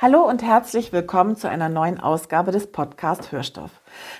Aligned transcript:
Hallo 0.00 0.20
und 0.20 0.44
herzlich 0.44 0.92
willkommen 0.92 1.34
zu 1.34 1.48
einer 1.50 1.68
neuen 1.68 1.98
Ausgabe 1.98 2.52
des 2.52 2.70
Podcast 2.70 3.32
Hörstoff. 3.32 3.72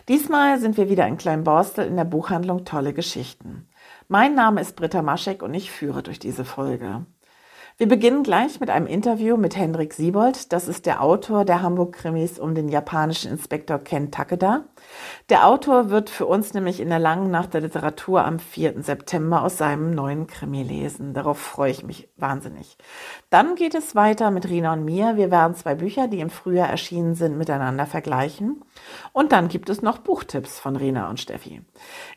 Diesmal 0.09 0.59
sind 0.59 0.77
wir 0.77 0.88
wieder 0.88 1.06
in 1.06 1.19
Kleinborstel 1.19 1.86
in 1.86 1.95
der 1.95 2.02
Buchhandlung 2.02 2.64
Tolle 2.64 2.92
Geschichten. 2.92 3.69
Mein 4.09 4.34
Name 4.34 4.60
ist 4.60 4.74
Britta 4.74 5.02
Maschek 5.02 5.41
und 5.41 5.55
ich 5.55 5.70
führe 5.70 6.02
durch 6.02 6.19
diese 6.19 6.45
Folge. 6.45 7.06
Wir 7.80 7.87
beginnen 7.87 8.24
gleich 8.24 8.59
mit 8.59 8.70
einem 8.70 8.88
Interview 8.88 9.37
mit 9.37 9.56
Hendrik 9.56 9.95
Siebold. 9.95 10.52
Das 10.52 10.66
ist 10.66 10.84
der 10.84 11.00
Autor 11.00 11.45
der 11.45 11.62
Hamburg-Krimis 11.62 12.41
um 12.41 12.56
den 12.56 12.69
japanischen 12.69 13.30
Inspektor 13.30 13.78
Ken 13.78 14.10
Takeda. 14.10 14.64
Der 15.28 15.46
Autor 15.46 15.89
wird 15.89 16.11
für 16.11 16.27
uns 16.27 16.55
nämlich 16.55 16.80
in 16.80 16.89
der 16.89 16.98
langen 16.98 17.30
Nacht 17.30 17.55
der 17.55 17.61
Literatur 17.61 18.25
am 18.25 18.41
4. 18.41 18.83
September 18.83 19.44
aus 19.44 19.58
seinem 19.58 19.92
neuen 19.92 20.27
Krimi 20.27 20.64
lesen. 20.64 21.14
Darauf 21.14 21.39
freue 21.39 21.70
ich 21.70 21.84
mich 21.84 22.08
wahnsinnig. 22.17 22.78
Dann 23.30 23.55
geht 23.55 23.77
es 23.77 23.95
weiter 23.95 24.33
mit 24.33 24.48
Rina 24.48 24.72
und 24.72 24.84
mir. 24.84 25.17
Wir 25.17 25.30
werden 25.30 25.55
zwei 25.55 25.77
Bücher, 25.77 26.08
die 26.08 26.19
im 26.19 26.30
Frühjahr 26.30 26.69
erschienen 26.69 27.14
sind, 27.14 27.39
miteinander 27.39 27.86
vergleichen. 27.86 28.61
Und 29.12 29.30
dann 29.30 29.47
gibt 29.47 29.70
es 29.70 29.83
noch 29.83 29.98
Buchtipps 29.98 30.58
von 30.58 30.74
Rina 30.74 31.08
und 31.08 31.20
Steffi. 31.20 31.62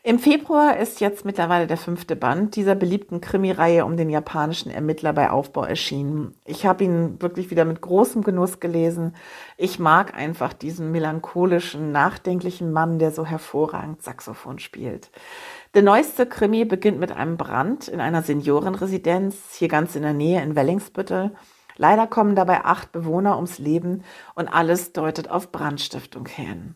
Im 0.02 0.18
Februar 0.18 0.76
ist 0.78 1.00
jetzt 1.00 1.24
mittlerweile 1.24 1.68
der 1.68 1.76
fünfte 1.76 2.16
Band 2.16 2.56
dieser 2.56 2.74
beliebten 2.74 3.20
Krimireihe 3.20 3.84
um 3.84 3.96
den 3.96 4.10
japanischen 4.10 4.72
Ermittler 4.72 5.12
bei 5.12 5.30
Aufbau 5.30 5.51
erschienen. 5.60 6.34
Ich 6.44 6.66
habe 6.66 6.84
ihn 6.84 7.20
wirklich 7.20 7.50
wieder 7.50 7.64
mit 7.64 7.80
großem 7.80 8.22
Genuss 8.22 8.60
gelesen. 8.60 9.14
Ich 9.56 9.78
mag 9.78 10.14
einfach 10.14 10.52
diesen 10.52 10.90
melancholischen, 10.90 11.92
nachdenklichen 11.92 12.72
Mann, 12.72 12.98
der 12.98 13.12
so 13.12 13.26
hervorragend 13.26 14.02
Saxophon 14.02 14.58
spielt. 14.58 15.10
Der 15.74 15.82
neueste 15.82 16.26
Krimi 16.26 16.64
beginnt 16.64 16.98
mit 16.98 17.12
einem 17.12 17.36
Brand 17.36 17.88
in 17.88 18.00
einer 18.00 18.22
Seniorenresidenz, 18.22 19.54
hier 19.54 19.68
ganz 19.68 19.94
in 19.96 20.02
der 20.02 20.14
Nähe 20.14 20.42
in 20.42 20.56
Wellingsbüttel. 20.56 21.32
Leider 21.76 22.06
kommen 22.06 22.34
dabei 22.34 22.64
acht 22.64 22.92
Bewohner 22.92 23.36
ums 23.36 23.58
Leben 23.58 24.04
und 24.34 24.48
alles 24.48 24.92
deutet 24.92 25.30
auf 25.30 25.52
Brandstiftung 25.52 26.26
hin. 26.26 26.74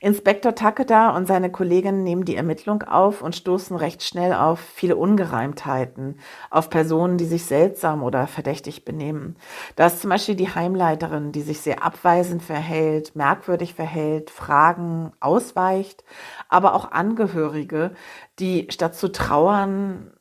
Inspektor 0.00 0.54
Takeda 0.54 1.16
und 1.16 1.26
seine 1.26 1.50
Kollegin 1.50 2.04
nehmen 2.04 2.24
die 2.24 2.36
Ermittlung 2.36 2.84
auf 2.84 3.20
und 3.20 3.34
stoßen 3.34 3.76
recht 3.76 4.04
schnell 4.04 4.32
auf 4.32 4.60
viele 4.60 4.94
Ungereimtheiten, 4.94 6.20
auf 6.50 6.70
Personen, 6.70 7.18
die 7.18 7.24
sich 7.24 7.44
seltsam 7.46 8.04
oder 8.04 8.28
verdächtig 8.28 8.84
benehmen. 8.84 9.36
Da 9.74 9.86
ist 9.86 10.00
zum 10.00 10.10
Beispiel 10.10 10.36
die 10.36 10.54
Heimleiterin, 10.54 11.32
die 11.32 11.42
sich 11.42 11.60
sehr 11.60 11.82
abweisend 11.82 12.44
verhält, 12.44 13.16
merkwürdig 13.16 13.74
verhält, 13.74 14.30
Fragen 14.30 15.12
ausweicht, 15.18 16.04
aber 16.48 16.74
auch 16.74 16.92
Angehörige, 16.92 17.92
die 18.38 18.68
statt 18.70 18.94
zu 18.94 19.10
trauern, 19.10 20.12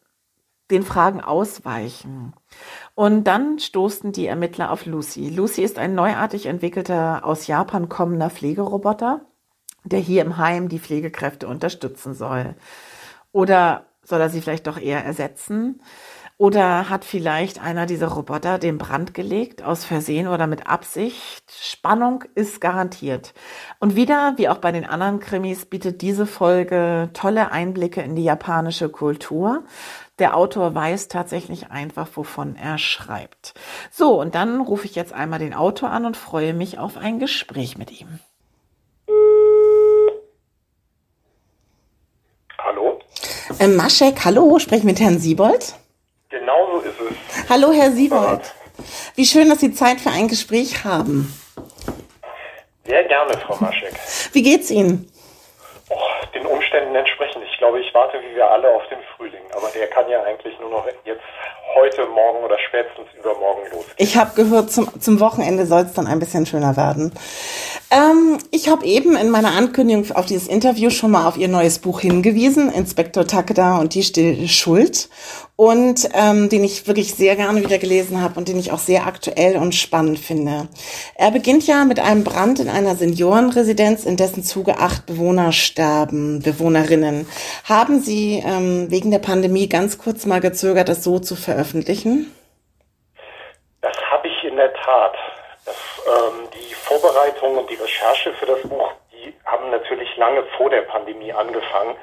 den 0.72 0.84
Fragen 0.84 1.22
ausweichen. 1.22 2.34
Und 2.96 3.26
dann 3.26 3.60
stoßen 3.60 4.12
die 4.12 4.26
Ermittler 4.26 4.72
auf 4.72 4.86
Lucy. 4.86 5.30
Lucy 5.30 5.62
ist 5.62 5.78
ein 5.78 5.94
neuartig 5.96 6.48
entwickelter, 6.48 7.26
aus 7.26 7.48
Japan 7.48 7.90
kommender 7.90 8.30
Pflegeroboter 8.30 9.27
der 9.90 10.00
hier 10.00 10.22
im 10.22 10.38
Heim 10.38 10.70
die 10.70 10.80
Pflegekräfte 10.80 11.48
unterstützen 11.48 12.14
soll. 12.14 12.56
Oder 13.31 13.86
soll 14.03 14.22
er 14.22 14.30
sie 14.30 14.42
vielleicht 14.42 14.68
doch 14.68 14.80
eher 14.80 15.03
ersetzen? 15.03 15.81
Oder 16.40 16.88
hat 16.88 17.03
vielleicht 17.03 17.59
einer 17.59 17.88
dieser 17.88 18.09
Roboter 18.09 18.59
den 18.59 18.78
Brand 18.78 19.16
gelegt, 19.16 19.64
aus 19.64 19.86
Versehen 19.86 20.28
oder 20.28 20.46
mit 20.46 20.68
Absicht? 20.68 21.52
Spannung 21.52 22.24
ist 22.36 22.62
garantiert. 22.62 23.34
Und 23.80 23.96
wieder, 23.96 24.34
wie 24.38 24.48
auch 24.48 24.59
bei 24.59 24.72
den 24.72 24.86
anderen 24.86 25.20
Krimis, 25.20 25.66
bietet 25.66 26.04
diese 26.04 26.28
Folge 26.28 27.09
tolle 27.14 27.52
Einblicke 27.52 28.02
in 28.02 28.16
die 28.16 28.24
japanische 28.24 28.90
Kultur. 28.90 29.64
Der 30.19 30.38
Autor 30.38 30.75
weiß 30.75 31.08
tatsächlich 31.08 31.72
einfach, 31.72 32.08
wovon 32.14 32.56
er 32.56 32.78
schreibt. 32.78 33.56
So, 33.92 34.22
und 34.22 34.36
dann 34.36 34.62
rufe 34.62 34.86
ich 34.86 34.94
jetzt 34.94 35.14
einmal 35.14 35.40
den 35.40 35.56
Autor 35.56 35.90
an 35.90 36.06
und 36.06 36.18
freue 36.18 36.54
mich 36.54 36.78
auf 36.78 36.98
ein 36.98 37.18
Gespräch 37.18 37.80
mit 37.80 38.00
ihm. 38.00 38.19
Ähm, 43.59 43.75
Maschek, 43.75 44.23
hallo, 44.23 44.59
sprechen 44.59 44.85
mit 44.85 45.00
Herrn 45.00 45.18
Siebold? 45.18 45.73
Genau 46.29 46.73
so 46.73 46.79
ist 46.81 47.00
es. 47.00 47.50
Hallo, 47.50 47.72
Herr 47.72 47.91
Siebold. 47.91 48.53
Wie 49.16 49.25
schön, 49.25 49.50
dass 49.50 49.62
Sie 49.62 49.73
Zeit 49.73 50.00
für 50.00 50.12
ein 50.12 50.28
Gespräch 50.28 50.84
haben. 50.84 51.34
Sehr 52.85 53.03
gerne, 53.06 53.34
Frau 53.40 53.57
Maschek. 53.59 53.94
Wie 54.34 54.44
geht's 54.44 54.69
Ihnen? 54.69 55.12
Oh, 55.90 55.95
den 56.35 56.45
Umständen 56.45 56.94
entsprechend. 56.94 57.44
Ich 57.51 57.57
glaube, 57.57 57.79
ich 57.79 57.91
warte 57.95 58.19
wie 58.22 58.35
wir 58.35 58.47
alle 58.47 58.69
auf 58.69 58.88
den 58.90 59.00
Frühling. 59.16 59.41
Aber 59.56 59.69
der 59.69 59.88
kann 59.88 60.07
ja 60.07 60.22
eigentlich 60.22 60.57
nur 60.59 60.69
noch 60.69 60.85
jetzt 61.06 61.22
heute, 61.78 62.06
morgen 62.08 62.44
oder 62.44 62.58
spätestens 62.68 63.08
übermorgen 63.20 63.62
losgehen. 63.72 63.96
Ich 63.98 64.18
habe 64.18 64.32
gehört, 64.36 64.72
zum, 64.72 64.90
zum 65.00 65.20
Wochenende 65.20 65.66
soll 65.66 65.82
es 65.82 65.94
dann 65.94 66.08
ein 66.08 66.20
bisschen 66.20 66.46
schöner 66.46 66.76
werden. 66.76 67.12
Ähm, 67.92 68.38
ich 68.52 68.70
habe 68.70 68.86
eben 68.86 69.16
in 69.16 69.30
meiner 69.30 69.52
Ankündigung 69.52 70.12
auf 70.12 70.26
dieses 70.26 70.48
Interview 70.48 70.90
schon 70.90 71.12
mal 71.12 71.28
auf 71.28 71.38
Ihr 71.38 71.48
neues 71.48 71.80
Buch 71.80 72.02
hingewiesen, 72.02 72.72
Inspektor 72.72 73.26
Takeda 73.28 73.78
und 73.78 73.94
die 73.94 74.04
Stille 74.04 74.48
Schuld 74.48 75.10
und 75.57 76.07
ähm, 76.13 76.50
den 76.50 76.63
ich 76.63 76.88
wirklich 76.88 77.16
sehr 77.16 77.35
gerne 77.35 77.62
wieder 77.63 77.79
gelesen 77.79 78.22
habe 78.22 78.35
und 78.40 78.47
den 78.47 78.59
ich 78.59 78.72
auch 78.72 78.78
sehr 78.78 79.07
aktuell 79.07 79.57
und 79.57 79.73
spannend 79.73 80.19
finde. 80.19 80.68
Er 81.16 81.31
beginnt 81.31 81.66
ja 81.66 81.84
mit 81.84 82.00
einem 82.00 82.23
Brand 82.23 82.59
in 82.59 82.69
einer 82.69 82.95
Seniorenresidenz, 82.95 84.06
in 84.06 84.18
dessen 84.18 84.44
Zuge 84.44 84.78
acht 84.78 85.07
Bewohner 85.07 85.51
sterben, 85.51 86.44
Bewohnerinnen. 86.44 87.28
Haben 87.68 88.00
Sie 88.00 88.44
ähm, 88.45 88.91
wegen 88.91 89.09
der 89.09 89.19
Pandemie 89.19 89.68
ganz 89.68 89.97
kurz 89.97 90.28
mal 90.28 90.41
gezögert, 90.41 90.90
das 90.90 91.03
so 91.03 91.18
zu 91.18 91.35
veröffentlichen? 91.35 92.31
Das 93.81 93.97
habe 94.12 94.28
ich 94.28 94.44
in 94.44 94.57
der 94.57 94.74
Tat. 94.74 95.16
Das, 95.66 95.75
ähm, 96.06 96.47
die 96.53 96.74
Vorbereitung 96.75 97.57
und 97.57 97.69
die 97.69 97.75
Recherche 97.75 98.31
für 98.34 98.45
das 98.45 98.62
Buch, 98.62 98.91
die 99.12 99.34
haben 99.45 99.72
natürlich 99.72 100.16
lange 100.18 100.44
vor 100.56 100.69
der 100.69 100.84
Pandemie 100.84 101.34
angefangen. 101.34 101.95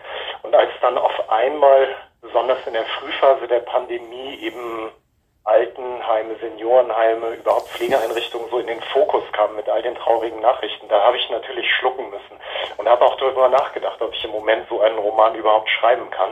Und 0.43 0.55
als 0.57 0.71
dann 0.83 0.99
auf 0.99 1.31
einmal 1.31 1.87
besonders 2.25 2.67
in 2.67 2.73
der 2.73 2.87
Frühphase 2.87 3.47
der 3.47 3.61
Pandemie 3.61 4.39
eben 4.41 4.91
Altenheime, 5.45 6.37
Seniorenheime, 6.41 7.35
überhaupt 7.35 7.69
Pflegeeinrichtungen 7.69 8.49
so 8.51 8.59
in 8.59 8.67
den 8.67 8.81
Fokus 8.81 9.23
kamen 9.33 9.57
mit 9.57 9.69
all 9.69 9.83
den 9.83 9.95
traurigen 9.95 10.41
Nachrichten. 10.41 10.89
Da 10.89 11.03
habe 11.03 11.19
ich 11.19 11.29
natürlich 11.29 11.71
schlucken 11.75 12.09
müssen 12.09 12.41
und 12.79 12.89
habe 12.89 13.05
auch 13.05 13.17
darüber 13.17 13.49
nachgedacht, 13.51 14.01
ob 14.01 14.15
ich 14.15 14.25
im 14.25 14.31
Moment 14.31 14.67
so 14.71 14.81
einen 14.81 14.99
Roman 14.99 15.35
überhaupt 15.35 15.69
schreiben 15.69 16.11
kann. 16.11 16.31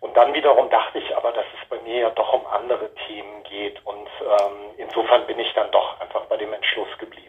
Und 0.00 0.16
dann 0.16 0.32
wiederum 0.32 0.70
dachte 0.70 0.98
ich 0.98 1.14
aber, 1.14 1.32
dass 1.32 1.44
es 1.60 1.68
bei 1.68 1.78
mir 1.80 2.00
ja 2.00 2.10
doch 2.10 2.32
um 2.32 2.46
andere 2.46 2.94
Themen 3.06 3.42
geht 3.44 3.84
und 3.84 4.08
ähm, 4.22 4.74
insofern 4.78 5.26
bin 5.26 5.38
ich 5.38 5.52
dann 5.54 5.70
doch 5.70 6.00
einfach 6.00 6.24
bei 6.24 6.38
dem 6.38 6.52
Entschluss 6.52 6.88
geblieben. 6.98 7.25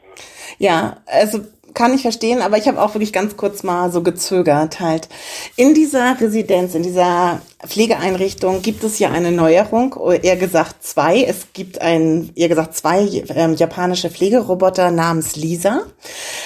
Ja, 0.58 0.98
also 1.06 1.42
kann 1.78 1.94
ich 1.94 2.02
verstehen, 2.02 2.42
aber 2.42 2.58
ich 2.58 2.68
habe 2.68 2.82
auch 2.82 2.96
wirklich 2.96 3.14
ganz 3.14 3.38
kurz 3.38 3.62
mal 3.62 3.92
so 3.92 4.02
gezögert 4.02 4.80
halt. 4.80 5.10
In 5.58 5.76
dieser 5.76 6.20
Residenz, 6.20 6.74
in 6.74 6.82
dieser 6.82 7.40
Pflegeeinrichtung 7.64 8.64
gibt 8.64 8.84
es 8.84 8.98
ja 8.98 9.12
eine 9.12 9.32
Neuerung, 9.32 9.96
eher 10.24 10.38
gesagt 10.38 10.84
zwei. 10.84 11.22
Es 11.22 11.54
gibt 11.54 11.80
ein, 11.80 12.32
eher 12.36 12.50
gesagt 12.50 12.76
zwei 12.76 13.08
ähm, 13.36 13.54
japanische 13.54 14.10
Pflegeroboter 14.10 14.90
namens 14.90 15.36
Lisa. 15.36 15.84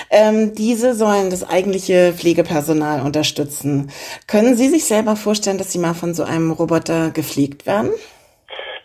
Ähm, 0.09 0.53
diese 0.53 0.95
sollen 0.95 1.29
das 1.29 1.47
eigentliche 1.47 2.11
Pflegepersonal 2.11 2.99
unterstützen. 2.99 3.89
Können 4.27 4.57
Sie 4.57 4.67
sich 4.67 4.83
selber 4.83 5.15
vorstellen, 5.15 5.57
dass 5.57 5.71
Sie 5.71 5.79
mal 5.79 5.93
von 5.93 6.13
so 6.13 6.23
einem 6.23 6.51
Roboter 6.51 7.09
gepflegt 7.11 7.65
werden? 7.65 7.91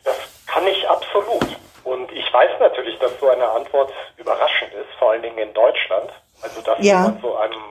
Das 0.04 0.14
kann 0.46 0.62
ich 0.68 0.88
absolut. 0.88 1.58
Und 1.82 2.12
ich 2.12 2.32
weiß 2.32 2.50
natürlich, 2.60 2.94
dass 3.06 3.20
so 3.20 3.28
eine 3.28 3.48
Antwort 3.48 3.92
überraschend 4.16 4.72
ist, 4.74 4.92
vor 4.98 5.12
allen 5.12 5.22
Dingen 5.22 5.38
in 5.38 5.54
Deutschland. 5.54 6.10
Also 6.42 6.60
dass 6.60 6.78
ja. 6.80 7.02
man 7.02 7.20
so 7.20 7.36
einem 7.36 7.62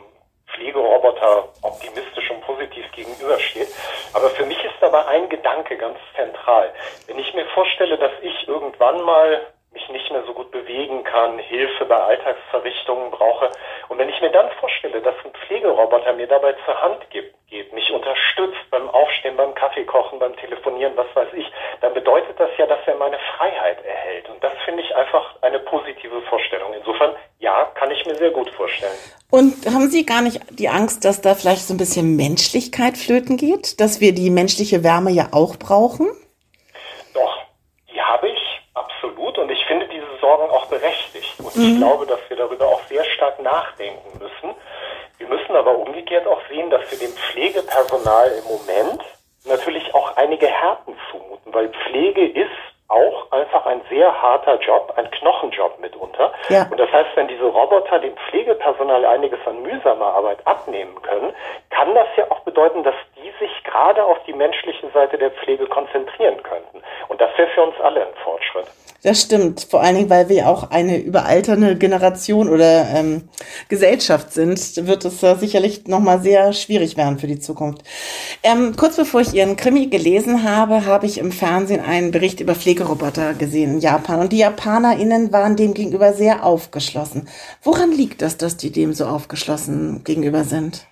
Pflegeroboter 0.53 1.49
optimistisch 1.61 2.31
und 2.31 2.41
positiv 2.41 2.89
gegenübersteht. 2.93 3.67
Aber 4.13 4.29
für 4.29 4.45
mich 4.45 4.57
ist 4.63 4.75
dabei 4.79 5.05
ein 5.07 5.27
Gedanke 5.27 5.77
ganz 5.77 5.97
zentral. 6.15 6.71
Wenn 7.07 7.19
ich 7.19 7.33
mir 7.33 7.45
vorstelle, 7.47 7.97
dass 7.97 8.11
ich 8.21 8.47
irgendwann 8.47 9.01
mal 9.01 9.41
mich 9.75 9.87
nicht 9.89 10.11
mehr 10.11 10.23
so 10.25 10.33
gut 10.33 10.51
bewegen 10.51 11.03
kann, 11.03 11.37
Hilfe 11.37 11.85
bei 11.85 11.97
Alltagsverrichtungen 11.97 13.11
brauche. 13.11 13.51
Und 13.89 13.99
wenn 13.99 14.09
ich 14.09 14.19
mir 14.21 14.31
dann 14.31 14.49
vorstelle, 14.59 15.01
dass 15.01 15.15
ein 15.23 15.31
Pflegeroboter 15.45 16.13
mir 16.13 16.27
dabei 16.27 16.55
zur 16.65 16.81
Hand 16.81 17.09
gibt, 17.11 17.35
geht, 17.47 17.71
mich 17.73 17.91
unterstützt 17.91 18.69
beim 18.71 18.89
Aufstehen, 18.89 19.37
beim 19.37 19.53
Kaffeekochen, 19.53 20.19
beim 20.19 20.35
Telefonieren, 20.37 20.93
was 20.95 21.07
weiß 21.13 21.29
ich, 21.33 21.45
dann 21.81 21.93
bedeutet 21.93 22.39
das 22.39 22.49
ja, 22.57 22.65
dass 22.65 22.79
er 22.87 22.95
meine 22.95 23.17
Freiheit 23.37 23.83
erhält. 23.85 24.29
Und 24.29 24.43
das 24.43 24.53
finde 24.65 24.81
ich 24.81 24.95
einfach 24.95 25.35
eine 25.41 25.59
positive 25.59 26.21
Vorstellung. 26.23 26.73
Insofern, 26.73 27.15
ja, 27.39 27.65
kann 27.75 27.91
ich 27.91 28.05
mir 28.05 28.15
sehr 28.15 28.31
gut 28.31 28.49
vorstellen. 28.51 28.97
Und 29.29 29.53
haben 29.67 29.87
Sie 29.89 30.05
gar 30.05 30.21
nicht 30.21 30.41
die 30.49 30.69
Angst, 30.69 31.05
dass 31.05 31.21
da 31.21 31.35
vielleicht 31.35 31.67
so 31.67 31.73
ein 31.73 31.77
bisschen 31.77 32.15
Menschlichkeit 32.15 32.97
flöten 32.97 33.37
geht, 33.37 33.79
dass 33.79 34.01
wir 34.01 34.13
die 34.13 34.29
menschliche 34.29 34.83
Wärme 34.83 35.11
ja 35.11 35.27
auch 35.31 35.57
brauchen? 35.57 36.07
Doch, 37.13 37.37
die 37.93 38.01
habe 38.01 38.29
ich 38.29 38.61
absolut 38.73 39.37
und 39.37 39.49
ich 39.49 39.63
finde 39.65 39.87
diese 39.87 40.14
Sorgen 40.25 40.49
auch 40.49 40.65
berechtigt. 40.65 41.39
Und 41.39 41.55
mhm. 41.55 41.63
ich 41.63 41.77
glaube, 41.77 42.05
dass 42.07 42.19
wir 42.27 42.37
darüber 42.37 42.65
auch 42.65 42.81
sehr 42.89 43.03
stark 43.05 43.39
nachdenken 43.41 44.17
müssen. 44.17 44.55
Wir 45.19 45.27
müssen 45.27 45.55
aber 45.55 45.77
umgekehrt 45.77 46.25
auch 46.27 46.41
sehen, 46.49 46.69
dass 46.71 46.81
wir 46.89 46.97
dem 46.97 47.15
Pflegepersonal 47.15 48.31
im 48.39 48.45
Moment 48.45 49.03
natürlich 49.45 49.93
auch 49.93 50.17
einige 50.17 50.47
Härten 50.47 50.97
zumuten, 51.11 51.53
weil 51.53 51.69
Pflege 51.69 52.25
ist 52.27 52.49
auch 52.87 53.31
einfach 53.31 53.65
ein 53.65 53.81
sehr 53.89 54.09
harter 54.21 54.59
Job, 54.59 54.93
ein 54.95 55.09
Knochenjob 55.11 55.79
mitunter. 55.79 56.33
Ja. 56.49 56.67
Und 56.69 56.79
das 56.79 56.91
heißt, 56.91 57.09
wenn 57.15 57.27
diese 57.27 57.45
Roboter 57.45 57.99
dem 57.99 58.15
Pflegepersonal 58.29 59.05
einiges 59.05 59.39
an 59.45 59.61
mühsamer 59.61 60.13
Arbeit 60.13 60.39
abnehmen 60.45 60.99
können, 61.01 61.33
kann 61.69 61.93
das 61.93 62.07
ja 62.15 62.25
auch 62.29 62.39
bedeuten, 62.41 62.83
dass 62.83 62.95
die 63.25 63.33
sich 63.39 63.63
gerade 63.63 64.03
auf 64.03 64.17
die 64.27 64.33
menschliche 64.33 64.87
Seite 64.93 65.17
der 65.17 65.31
Pflege 65.31 65.65
konzentrieren 65.65 66.41
könnten. 66.43 66.81
Und 67.07 67.19
das 67.19 67.35
wäre 67.37 67.49
für 67.49 67.63
uns 67.63 67.75
alle 67.81 68.05
ein 68.05 68.13
Fortschritt. 68.23 68.67
Das 69.03 69.21
stimmt, 69.21 69.67
vor 69.69 69.81
allen 69.81 69.95
Dingen, 69.95 70.09
weil 70.09 70.29
wir 70.29 70.47
auch 70.47 70.71
eine 70.71 70.97
überalternde 70.97 71.75
Generation 71.75 72.49
oder 72.49 72.87
ähm, 72.95 73.29
Gesellschaft 73.69 74.31
sind, 74.31 74.59
wird 74.87 75.05
es 75.05 75.21
äh, 75.23 75.35
sicherlich 75.35 75.87
nochmal 75.87 76.19
sehr 76.19 76.53
schwierig 76.53 76.97
werden 76.97 77.19
für 77.19 77.27
die 77.27 77.39
Zukunft. 77.39 77.81
Ähm, 78.43 78.75
kurz 78.77 78.95
bevor 78.95 79.21
ich 79.21 79.33
Ihren 79.33 79.57
Krimi 79.57 79.87
gelesen 79.87 80.43
habe, 80.43 80.85
habe 80.85 81.05
ich 81.05 81.19
im 81.19 81.31
Fernsehen 81.31 81.83
einen 81.83 82.11
Bericht 82.11 82.39
über 82.39 82.55
Pflegeroboter 82.55 83.33
gesehen 83.33 83.75
in 83.75 83.79
Japan 83.79 84.21
und 84.21 84.31
die 84.33 84.39
JapanerInnen 84.39 85.31
waren 85.31 85.55
dem 85.55 85.73
gegenüber 85.73 86.13
sehr 86.13 86.43
aufgeschlossen. 86.43 87.27
Woran 87.63 87.91
liegt 87.91 88.21
das, 88.21 88.37
dass 88.37 88.57
die 88.57 88.71
dem 88.71 88.93
so 88.93 89.05
aufgeschlossen 89.05 90.03
gegenüber 90.03 90.43
sind? 90.43 90.87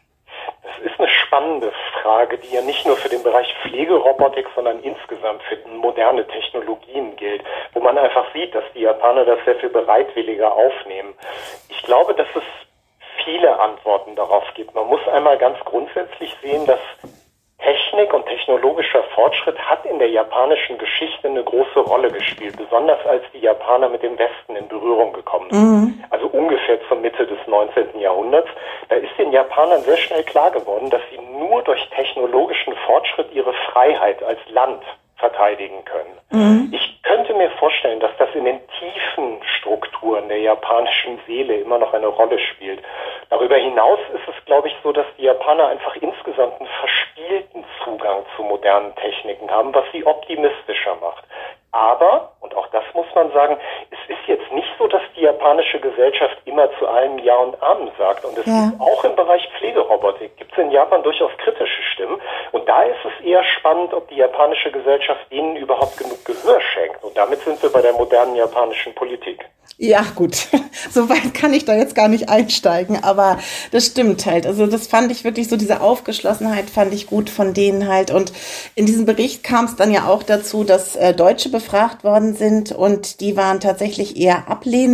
Das 0.62 0.92
ist 0.92 1.00
eine 1.00 1.10
spannende 1.10 1.72
Frage, 2.04 2.38
die 2.38 2.54
ja 2.54 2.62
nicht 2.62 2.86
nur 2.86 2.98
für 2.98 3.08
den 3.08 3.24
Bereich 3.24 3.48
Pflegerobotik, 3.62 4.46
sondern 4.54 4.84
insgesamt 4.84 5.42
für 5.44 5.58
moderne 5.70 6.28
Technologien 6.28 7.16
gilt, 7.16 7.42
wo 7.74 7.80
man 7.80 7.98
einfach 7.98 8.26
sieht, 8.34 8.54
dass 8.54 8.66
die 8.76 8.82
Japaner 8.82 9.24
das 9.24 9.40
sehr 9.46 9.56
viel 9.56 9.70
bereitwilliger 9.70 10.54
aufnehmen. 10.54 11.14
Ich 11.70 11.82
glaube, 11.84 12.14
dass 12.14 12.28
es 12.36 12.44
viele 13.24 13.58
Antworten 13.58 14.16
darauf 14.16 14.44
gibt. 14.54 14.76
Man 14.76 14.88
muss 14.88 15.00
einmal 15.08 15.38
ganz 15.38 15.58
grundsätzlich 15.64 16.36
sehen, 16.42 16.66
dass 16.66 16.80
Technik 17.64 18.14
und 18.14 18.26
technologischer 18.26 19.04
Fortschritt 19.16 19.58
hat 19.58 19.86
in 19.86 19.98
der 19.98 20.10
japanischen 20.10 20.78
Geschichte 20.78 21.30
eine 21.30 21.44
große 21.44 21.80
Rolle 21.80 22.12
gespielt, 22.12 22.58
besonders 22.58 23.04
als 23.06 23.24
die 23.34 23.40
Japaner 23.40 23.88
mit 23.88 24.04
dem 24.04 24.18
Westen 24.20 24.58
in 24.58 24.68
Berührung 24.68 25.14
gekommen 25.14 25.50
sind. 25.50 25.62
Mhm. 25.62 26.04
Also 26.10 26.28
ungefähr 26.28 26.78
zur 26.90 26.98
Mitte 26.98 27.26
des 27.26 27.40
19. 27.48 28.00
Jahrhunderts. 28.00 28.50
Da 28.90 28.98
ist 28.98 29.18
den 29.18 29.32
Japanern 29.32 29.82
sehr 29.82 29.98
schnell 29.98 30.24
klar 30.24 30.52
geworden, 30.52 30.90
dass 30.90 31.02
sie 31.10 31.20
nur 31.38 31.62
durch 31.64 31.88
technologischen 31.92 32.76
Fortschritt 32.86 33.32
ihre 33.34 33.54
Freiheit 33.72 34.22
als 34.24 34.40
Land 34.50 34.84
verteidigen 35.16 35.86
können. 35.86 36.18
Mhm. 36.32 36.70
Ich 36.74 37.02
könnte 37.04 37.34
mir 37.34 37.50
vorstellen, 37.52 38.02
dass 38.02 38.12
das 38.18 38.30
in 38.36 38.44
den 38.44 38.60
tiefen 38.80 39.40
Strukturen 39.60 40.28
der 40.28 40.40
japanischen 40.40 41.18
Seele 41.26 41.56
immer 41.56 41.78
noch 41.78 41.94
eine 41.94 42.08
Rolle 42.08 42.40
spielt. 42.40 42.82
Darüber 43.30 43.56
hinaus 43.56 44.00
ist 44.14 44.28
es, 44.28 44.46
glaube 44.46 44.68
ich, 44.68 44.76
so, 44.84 44.92
dass 44.92 45.06
die 45.18 45.24
Japaner 45.24 45.68
einfach 45.70 45.96
insgesamt 45.96 46.60
einen 46.60 46.70
verspielten 46.80 47.13
Zugang 47.84 48.24
zu 48.36 48.44
modernen 48.44 48.96
Techniken 48.96 49.50
haben, 49.50 49.74
was 49.74 49.86
sie 49.92 50.06
optimistischer 50.06 50.96
macht. 50.96 51.24
Aber, 51.72 52.34
und 52.42 52.56
auch 52.56 52.68
das 52.68 52.84
muss 52.94 53.08
man 53.16 53.32
sagen, 53.32 53.58
es 53.90 54.10
ist 54.10 54.28
jetzt 54.28 54.52
nicht 54.52 54.70
so, 54.78 54.88
dass 54.88 55.02
die 55.16 55.22
japanische 55.22 55.80
Gesellschaft 55.80 56.38
immer 56.46 56.70
zu 56.80 56.88
allem 56.88 57.20
Ja 57.20 57.36
und 57.38 57.62
Amen 57.62 57.90
sagt. 57.98 58.26
Und 58.26 58.38
es 58.38 58.46
ja. 58.46 58.70
gibt 58.70 58.82
auch 58.82 59.04
im 59.04 59.16
Bereich 59.16 59.48
Pflegerobotik, 59.58 60.38
gibt 60.38 60.52
es 60.52 60.58
in 60.58 60.72
Japan 60.72 61.04
durchaus 61.04 61.32
kritische 61.38 61.84
Stimmen. 61.94 62.20
Und 62.52 62.68
da 62.68 62.84
ist 62.84 63.00
es 63.06 63.26
eher 63.26 63.44
spannend, 63.44 63.94
ob 63.94 64.08
die 64.10 64.16
japanische 64.16 64.72
Gesellschaft 64.72 65.22
ihnen 65.30 65.56
überhaupt 65.56 65.98
genug 65.98 66.24
Gehör 66.26 66.60
schenkt. 66.62 67.04
Und 67.04 67.18
damit 67.18 67.40
sind 67.42 67.62
wir 67.62 67.72
bei 67.72 67.82
der 67.82 67.94
modernen 67.94 68.36
japanischen 68.36 68.94
Politik. 68.96 69.46
Ja, 69.78 70.06
gut. 70.16 70.48
So 70.92 71.08
weit 71.08 71.34
kann 71.34 71.54
ich 71.54 71.66
da 71.66 71.76
jetzt 71.76 71.96
gar 71.96 72.10
nicht 72.10 72.30
einsteigen, 72.30 73.04
aber 73.04 73.40
das 73.72 73.86
stimmt 73.86 74.26
halt. 74.26 74.46
Also 74.46 74.68
das 74.68 74.86
fand 74.86 75.12
ich 75.12 75.24
wirklich 75.24 75.48
so, 75.48 75.56
diese 75.56 75.82
Aufgeschlossenheit 75.82 76.70
fand 76.70 76.94
ich 76.94 77.08
gut 77.08 77.30
von 77.30 77.54
denen 77.54 77.88
halt. 77.88 78.12
Und 78.12 78.34
in 78.76 78.86
diesem 78.86 79.06
Bericht 79.06 79.44
kam 79.44 79.66
es 79.66 79.76
dann 79.76 79.92
ja 79.92 80.08
auch 80.08 80.24
dazu, 80.24 80.66
dass 80.66 80.96
äh, 80.96 81.14
Deutsche 81.14 81.50
befragt 81.50 82.04
worden 82.04 82.36
sind 82.36 82.74
und 82.74 83.22
die 83.22 83.38
waren 83.38 83.60
tatsächlich 83.62 84.18
eher 84.18 84.44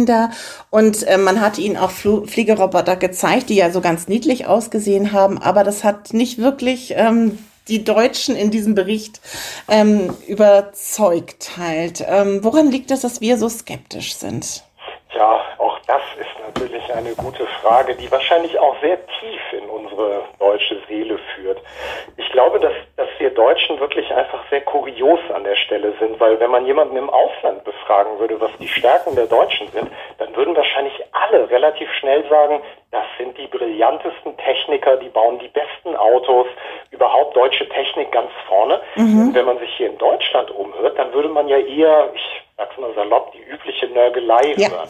ablehnender. 0.10 0.32
Und 0.70 1.08
äh, 1.08 1.18
man 1.18 1.42
hat 1.42 1.58
ihnen 1.58 1.78
auch 1.78 1.92
Fl 1.92 2.26
Fliegeroboter 2.28 2.96
gezeigt, 2.96 3.50
die 3.50 3.56
ja 3.56 3.70
so 3.70 3.82
ganz 3.82 4.08
niedlich 4.08 4.48
ausgesehen 4.48 5.12
haben, 5.12 5.38
aber 5.38 5.64
das 5.64 5.84
hat 5.84 6.14
nicht 6.14 6.38
wirklich 6.38 6.94
ähm, 6.96 7.38
die 7.68 7.84
Deutschen 7.84 8.36
in 8.36 8.50
diesem 8.52 8.76
Bericht 8.76 9.22
ähm, 9.68 10.16
überzeugt 10.28 11.52
halt. 11.58 12.04
Ähm, 12.08 12.44
woran 12.44 12.72
liegt 12.72 12.92
es, 12.92 13.02
dass 13.02 13.22
wir 13.22 13.38
so 13.38 13.48
skeptisch 13.48 14.16
sind? 14.16 14.64
Ja, 15.16 15.40
auch 15.58 15.78
das 15.88 16.02
ist 16.20 16.56
natürlich 16.56 16.92
eine 16.94 17.14
gute 17.14 17.46
Frage, 17.62 17.96
die 17.96 18.12
wahrscheinlich 18.12 18.58
auch 18.60 18.76
sehr 18.82 18.98
tief 19.20 19.42
in 19.60 19.69
unsere 20.00 20.24
deutsche 20.40 20.78
Seele 20.88 21.20
führt. 21.36 21.60
Ich 22.18 22.30
glaube, 22.32 22.60
dass, 22.60 22.74
dass 22.96 23.10
wir 23.18 23.30
Deutschen 23.32 23.80
wirklich 23.80 24.12
einfach 24.14 24.42
sehr 24.50 24.62
kurios 24.62 25.20
an 25.34 25.44
der 25.44 25.56
Stelle 25.56 25.94
sind, 26.00 26.20
weil 26.20 26.40
wenn 26.40 26.52
man 26.52 26.66
jemanden 26.66 26.96
im 26.96 27.10
Ausland 27.10 27.64
befragen 27.64 28.18
würde, 28.20 28.40
was 28.40 28.52
die 28.60 28.68
Stärken 28.68 29.16
der 29.16 29.28
Deutschen 29.28 29.68
sind, 29.70 29.90
dann 30.18 30.36
würden 30.36 30.56
wahrscheinlich 30.56 30.94
alle 31.12 31.50
relativ 31.50 31.92
schnell 32.00 32.28
sagen, 32.30 32.62
das 32.92 33.04
sind 33.18 33.38
die 33.38 33.48
brillantesten 33.48 34.36
Techniker, 34.38 34.98
die 34.98 35.10
bauen 35.10 35.40
die 35.40 35.50
besten 35.50 35.96
Autos, 35.96 36.48
überhaupt 36.92 37.36
deutsche 37.36 37.68
Technik 37.70 38.12
ganz 38.12 38.32
vorne. 38.48 38.82
Mhm. 38.96 39.34
Wenn 39.34 39.46
man 39.46 39.60
sich 39.60 39.70
hier 39.76 39.88
in 39.88 39.98
Deutschland 39.98 40.50
umhört, 40.52 40.98
dann 40.98 41.14
würde 41.14 41.30
man 41.30 41.48
ja 41.48 41.58
eher, 41.58 42.10
ich 42.14 42.42
sag's 42.58 42.78
mal 42.78 42.94
salopp, 42.96 43.32
die 43.34 43.44
übliche 43.44 43.88
Nörgelei 43.88 44.54
ja. 44.58 44.70
hören. 44.70 44.90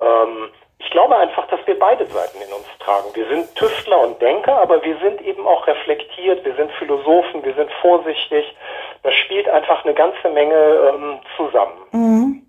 Ähm, 0.00 0.50
ich 0.78 0.90
glaube 0.90 1.16
einfach, 1.16 1.46
dass 1.48 1.60
wir 1.66 1.78
beide 1.78 2.06
Seiten 2.06 2.38
in 2.40 2.52
uns 2.52 2.66
tragen. 2.78 3.08
Wir 3.14 3.26
sind 3.28 3.54
Tüftler 3.54 4.00
und 4.00 4.20
Denker, 4.20 4.60
aber 4.60 4.82
wir 4.84 4.96
sind 4.98 5.20
eben 5.22 5.46
auch 5.46 5.66
reflektiert, 5.66 6.44
wir 6.44 6.54
sind 6.54 6.70
Philosophen, 6.72 7.44
wir 7.44 7.54
sind 7.54 7.70
vorsichtig. 7.80 8.44
Das 9.02 9.14
spielt 9.14 9.48
einfach 9.48 9.84
eine 9.84 9.94
ganze 9.94 10.28
Menge 10.28 10.54
ähm, 10.54 11.18
zusammen. 11.36 11.78
Mhm. 11.92 12.46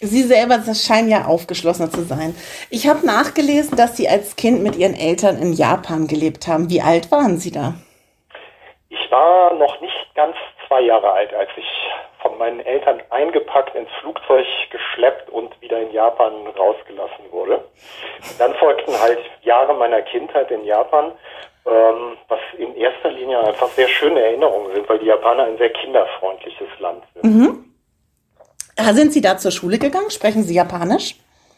Sie 0.00 0.22
selber 0.22 0.60
scheinen 0.74 1.08
ja 1.08 1.24
aufgeschlossener 1.24 1.90
zu 1.90 2.02
sein. 2.02 2.36
Ich 2.70 2.86
habe 2.86 3.04
nachgelesen, 3.04 3.76
dass 3.76 3.96
Sie 3.96 4.08
als 4.08 4.36
Kind 4.36 4.62
mit 4.62 4.76
Ihren 4.76 4.94
Eltern 4.94 5.38
in 5.38 5.52
Japan 5.52 6.06
gelebt 6.06 6.46
haben. 6.46 6.70
Wie 6.70 6.82
alt 6.82 7.10
waren 7.10 7.38
Sie 7.38 7.50
da? 7.50 7.74
Ich 8.90 9.10
war 9.10 9.54
noch 9.54 9.80
nicht 9.80 10.14
ganz 10.14 10.36
zwei 10.68 10.82
Jahre 10.82 11.10
alt, 11.10 11.34
als 11.34 11.50
ich 11.56 11.66
von 12.20 12.36
meinen 12.38 12.60
Eltern 12.60 13.02
eingepackt 13.10 13.74
ins 13.74 13.90
Flugzeug 14.00 14.46
geschleppt 14.70 15.30
und 15.30 15.60
wieder 15.60 15.80
in 15.80 15.92
Japan 15.92 16.32
rausgelassen 16.58 17.30
wurde. 17.30 17.64
Dann 18.38 18.54
folgten 18.54 18.98
halt 19.00 19.20
Jahre 19.42 19.74
meiner 19.74 20.02
Kindheit 20.02 20.50
in 20.50 20.64
Japan, 20.64 21.12
ähm, 21.66 22.16
was 22.28 22.40
in 22.56 22.74
erster 22.76 23.10
Linie 23.10 23.38
einfach 23.40 23.68
sehr 23.68 23.88
schöne 23.88 24.20
Erinnerungen 24.20 24.74
sind, 24.74 24.88
weil 24.88 24.98
die 24.98 25.06
Japaner 25.06 25.44
ein 25.44 25.58
sehr 25.58 25.70
kinderfreundliches 25.70 26.68
Land 26.78 27.04
sind. 27.14 27.24
Mhm. 27.24 27.64
Sind 28.92 29.12
Sie 29.12 29.20
da 29.20 29.36
zur 29.36 29.50
Schule 29.50 29.78
gegangen? 29.78 30.10
Sprechen 30.10 30.44
Sie 30.44 30.54
Japanisch? 30.54 31.16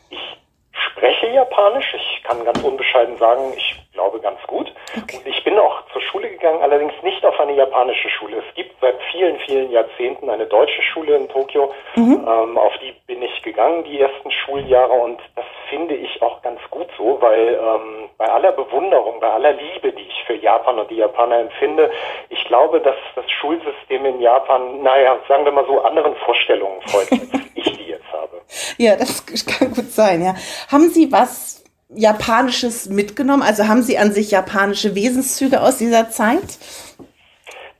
Ich 0.09 0.39
spreche 0.73 1.29
Japanisch. 1.29 1.95
Ich 1.95 2.23
kann 2.25 2.45
ganz 2.45 2.63
unbescheiden 2.63 3.17
sagen, 3.19 3.53
ich 3.57 3.80
glaube 4.01 4.21
ganz 4.21 4.41
gut. 4.47 4.73
Okay. 4.97 5.19
Und 5.19 5.27
ich 5.27 5.45
bin 5.45 5.59
auch 5.59 5.83
zur 5.93 6.01
Schule 6.01 6.31
gegangen, 6.31 6.63
allerdings 6.63 6.95
nicht 7.03 7.25
auf 7.25 7.39
eine 7.39 7.53
japanische 7.53 8.09
Schule. 8.09 8.39
Es 8.39 8.55
gibt 8.55 8.75
seit 8.81 8.97
vielen, 9.13 9.39
vielen 9.41 9.71
Jahrzehnten 9.71 10.31
eine 10.31 10.47
deutsche 10.47 10.83
Schule 10.83 11.17
in 11.17 11.29
Tokio. 11.29 11.73
Mhm. 11.97 12.27
Ähm, 12.27 12.59
auf 12.59 12.73
die 12.79 12.95
bin 13.07 13.21
ich 13.23 13.43
gegangen, 13.43 13.85
die 13.85 14.01
ersten 14.01 14.31
Schuljahre. 14.31 14.93
Und 14.93 15.21
das 15.37 15.45
finde 15.69 15.95
ich 15.95 16.23
auch 16.23 16.41
ganz 16.41 16.61
gut 16.71 16.89
so, 16.97 17.19
weil 17.21 17.61
ähm, 17.61 18.09
bei 18.17 18.27
aller 18.27 18.53
Bewunderung, 18.53 19.21
bei 19.21 19.29
aller 19.29 19.53
Liebe, 19.53 19.93
die 19.93 20.03
ich 20.03 20.25
für 20.27 20.35
Japan 20.35 20.79
und 20.79 20.91
die 20.91 20.97
Japaner 20.97 21.41
empfinde, 21.41 21.91
ich 22.31 22.43
glaube, 22.47 22.81
dass 22.81 22.97
das 23.15 23.31
Schulsystem 23.31 24.07
in 24.07 24.21
Japan, 24.21 24.83
naja, 24.83 25.19
sagen 25.29 25.45
wir 25.45 25.53
mal 25.53 25.67
so, 25.67 25.81
anderen 25.83 26.17
Vorstellungen 26.25 26.81
folgt, 26.87 27.13
als 27.13 27.29
ich 27.55 27.77
die 27.77 27.91
jetzt 27.91 28.11
habe. 28.13 28.41
Ja, 28.79 28.97
das 28.97 29.25
kann 29.45 29.75
gut 29.75 29.91
sein, 29.91 30.23
ja. 30.23 30.35
Haben 30.73 30.89
Sie 30.89 31.13
was 31.13 31.60
Japanisches 31.95 32.89
mitgenommen? 32.89 33.43
Also 33.43 33.69
haben 33.69 33.83
Sie 33.83 33.99
an 33.99 34.13
sich 34.13 34.31
japanische 34.31 34.95
Wesenszüge 34.95 35.61
aus 35.61 35.79
dieser 35.79 36.11
Zeit? 36.11 36.59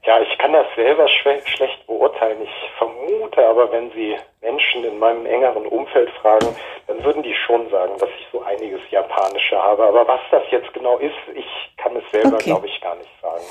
Ja, 0.05 0.21
ich 0.21 0.39
kann 0.39 0.53
das 0.53 0.67
selber 0.75 1.07
schlecht 1.09 1.87
beurteilen. 1.87 2.39
Ich 2.43 2.70
vermute, 3.11 3.47
aber, 3.47 3.71
wenn 3.73 3.91
Sie 3.93 4.17
Menschen 4.41 4.85
in 4.85 4.99
meinem 4.99 5.27
engeren 5.27 5.67
Umfeld 5.67 6.11
fragen, 6.23 6.47
dann 6.87 7.03
würden 7.05 7.23
die 7.23 7.35
schon 7.35 7.69
sagen, 7.71 7.93
dass 7.99 8.09
ich 8.19 8.27
so 8.33 8.43
einiges 8.43 8.81
Japanische 8.91 9.57
habe. 9.57 9.85
Aber 9.85 10.07
was 10.07 10.21
das 10.31 10.43
jetzt 10.51 10.73
genau 10.73 10.99
ist, 10.99 11.15
ich 11.35 11.47
kann 11.77 11.95
es 11.97 12.05
selber, 12.11 12.35
okay. 12.35 12.45
glaube 12.45 12.67
ich, 12.67 12.81
gar 12.81 12.97
nicht 12.97 13.11
sagen. 13.21 13.43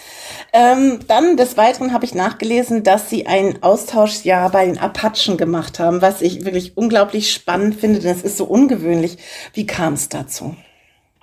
Ähm, 0.52 1.00
dann 1.08 1.38
des 1.38 1.58
Weiteren 1.58 1.94
habe 1.94 2.06
ich 2.06 2.16
nachgelesen, 2.16 2.84
dass 2.84 3.10
Sie 3.10 3.28
ein 3.28 3.62
Austauschjahr 3.62 4.52
bei 4.52 4.66
den 4.66 4.80
Apachen 4.80 5.38
gemacht 5.38 5.80
haben, 5.80 6.02
was 6.02 6.22
ich 6.22 6.46
wirklich 6.46 6.76
unglaublich 6.76 7.32
spannend 7.32 7.76
finde, 7.76 8.00
denn 8.00 8.12
es 8.12 8.24
ist 8.24 8.38
so 8.38 8.46
ungewöhnlich. 8.46 9.18
Wie 9.54 9.68
kam 9.68 9.94
es 9.94 10.10
dazu? 10.10 10.56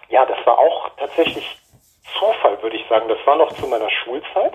Ja, 0.08 0.24
das 0.26 0.38
war 0.46 0.58
auch 0.58 0.90
tatsächlich 0.98 1.58
Zufall, 2.18 2.62
würde 2.62 2.76
ich 2.76 2.86
sagen. 2.88 3.08
Das 3.08 3.18
war 3.26 3.36
noch 3.36 3.52
zu 3.54 3.66
meiner 3.66 3.90
Schulzeit. 3.90 4.54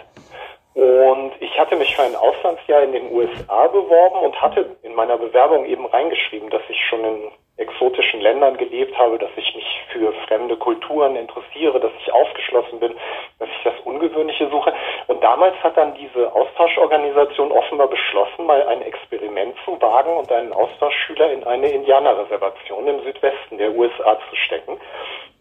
Und 0.73 1.33
ich 1.41 1.59
hatte 1.59 1.75
mich 1.75 1.95
für 1.95 2.03
ein 2.03 2.15
Auslandsjahr 2.15 2.83
in 2.83 2.93
den 2.93 3.11
USA 3.11 3.67
beworben 3.67 4.19
und 4.19 4.41
hatte 4.41 4.77
in 4.83 4.95
meiner 4.95 5.17
Bewerbung 5.17 5.65
eben 5.65 5.85
reingeschrieben, 5.85 6.49
dass 6.49 6.61
ich 6.69 6.79
schon 6.85 7.03
in 7.03 7.31
exotischen 7.57 8.21
Ländern 8.21 8.57
gelebt 8.57 8.97
habe, 8.97 9.17
dass 9.19 9.29
ich 9.35 9.53
mich 9.53 9.81
für 9.91 10.13
fremde 10.27 10.55
Kulturen 10.55 11.15
interessiere, 11.15 11.79
dass 11.79 11.91
ich 11.99 12.11
aufgeschlossen 12.11 12.79
bin, 12.79 12.95
dass 13.39 13.49
ich 13.49 13.63
das 13.63 13.73
Ungewöhnliche 13.83 14.49
suche. 14.49 14.73
Und 15.07 15.21
damals 15.21 15.55
hat 15.61 15.75
dann 15.75 15.93
diese 15.95 16.33
Austauschorganisation 16.33 17.51
offenbar 17.51 17.87
beschlossen, 17.87 18.45
mal 18.45 18.65
ein 18.67 18.81
Experiment 18.81 19.55
zu 19.65 19.79
wagen 19.81 20.15
und 20.17 20.31
einen 20.31 20.53
Austauschschüler 20.53 21.31
in 21.33 21.43
eine 21.43 21.69
Indianerreservation 21.69 22.87
im 22.87 23.03
Südwesten 23.03 23.57
der 23.57 23.75
USA 23.75 24.17
zu 24.29 24.35
stecken. 24.37 24.79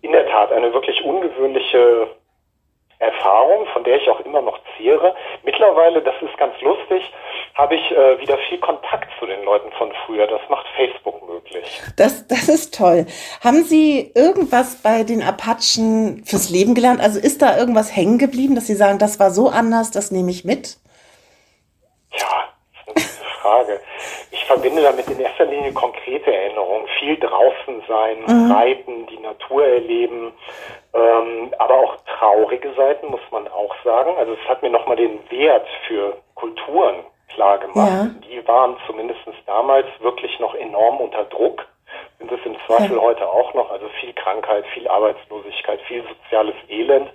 In 0.03 0.13
der 0.13 0.27
Tat 0.29 0.53
eine 0.53 0.73
wirklich 0.73 1.03
ungewöhnliche 1.05 2.09
Erfahrung, 3.01 3.67
von 3.73 3.83
der 3.83 3.97
ich 3.97 4.09
auch 4.11 4.21
immer 4.21 4.43
noch 4.43 4.59
zehre. 4.77 5.15
Mittlerweile, 5.43 6.03
das 6.03 6.15
ist 6.21 6.37
ganz 6.37 6.55
lustig, 6.61 7.03
habe 7.55 7.75
ich 7.75 7.91
äh, 7.91 8.21
wieder 8.21 8.37
viel 8.49 8.59
Kontakt 8.59 9.09
zu 9.19 9.27
den 9.27 9.43
Leuten 9.43 9.73
von 9.73 9.91
früher. 10.05 10.27
Das 10.27 10.43
macht 10.51 10.67
Facebook 10.77 11.27
möglich. 11.27 11.81
Das, 11.97 12.29
das 12.29 12.49
ist 12.49 12.77
toll. 12.77 13.07
Haben 13.43 13.63
Sie 13.65 14.13
irgendwas 14.15 14.83
bei 14.83 15.03
den 15.03 15.23
Apachen 15.23 16.25
fürs 16.25 16.51
Leben 16.51 16.75
gelernt? 16.75 17.01
Also 17.01 17.19
ist 17.19 17.41
da 17.41 17.57
irgendwas 17.57 17.95
hängen 17.97 18.19
geblieben, 18.19 18.55
dass 18.55 18.67
Sie 18.67 18.77
sagen, 18.77 18.99
das 18.99 19.19
war 19.19 19.31
so 19.31 19.49
anders, 19.49 19.91
das 19.91 20.11
nehme 20.11 20.31
ich 20.31 20.45
mit? 20.45 20.77
Ja, 22.13 22.49
das 22.95 23.03
ist 23.03 23.21
eine 23.21 23.31
gute 23.31 23.41
Frage. 23.41 23.81
Ich 24.31 24.45
verbinde 24.45 24.83
damit 24.83 25.09
in 25.09 25.21
erster 25.21 25.45
Linie 25.45 25.73
konkrete 25.73 26.33
Erinnerungen. 26.35 26.87
Viel 26.99 27.17
draußen 27.19 27.83
sein, 27.89 28.19
mhm. 28.27 28.53
reiten, 28.53 29.07
die 29.07 29.19
Natur 29.19 29.65
erleben, 29.65 30.33
ähm, 30.95 31.53
aber 31.59 31.75
auch 31.75 31.97
traurige 32.19 32.73
Seiten, 32.75 33.09
muss 33.09 33.21
man 33.31 33.49
auch 33.49 33.75
sagen. 33.85 34.17
Also 34.19 34.33
es 34.33 34.49
hat 34.49 34.63
mir 34.63 34.71
nochmal 34.71 34.97
den 34.97 35.19
Wert 35.31 35.67
für 35.87 36.17
Kulturen 36.35 37.05
klar 37.29 37.59
gemacht. 37.59 37.77
Ja. 37.77 38.11
Die 38.29 38.47
waren 38.47 38.77
zumindest 38.87 39.21
damals 39.47 39.87
wirklich 40.01 40.39
noch 40.41 40.55
enorm 40.55 40.99
unter 40.99 41.25
Druck. 41.25 41.67
Sind 42.19 42.31
es 42.31 42.41
im 42.45 42.57
Zweifel 42.67 42.97
ja. 42.97 43.03
heute 43.03 43.27
auch 43.29 43.55
noch. 43.55 43.71
Also 43.71 43.89
viel 44.01 44.13
Krankheit, 44.13 44.65
viel 44.75 44.87
Arbeitslosigkeit, 44.89 45.81
viel 45.83 46.05
soziales 46.07 46.55
Elend. 46.69 47.11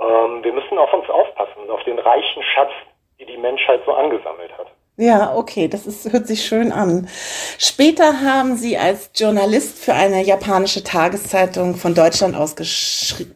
Ähm, 0.00 0.44
wir 0.44 0.52
müssen 0.52 0.78
auf 0.78 0.92
uns 0.92 1.08
aufpassen, 1.08 1.70
auf 1.70 1.82
den 1.84 1.98
reichen 1.98 2.42
Schatz, 2.42 2.72
die 3.18 3.26
die 3.26 3.38
Menschheit 3.38 3.80
so 3.86 3.92
angesammelt 3.92 4.56
hat. 4.58 4.66
Ja, 4.96 5.34
okay, 5.34 5.66
das 5.66 5.86
ist, 5.88 6.12
hört 6.12 6.28
sich 6.28 6.44
schön 6.44 6.70
an. 6.70 7.08
Später 7.58 8.20
haben 8.20 8.54
Sie 8.54 8.78
als 8.78 9.10
Journalist 9.16 9.84
für 9.84 9.92
eine 9.92 10.22
japanische 10.22 10.84
Tageszeitung 10.84 11.74
von 11.74 11.96
Deutschland 11.96 12.36
aus 12.36 12.54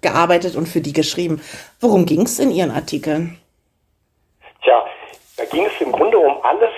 gearbeitet 0.00 0.54
und 0.54 0.68
für 0.68 0.80
die 0.80 0.92
geschrieben. 0.92 1.40
Worum 1.80 2.06
ging 2.06 2.22
es 2.22 2.38
in 2.38 2.52
Ihren 2.52 2.70
Artikeln? 2.70 3.40
Tja, 4.62 4.86
da 5.36 5.44
ging 5.46 5.66
es 5.66 5.80
im 5.80 5.90
Grunde 5.90 6.18
um 6.18 6.36
alles, 6.44 6.70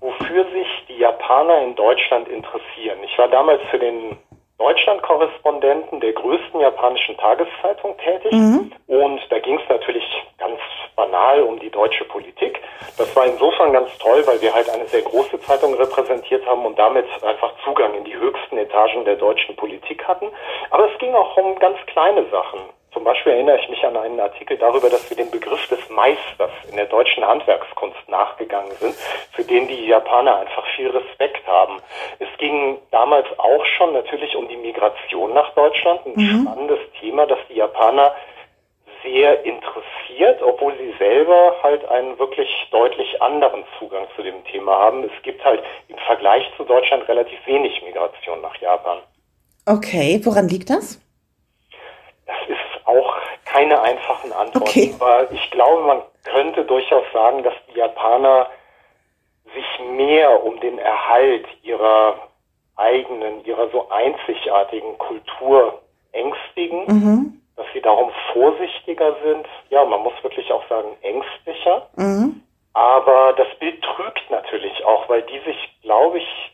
wofür 0.00 0.44
sich 0.52 0.68
die 0.88 0.98
Japaner 0.98 1.62
in 1.62 1.74
Deutschland 1.74 2.28
interessieren. 2.28 2.98
Ich 3.04 3.16
war 3.16 3.28
damals 3.28 3.62
für 3.70 3.78
den 3.78 4.18
Deutschland-Korrespondenten 4.58 6.00
der 6.00 6.12
größten 6.12 6.60
japanischen 6.60 7.16
Tageszeitung 7.18 7.96
tätig. 7.98 8.32
Mhm. 8.32 8.72
Und 8.86 9.20
da 9.30 9.38
ging 9.38 9.58
es 9.58 9.68
natürlich 9.68 10.04
ganz 10.38 10.58
banal 10.94 11.42
um 11.42 11.58
die 11.60 11.70
deutsche 11.70 12.04
Politik. 12.04 12.60
Das 12.96 13.14
war 13.14 13.26
insofern 13.26 13.72
ganz 13.72 13.96
toll, 13.98 14.22
weil 14.26 14.40
wir 14.40 14.54
halt 14.54 14.68
eine 14.70 14.86
sehr 14.86 15.02
große 15.02 15.38
Zeitung 15.40 15.74
repräsentiert 15.74 16.46
haben 16.46 16.64
und 16.64 16.78
damit 16.78 17.06
einfach 17.22 17.52
Zugang 17.64 17.94
in 17.94 18.04
die 18.04 18.16
höchsten 18.16 18.56
Etagen 18.56 19.04
der 19.04 19.16
deutschen 19.16 19.54
Politik 19.56 20.02
hatten. 20.08 20.26
Aber 20.70 20.90
es 20.90 20.98
ging 20.98 21.14
auch 21.14 21.36
um 21.36 21.58
ganz 21.58 21.78
kleine 21.86 22.24
Sachen. 22.30 22.60
Zum 22.96 23.04
Beispiel 23.04 23.32
erinnere 23.32 23.58
ich 23.60 23.68
mich 23.68 23.84
an 23.84 23.94
einen 23.94 24.18
Artikel 24.18 24.56
darüber, 24.56 24.88
dass 24.88 25.10
wir 25.10 25.18
den 25.18 25.30
Begriff 25.30 25.68
des 25.68 25.86
Meisters 25.90 26.50
in 26.70 26.76
der 26.76 26.86
deutschen 26.86 27.26
Handwerkskunst 27.26 28.08
nachgegangen 28.08 28.72
sind, 28.80 28.94
für 29.32 29.44
den 29.44 29.68
die 29.68 29.84
Japaner 29.84 30.38
einfach 30.38 30.64
viel 30.76 30.88
Respekt 30.88 31.46
haben. 31.46 31.76
Es 32.20 32.28
ging 32.38 32.78
damals 32.92 33.26
auch 33.36 33.62
schon 33.76 33.92
natürlich 33.92 34.34
um 34.34 34.48
die 34.48 34.56
Migration 34.56 35.34
nach 35.34 35.52
Deutschland, 35.52 36.06
ein 36.06 36.12
mhm. 36.16 36.40
spannendes 36.40 36.78
Thema, 36.98 37.26
das 37.26 37.38
die 37.50 37.56
Japaner 37.56 38.14
sehr 39.02 39.44
interessiert, 39.44 40.40
obwohl 40.40 40.72
sie 40.78 40.94
selber 40.98 41.54
halt 41.62 41.86
einen 41.90 42.18
wirklich 42.18 42.48
deutlich 42.70 43.20
anderen 43.20 43.64
Zugang 43.78 44.06
zu 44.16 44.22
dem 44.22 44.42
Thema 44.46 44.72
haben. 44.72 45.04
Es 45.04 45.22
gibt 45.22 45.44
halt 45.44 45.62
im 45.88 45.98
Vergleich 45.98 46.50
zu 46.56 46.64
Deutschland 46.64 47.06
relativ 47.08 47.46
wenig 47.46 47.82
Migration 47.82 48.40
nach 48.40 48.56
Japan. 48.56 49.00
Okay, 49.66 50.18
woran 50.24 50.48
liegt 50.48 50.70
das? 50.70 50.98
Keine 53.56 53.80
einfachen 53.80 54.32
Antworten, 54.32 54.68
okay. 54.68 54.94
aber 54.98 55.30
ich 55.32 55.50
glaube, 55.50 55.82
man 55.82 56.02
könnte 56.24 56.64
durchaus 56.64 57.04
sagen, 57.12 57.42
dass 57.42 57.54
die 57.68 57.78
Japaner 57.78 58.48
sich 59.54 59.86
mehr 59.92 60.44
um 60.44 60.60
den 60.60 60.78
Erhalt 60.78 61.46
ihrer 61.62 62.16
eigenen, 62.76 63.44
ihrer 63.44 63.70
so 63.70 63.88
einzigartigen 63.88 64.98
Kultur 64.98 65.80
ängstigen, 66.12 66.84
mhm. 66.86 67.42
dass 67.56 67.66
sie 67.72 67.80
darum 67.80 68.10
vorsichtiger 68.34 69.16
sind. 69.24 69.46
Ja, 69.70 69.84
man 69.86 70.02
muss 70.02 70.12
wirklich 70.22 70.52
auch 70.52 70.68
sagen 70.68 70.94
ängstlicher. 71.00 71.88
Mhm. 71.96 72.42
Aber 72.74 73.32
das 73.38 73.48
Bild 73.58 73.82
trügt 73.82 74.30
natürlich 74.30 74.84
auch, 74.84 75.08
weil 75.08 75.22
die 75.22 75.38
sich, 75.46 75.56
glaube 75.80 76.18
ich, 76.18 76.52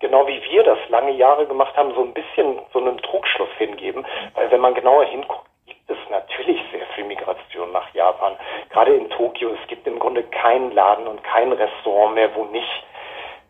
genau 0.00 0.26
wie 0.26 0.42
wir 0.50 0.64
das 0.64 0.78
lange 0.88 1.12
Jahre 1.12 1.46
gemacht 1.46 1.76
haben, 1.76 1.94
so 1.94 2.02
ein 2.02 2.12
bisschen 2.12 2.58
so 2.72 2.80
einen 2.80 2.98
Trugschluss 2.98 3.50
hingeben. 3.58 4.04
Weil 4.34 4.50
wenn 4.50 4.60
man 4.60 4.74
genauer 4.74 5.04
hinguckt, 5.04 5.49
es 5.90 5.98
natürlich 6.10 6.60
sehr 6.72 6.86
viel 6.94 7.04
Migration 7.04 7.72
nach 7.72 7.92
Japan. 7.94 8.36
Gerade 8.70 8.94
in 8.94 9.10
Tokio, 9.10 9.50
es 9.60 9.68
gibt 9.68 9.86
im 9.86 9.98
Grunde 9.98 10.22
keinen 10.24 10.72
Laden 10.72 11.06
und 11.06 11.22
kein 11.24 11.52
Restaurant 11.52 12.14
mehr, 12.14 12.34
wo 12.34 12.44
nicht 12.44 12.84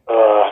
äh, 0.06 0.50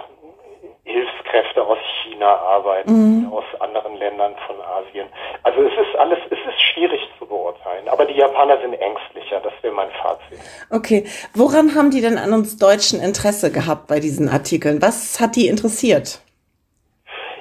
Hilfskräfte 0.84 1.62
aus 1.62 1.78
China 2.02 2.26
arbeiten, 2.36 3.26
mhm. 3.26 3.32
aus 3.32 3.44
anderen 3.60 3.96
Ländern 3.96 4.34
von 4.46 4.56
Asien. 4.60 5.06
Also 5.42 5.60
es 5.62 5.72
ist 5.72 5.96
alles, 5.98 6.18
es 6.30 6.38
ist 6.38 6.60
schwierig 6.72 7.00
zu 7.18 7.26
beurteilen. 7.26 7.88
Aber 7.88 8.06
die 8.06 8.14
Japaner 8.14 8.58
sind 8.60 8.72
ängstlicher, 8.72 9.40
das 9.40 9.52
wäre 9.60 9.74
mein 9.74 9.90
Fazit. 10.02 10.38
Okay, 10.70 11.04
woran 11.34 11.74
haben 11.74 11.90
die 11.90 12.00
denn 12.00 12.16
an 12.16 12.32
uns 12.32 12.56
Deutschen 12.56 13.00
Interesse 13.00 13.52
gehabt 13.52 13.86
bei 13.86 14.00
diesen 14.00 14.28
Artikeln? 14.28 14.80
Was 14.80 15.20
hat 15.20 15.36
die 15.36 15.48
interessiert? 15.48 16.22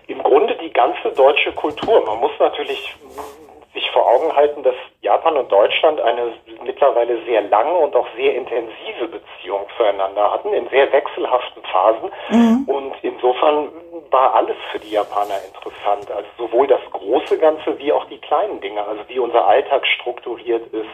Im 0.07 0.21
Grunde 0.23 0.57
die 0.61 0.71
ganze 0.71 1.11
deutsche 1.15 1.53
Kultur. 1.53 2.05
Man 2.05 2.19
muss 2.19 2.31
natürlich 2.39 2.95
vor 3.97 4.07
Augen 4.07 4.35
halten, 4.35 4.61
dass 4.61 4.75
Japan 5.01 5.37
und 5.37 5.51
Deutschland 5.51 5.99
eine 5.99 6.33
mittlerweile 6.63 7.19
sehr 7.25 7.41
lange 7.41 7.73
und 7.73 7.95
auch 7.95 8.05
sehr 8.15 8.35
intensive 8.35 9.07
Beziehung 9.07 9.65
zueinander 9.75 10.31
hatten, 10.31 10.53
in 10.53 10.69
sehr 10.69 10.91
wechselhaften 10.91 11.63
Phasen. 11.63 12.11
Mhm. 12.29 12.63
Und 12.67 12.93
insofern 13.01 13.69
war 14.11 14.35
alles 14.35 14.55
für 14.71 14.77
die 14.77 14.91
Japaner 14.91 15.39
interessant. 15.47 16.11
Also 16.11 16.29
sowohl 16.37 16.67
das 16.67 16.81
große 16.91 17.39
Ganze 17.39 17.79
wie 17.79 17.91
auch 17.91 18.05
die 18.05 18.19
kleinen 18.19 18.61
Dinge, 18.61 18.85
also 18.85 19.01
wie 19.07 19.17
unser 19.17 19.47
Alltag 19.47 19.87
strukturiert 19.87 20.67
ist, 20.71 20.93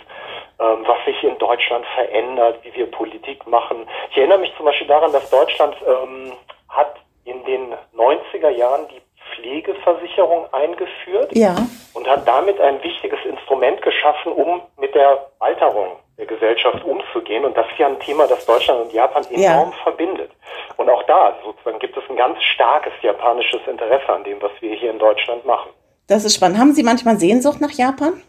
ähm, 0.59 0.85
was 0.85 1.03
sich 1.03 1.21
in 1.25 1.37
Deutschland 1.39 1.85
verändert, 1.95 2.59
wie 2.63 2.73
wir 2.73 2.89
Politik 2.89 3.45
machen. 3.47 3.85
Ich 4.11 4.17
erinnere 4.17 4.39
mich 4.39 4.55
zum 4.55 4.65
Beispiel 4.65 4.87
daran, 4.87 5.11
dass 5.11 5.29
Deutschland 5.29 5.75
ähm, 5.85 6.31
hat 6.69 6.95
in 7.25 7.43
den 7.43 7.73
90er 7.97 8.49
Jahren 8.49 8.87
die 8.87 9.01
Pflegeversicherung 9.35 10.51
eingeführt 10.53 11.31
ja. 11.35 11.55
und 11.93 12.07
hat 12.07 12.27
damit 12.27 12.59
ein 12.59 12.81
wichtiges 12.83 13.19
Instrument 13.25 13.81
geschaffen, 13.81 14.31
um 14.33 14.61
mit 14.77 14.93
der 14.95 15.29
Alterung 15.39 15.97
der 16.17 16.25
Gesellschaft 16.25 16.83
umzugehen. 16.83 17.45
Und 17.45 17.57
das 17.57 17.65
ist 17.71 17.79
ja 17.79 17.87
ein 17.87 17.99
Thema, 17.99 18.27
das 18.27 18.45
Deutschland 18.45 18.85
und 18.85 18.93
Japan 18.93 19.23
enorm 19.29 19.71
ja. 19.71 19.83
verbindet. 19.83 20.31
Und 20.77 20.89
auch 20.89 21.03
da 21.03 21.35
sozusagen 21.43 21.79
gibt 21.79 21.97
es 21.97 22.03
ein 22.09 22.15
ganz 22.15 22.41
starkes 22.43 22.93
japanisches 23.01 23.61
Interesse 23.67 24.09
an 24.09 24.23
dem, 24.23 24.41
was 24.41 24.51
wir 24.59 24.75
hier 24.75 24.91
in 24.91 24.99
Deutschland 24.99 25.45
machen. 25.45 25.71
Das 26.07 26.25
ist 26.25 26.35
spannend. 26.35 26.57
Haben 26.59 26.73
Sie 26.73 26.83
manchmal 26.83 27.17
Sehnsucht 27.17 27.61
nach 27.61 27.71
Japan? 27.71 28.21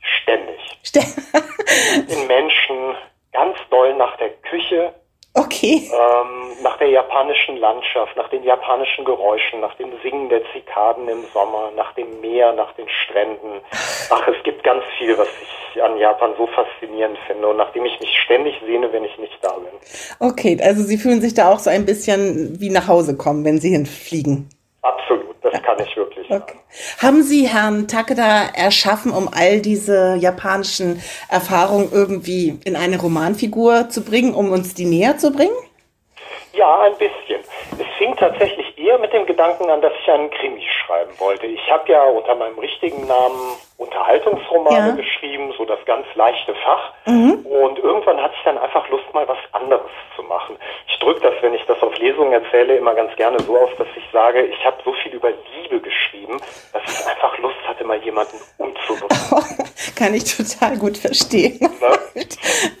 Ständig. 0.00 0.58
St 0.84 0.96
in 2.08 2.26
Menschen, 2.26 2.94
ganz 3.32 3.56
doll 3.70 3.94
nach 3.94 4.16
der 4.16 4.30
Küche, 4.30 4.94
Okay. 5.38 5.88
Ähm, 5.92 6.62
nach 6.62 6.76
der 6.78 6.88
japanischen 6.88 7.58
Landschaft, 7.58 8.16
nach 8.16 8.28
den 8.28 8.42
japanischen 8.42 9.04
Geräuschen, 9.04 9.60
nach 9.60 9.74
dem 9.76 9.90
Singen 10.02 10.28
der 10.28 10.42
Zikaden 10.52 11.08
im 11.08 11.24
Sommer, 11.32 11.70
nach 11.76 11.92
dem 11.94 12.20
Meer, 12.20 12.52
nach 12.52 12.72
den 12.72 12.88
Stränden. 12.88 13.60
Ach, 14.10 14.26
es 14.26 14.42
gibt 14.42 14.64
ganz 14.64 14.82
viel, 14.98 15.16
was 15.16 15.28
ich 15.40 15.82
an 15.82 15.96
Japan 15.98 16.32
so 16.36 16.48
faszinierend 16.48 17.18
finde 17.26 17.46
und 17.46 17.56
nachdem 17.56 17.84
ich 17.84 18.00
mich 18.00 18.10
ständig 18.24 18.60
sehne, 18.66 18.92
wenn 18.92 19.04
ich 19.04 19.16
nicht 19.18 19.38
da 19.40 19.52
bin. 19.52 19.72
Okay, 20.18 20.58
also 20.60 20.82
Sie 20.82 20.98
fühlen 20.98 21.20
sich 21.20 21.34
da 21.34 21.52
auch 21.52 21.60
so 21.60 21.70
ein 21.70 21.86
bisschen 21.86 22.60
wie 22.60 22.70
nach 22.70 22.88
Hause 22.88 23.16
kommen, 23.16 23.44
wenn 23.44 23.60
Sie 23.60 23.70
hinfliegen. 23.70 24.48
Kann 25.68 25.86
ich 25.86 25.94
wirklich. 25.98 26.30
Okay. 26.30 26.54
Haben 26.96 27.22
Sie 27.22 27.46
Herrn 27.46 27.88
Takeda 27.88 28.46
erschaffen, 28.54 29.12
um 29.12 29.28
all 29.30 29.60
diese 29.60 30.14
japanischen 30.14 31.02
Erfahrungen 31.28 31.90
irgendwie 31.92 32.58
in 32.64 32.74
eine 32.74 32.98
Romanfigur 32.98 33.90
zu 33.90 34.02
bringen, 34.02 34.32
um 34.32 34.50
uns 34.50 34.72
die 34.72 34.86
näher 34.86 35.18
zu 35.18 35.30
bringen? 35.30 35.52
Ja, 36.54 36.80
ein 36.80 36.92
bisschen. 36.92 37.42
Es 37.72 37.86
fing 37.98 38.16
tatsächlich 38.16 38.78
eher 38.78 38.98
mit 38.98 39.12
dem 39.12 39.26
Gedanken 39.26 39.68
an, 39.68 39.82
dass 39.82 39.92
ich 40.00 40.10
einen 40.10 40.30
Krimi 40.30 40.64
schreiben 40.86 41.10
wollte. 41.18 41.46
Ich 41.46 41.70
habe 41.70 41.90
ja 41.90 42.02
unter 42.04 42.34
meinem 42.36 42.58
richtigen 42.58 43.06
Namen 43.06 43.56
Unterhaltungsromane 43.76 44.88
ja. 44.88 44.94
geschrieben, 44.94 45.52
so 45.56 45.64
das 45.64 45.78
ganz 45.84 46.06
leichte 46.14 46.54
Fach. 46.54 46.92
Mhm. 47.06 47.44
Und 47.46 47.78
irgendwann 47.78 48.20
hatte 48.22 48.34
ich 48.38 48.44
dann 48.44 48.58
einfach 48.58 48.88
Lust, 48.88 49.04
mal 49.12 49.26
was 49.28 49.38
anderes 49.52 49.90
zu 50.16 50.22
machen. 50.22 50.56
Ich 50.88 50.98
drücke 50.98 51.20
das, 51.20 51.34
wenn 51.42 51.54
ich 51.54 51.64
das 51.66 51.80
auf 51.82 51.96
Lesungen 51.98 52.32
erzähle, 52.32 52.76
immer 52.76 52.94
ganz 52.94 53.14
gerne 53.16 53.38
so 53.40 53.58
aus, 53.58 53.70
dass 53.78 53.88
ich 53.96 54.04
sage, 54.12 54.42
ich 54.42 54.64
habe 54.64 54.76
so 54.84 54.92
viel 55.02 55.12
über 55.12 55.30
Liebe 55.30 55.80
geschrieben, 55.80 56.40
dass 56.72 56.82
ich 56.84 57.06
einfach 57.06 57.36
Lust 57.38 57.56
hatte, 57.66 57.84
mal 57.84 57.98
jemanden 57.98 58.36
umzubringen. 58.58 59.08
Kann 59.96 60.14
ich 60.14 60.24
total 60.36 60.76
gut 60.76 60.96
verstehen. 60.96 61.58
Ne? 61.60 62.24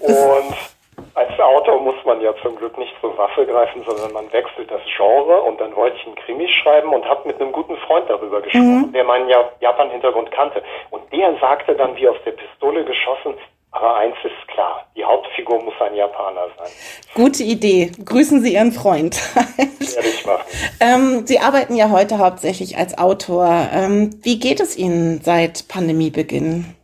Und 0.00 0.77
als 1.14 1.38
Autor 1.40 1.80
muss 1.80 1.96
man 2.04 2.20
ja 2.20 2.34
zum 2.42 2.56
Glück 2.56 2.76
nicht 2.78 2.94
zur 3.00 3.16
Waffe 3.16 3.46
greifen, 3.46 3.82
sondern 3.86 4.12
man 4.12 4.32
wechselt 4.32 4.70
das 4.70 4.82
Genre 4.96 5.42
und 5.42 5.60
dann 5.60 5.74
wollte 5.74 5.96
ich 5.96 6.06
einen 6.06 6.16
Krimi 6.16 6.48
schreiben 6.48 6.92
und 6.92 7.04
habe 7.04 7.26
mit 7.26 7.40
einem 7.40 7.52
guten 7.52 7.76
Freund 7.78 8.08
darüber 8.08 8.40
gesprochen, 8.40 8.88
mhm. 8.88 8.92
der 8.92 9.04
meinen 9.04 9.28
Japan-Hintergrund 9.60 10.30
kannte. 10.30 10.62
Und 10.90 11.02
der 11.12 11.34
sagte 11.40 11.74
dann 11.74 11.96
wie 11.96 12.08
aus 12.08 12.16
der 12.24 12.32
Pistole 12.32 12.84
geschossen, 12.84 13.34
aber 13.70 13.96
eins 13.96 14.16
ist 14.24 14.48
klar, 14.48 14.86
die 14.96 15.04
Hauptfigur 15.04 15.62
muss 15.62 15.74
ein 15.80 15.94
Japaner 15.94 16.48
sein. 16.56 16.68
Gute 17.14 17.42
Idee. 17.42 17.92
Grüßen 18.02 18.40
Sie 18.40 18.54
Ihren 18.54 18.72
Freund. 18.72 19.16
Werde 19.56 20.08
ich 20.08 20.26
machen. 20.26 20.44
Ähm, 20.80 21.26
Sie 21.26 21.38
arbeiten 21.38 21.76
ja 21.76 21.90
heute 21.90 22.18
hauptsächlich 22.18 22.78
als 22.78 22.96
Autor. 22.96 23.68
Ähm, 23.72 24.18
wie 24.22 24.40
geht 24.40 24.60
es 24.60 24.76
Ihnen 24.76 25.20
seit 25.20 25.68
Pandemiebeginn? 25.68 26.74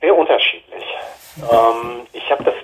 Sehr 0.00 0.16
unterschiedlich. 0.16 0.84
Ähm, 1.38 2.06
ich 2.12 2.30
habe 2.30 2.44
das 2.44 2.54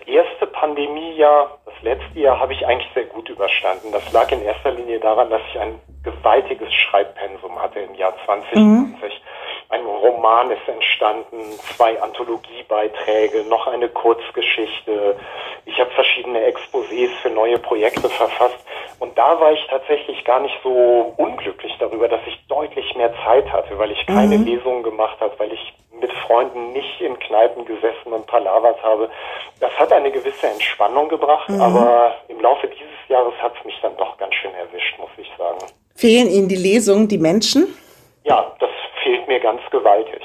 Pandemiejahr, 0.58 1.58
das 1.64 1.74
letzte 1.82 2.18
Jahr, 2.18 2.40
habe 2.40 2.52
ich 2.52 2.66
eigentlich 2.66 2.92
sehr 2.92 3.04
gut 3.04 3.28
überstanden. 3.28 3.92
Das 3.92 4.02
lag 4.12 4.30
in 4.32 4.42
erster 4.42 4.72
Linie 4.72 4.98
daran, 4.98 5.30
dass 5.30 5.40
ich 5.52 5.60
ein 5.60 5.78
gewaltiges 6.02 6.72
Schreibpensum 6.74 7.60
hatte 7.60 7.80
im 7.80 7.94
Jahr 7.94 8.14
2020. 8.24 8.58
Mhm. 8.58 8.96
Ein 9.70 9.84
Roman 9.84 10.50
ist 10.50 10.66
entstanden, 10.66 11.36
zwei 11.76 12.00
Anthologiebeiträge, 12.00 13.44
noch 13.50 13.66
eine 13.66 13.90
Kurzgeschichte. 13.90 15.16
Ich 15.66 15.78
habe 15.78 15.90
verschiedene 15.90 16.40
Exposés 16.40 17.10
für 17.20 17.28
neue 17.28 17.58
Projekte 17.58 18.08
verfasst. 18.08 18.58
Und 18.98 19.16
da 19.18 19.38
war 19.38 19.52
ich 19.52 19.66
tatsächlich 19.68 20.24
gar 20.24 20.40
nicht 20.40 20.54
so 20.62 21.12
unglücklich 21.18 21.76
darüber, 21.78 22.08
dass 22.08 22.20
ich 22.26 22.38
deutlich 22.48 22.96
mehr 22.96 23.12
Zeit 23.24 23.52
hatte, 23.52 23.78
weil 23.78 23.90
ich 23.90 24.06
keine 24.06 24.38
mhm. 24.38 24.46
Lesungen 24.46 24.82
gemacht 24.82 25.18
habe, 25.20 25.38
weil 25.38 25.52
ich 25.52 25.74
mit 26.00 26.12
Freunden 26.26 26.72
nicht 26.72 27.00
in 27.02 27.18
Kneipen 27.18 27.66
gesessen 27.66 28.12
und 28.12 28.26
palavert 28.26 28.82
habe. 28.82 29.10
Das 29.60 29.72
hat 29.78 29.92
eine 29.92 30.10
gewisse 30.10 30.46
Entspannung 30.46 31.10
gebracht, 31.10 31.48
mhm. 31.50 31.60
aber 31.60 32.14
im 32.28 32.40
Laufe 32.40 32.68
dieses 32.68 33.08
Jahres 33.08 33.34
hat 33.42 33.52
es 33.58 33.64
mich 33.66 33.78
dann 33.82 33.96
doch 33.98 34.16
ganz 34.16 34.34
schön 34.34 34.54
erwischt, 34.54 34.98
muss 34.98 35.10
ich 35.18 35.30
sagen. 35.36 35.58
Fehlen 35.94 36.30
Ihnen 36.30 36.48
die 36.48 36.56
Lesungen, 36.56 37.08
die 37.08 37.18
Menschen? 37.18 37.74
Ja, 38.24 38.52
das 38.58 38.70
fehlt 39.02 39.26
mir 39.28 39.40
ganz 39.40 39.60
gewaltig. 39.70 40.22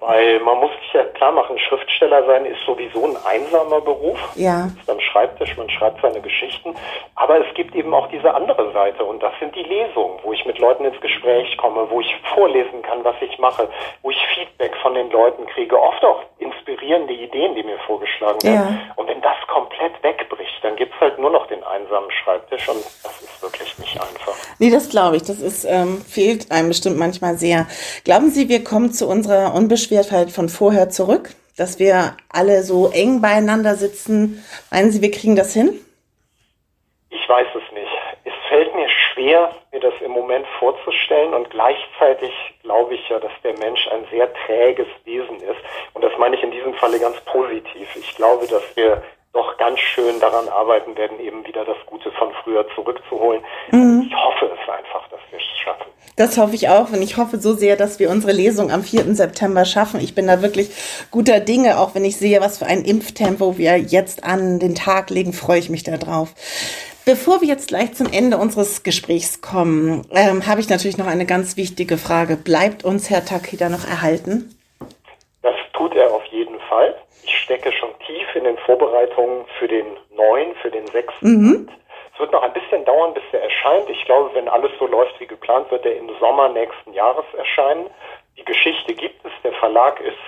Weil 0.00 0.40
man 0.40 0.58
muss 0.58 0.70
sich 0.80 0.94
ja 0.94 1.04
klar 1.04 1.30
machen, 1.30 1.58
Schriftsteller 1.58 2.24
sein 2.24 2.46
ist 2.46 2.60
sowieso 2.64 3.04
ein 3.04 3.16
einsamer 3.26 3.82
Beruf. 3.82 4.18
Ja. 4.34 4.60
Man 4.60 4.76
ist 4.80 4.90
am 4.90 5.00
Schreibtisch, 5.00 5.56
man 5.58 5.68
schreibt 5.68 6.00
seine 6.00 6.22
Geschichten. 6.22 6.74
Aber 7.16 7.46
es 7.46 7.54
gibt 7.54 7.74
eben 7.74 7.92
auch 7.92 8.06
diese 8.08 8.34
andere 8.34 8.72
Seite 8.72 9.04
und 9.04 9.22
das 9.22 9.32
sind 9.38 9.54
die 9.54 9.62
Lesungen, 9.62 10.18
wo 10.22 10.32
ich 10.32 10.46
mit 10.46 10.58
Leuten 10.58 10.86
ins 10.86 10.98
Gespräch 11.02 11.54
komme, 11.58 11.86
wo 11.90 12.00
ich 12.00 12.16
vorlesen 12.34 12.80
kann, 12.80 13.04
was 13.04 13.16
ich 13.20 13.38
mache, 13.38 13.68
wo 14.02 14.10
ich 14.10 14.26
Feedback 14.34 14.74
von 14.76 14.94
den 14.94 15.10
Leuten 15.10 15.46
kriege, 15.46 15.78
oft 15.78 16.02
auch 16.02 16.22
inspirierende 16.38 17.12
Ideen, 17.12 17.54
die 17.54 17.62
mir 17.62 17.78
vorgeschlagen 17.80 18.42
werden. 18.42 18.80
Ja. 18.86 18.92
Und 18.96 19.06
wenn 19.06 19.20
das 19.20 19.36
komplett 19.50 20.02
wegbricht, 20.02 20.62
dann 20.62 20.76
gibt's 20.76 20.98
halt 21.00 21.18
nur 21.18 21.30
noch 21.30 21.46
den 21.48 21.62
einsamen 21.64 22.10
Schreibtisch 22.10 22.68
und 22.68 22.78
das 23.02 23.20
ist 23.20 23.42
wirklich 23.42 23.78
nicht 23.78 24.00
einfach. 24.00 24.34
Nee, 24.58 24.70
das 24.70 24.88
glaube 24.88 25.16
ich. 25.16 25.22
Das 25.22 25.40
ist, 25.40 25.64
ähm, 25.64 26.00
fehlt 26.00 26.50
einem 26.50 26.68
bestimmt 26.68 26.98
manchmal 26.98 27.36
sehr. 27.36 27.66
Glauben 28.04 28.30
Sie, 28.30 28.48
wir 28.48 28.64
kommen 28.64 28.92
zu 28.92 29.08
unserer 29.08 29.54
Unbeschwertheit 29.54 30.30
von 30.30 30.48
vorher 30.48 30.88
zurück? 30.88 31.30
Dass 31.56 31.78
wir 31.78 32.16
alle 32.32 32.62
so 32.62 32.90
eng 32.90 33.20
beieinander 33.20 33.74
sitzen? 33.74 34.42
Meinen 34.70 34.92
Sie, 34.92 35.02
wir 35.02 35.10
kriegen 35.10 35.36
das 35.36 35.52
hin? 35.52 35.78
Ich 37.10 37.28
weiß 37.28 37.48
es 37.48 37.74
nicht. 37.74 37.90
Es 38.24 38.32
fällt 38.48 38.74
mir 38.74 38.88
schwer, 38.88 39.50
mir 39.72 39.80
das 39.80 39.94
im 40.00 40.12
Moment 40.12 40.46
vorzustellen 40.58 41.34
und 41.34 41.50
gleichzeitig 41.50 42.32
glaube 42.62 42.94
ich 42.94 43.08
ja, 43.08 43.18
dass 43.18 43.32
der 43.42 43.58
Mensch 43.58 43.86
ein 43.88 44.06
sehr 44.10 44.32
träges 44.46 44.86
Wesen 45.04 45.36
ist. 45.36 45.60
Und 45.92 46.02
das 46.02 46.12
meine 46.18 46.36
ich 46.36 46.42
in 46.42 46.52
diesem 46.52 46.72
Falle 46.74 47.00
ganz 47.00 47.20
positiv. 47.22 47.88
Ich 47.96 48.14
glaube, 48.16 48.46
dass 48.46 48.62
wir 48.76 49.02
doch 49.32 49.56
ganz 49.58 49.78
schön 49.78 50.18
daran 50.20 50.48
arbeiten 50.48 50.96
werden, 50.96 51.20
eben 51.20 51.46
wieder 51.46 51.64
das 51.64 51.76
Gute 51.86 52.10
von 52.12 52.32
früher 52.42 52.66
zurückzuholen. 52.74 53.42
Mhm. 53.70 54.06
Ich 54.06 54.14
hoffe 54.14 54.46
es 54.46 54.68
einfach, 54.68 55.08
dass 55.08 55.20
wir 55.30 55.38
es 55.38 55.58
schaffen. 55.58 55.86
Das 56.16 56.36
hoffe 56.36 56.54
ich 56.54 56.68
auch 56.68 56.90
und 56.90 57.00
ich 57.00 57.16
hoffe 57.16 57.38
so 57.38 57.54
sehr, 57.54 57.76
dass 57.76 57.98
wir 57.98 58.10
unsere 58.10 58.32
Lesung 58.32 58.70
am 58.70 58.82
4. 58.82 59.14
September 59.14 59.64
schaffen. 59.64 60.00
Ich 60.00 60.14
bin 60.14 60.26
da 60.26 60.42
wirklich 60.42 60.70
guter 61.10 61.40
Dinge, 61.40 61.78
auch 61.78 61.94
wenn 61.94 62.04
ich 62.04 62.16
sehe, 62.16 62.40
was 62.40 62.58
für 62.58 62.66
ein 62.66 62.84
Impftempo 62.84 63.56
wir 63.56 63.78
jetzt 63.78 64.24
an 64.24 64.58
den 64.58 64.74
Tag 64.74 65.10
legen, 65.10 65.32
freue 65.32 65.60
ich 65.60 65.70
mich 65.70 65.84
darauf. 65.84 66.34
Bevor 67.04 67.40
wir 67.40 67.48
jetzt 67.48 67.68
gleich 67.68 67.94
zum 67.94 68.12
Ende 68.12 68.36
unseres 68.36 68.82
Gesprächs 68.82 69.40
kommen, 69.40 70.06
ähm, 70.10 70.46
habe 70.46 70.60
ich 70.60 70.68
natürlich 70.68 70.98
noch 70.98 71.06
eine 71.06 71.24
ganz 71.24 71.56
wichtige 71.56 71.96
Frage. 71.96 72.36
Bleibt 72.36 72.84
uns 72.84 73.08
Herr 73.08 73.24
Takeda 73.24 73.68
noch 73.68 73.88
erhalten? 73.88 74.54
Das 75.42 75.54
tut 75.72 75.94
er 75.94 76.12
auf 76.12 76.24
jeden 76.26 76.60
Fall. 76.68 76.94
Ich 77.24 77.38
stecke 77.38 77.72
schon 77.72 77.89
in 78.34 78.44
den 78.44 78.58
Vorbereitungen 78.58 79.44
für 79.58 79.68
den 79.68 79.86
neuen, 80.14 80.54
für 80.62 80.70
den 80.70 80.86
sechsten. 80.88 81.26
Mhm. 81.26 81.68
Es 82.14 82.20
wird 82.20 82.32
noch 82.32 82.42
ein 82.42 82.52
bisschen 82.52 82.84
dauern, 82.84 83.14
bis 83.14 83.22
er 83.32 83.42
erscheint. 83.42 83.88
Ich 83.88 84.04
glaube, 84.04 84.30
wenn 84.34 84.48
alles 84.48 84.70
so 84.78 84.86
läuft 84.86 85.18
wie 85.20 85.26
geplant, 85.26 85.70
wird 85.70 85.84
er 85.86 85.96
im 85.96 86.10
Sommer 86.18 86.48
nächsten 86.50 86.92
Jahres 86.92 87.24
erscheinen. 87.36 87.86
Die 88.36 88.44
Geschichte 88.44 88.94
gibt 88.94 89.24
es, 89.24 89.32
der 89.42 89.52
Verlag 89.54 90.00
ist, 90.00 90.18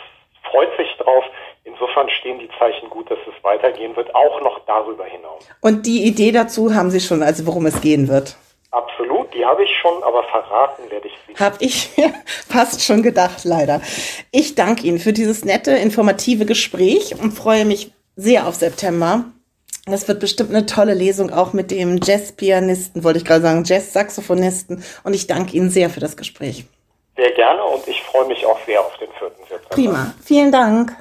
freut 0.51 0.75
sich 0.77 0.89
drauf. 0.99 1.25
Insofern 1.65 2.09
stehen 2.11 2.39
die 2.39 2.49
Zeichen 2.59 2.91
gut, 2.91 3.11
dass 3.11 3.19
es 3.27 3.45
weitergehen 3.45 3.95
wird, 3.97 4.15
auch 4.15 4.41
noch 4.41 4.61
darüber 4.67 5.05
hinaus. 5.05 5.49
Und 5.61 5.87
die 5.87 6.05
Idee 6.05 6.33
dazu 6.33 6.75
haben 6.75 6.91
Sie 6.91 7.01
schon, 7.01 7.23
also 7.23 7.47
worum 7.47 7.67
es 7.67 7.81
gehen 7.81 8.09
wird? 8.09 8.37
Absolut, 8.73 9.35
die 9.35 9.45
habe 9.45 9.63
ich 9.65 9.71
schon, 9.83 10.03
aber 10.03 10.25
verraten 10.25 10.91
werde 10.91 11.07
ich 11.07 11.15
sie. 11.27 11.35
Habe 11.39 11.57
ich 11.61 11.91
fast 12.49 12.83
schon 12.83 13.03
gedacht, 13.03 13.45
leider. 13.45 13.83
Ich 14.31 14.55
danke 14.55 14.87
Ihnen 14.87 14.99
für 14.99 15.13
dieses 15.13 15.45
nette, 15.45 15.73
informative 15.73 16.47
Gespräch 16.47 17.15
und 17.21 17.33
freue 17.33 17.67
mich 17.67 17.93
sehr 18.17 18.47
auf 18.47 18.55
September. 18.55 19.25
Das 19.85 20.09
wird 20.09 20.21
bestimmt 20.21 20.51
eine 20.51 20.65
tolle 20.65 20.95
Lesung, 20.95 21.31
auch 21.33 21.53
mit 21.53 21.71
dem 21.71 22.01
Jazzpianisten, 22.03 23.05
wollte 23.05 23.19
ich 23.19 23.27
gerade 23.27 23.43
sagen, 23.43 23.65
Jazz-Saxophonisten. 23.65 24.83
Und 25.05 25.13
ich 25.13 25.27
danke 25.27 25.55
Ihnen 25.55 25.69
sehr 25.69 25.91
für 25.91 26.01
das 26.01 26.17
Gespräch. 26.17 26.65
Sehr 27.17 27.33
gerne 27.33 27.63
und 27.63 27.87
ich 27.87 28.03
freue 28.03 28.27
mich 28.27 28.47
auch 28.47 28.59
sehr 28.65 28.81
auf 28.81 28.97
den 28.97 29.09
4. 29.19 29.29
September. 29.51 29.69
Prima, 29.69 30.15
vielen 30.25 30.51
Dank. 30.51 30.97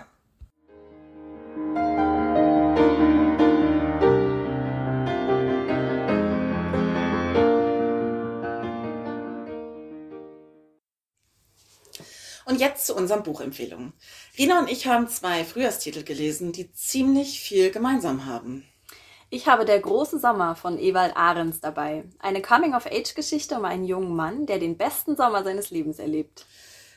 Und 12.52 12.60
jetzt 12.60 12.86
zu 12.86 12.94
unseren 12.96 13.24
Buchempfehlungen. 13.24 13.94
Rina 14.38 14.60
und 14.60 14.70
ich 14.70 14.86
haben 14.86 15.08
zwei 15.08 15.46
Frühjahrstitel 15.46 16.04
gelesen, 16.04 16.52
die 16.52 16.74
ziemlich 16.74 17.40
viel 17.40 17.72
gemeinsam 17.72 18.26
haben. 18.26 18.68
Ich 19.30 19.48
habe 19.48 19.64
Der 19.64 19.80
große 19.80 20.20
Sommer 20.20 20.58
von 20.58 20.78
Ewald 20.78 21.16
Ahrens 21.16 21.62
dabei. 21.62 22.04
Eine 22.20 22.42
Coming-of-Age-Geschichte 22.42 23.56
um 23.56 23.64
einen 23.64 23.86
jungen 23.86 24.14
Mann, 24.14 24.48
der 24.48 24.60
den 24.60 24.76
besten 24.76 25.16
Sommer 25.16 25.46
seines 25.46 25.70
Lebens 25.70 25.98
erlebt. 25.98 26.46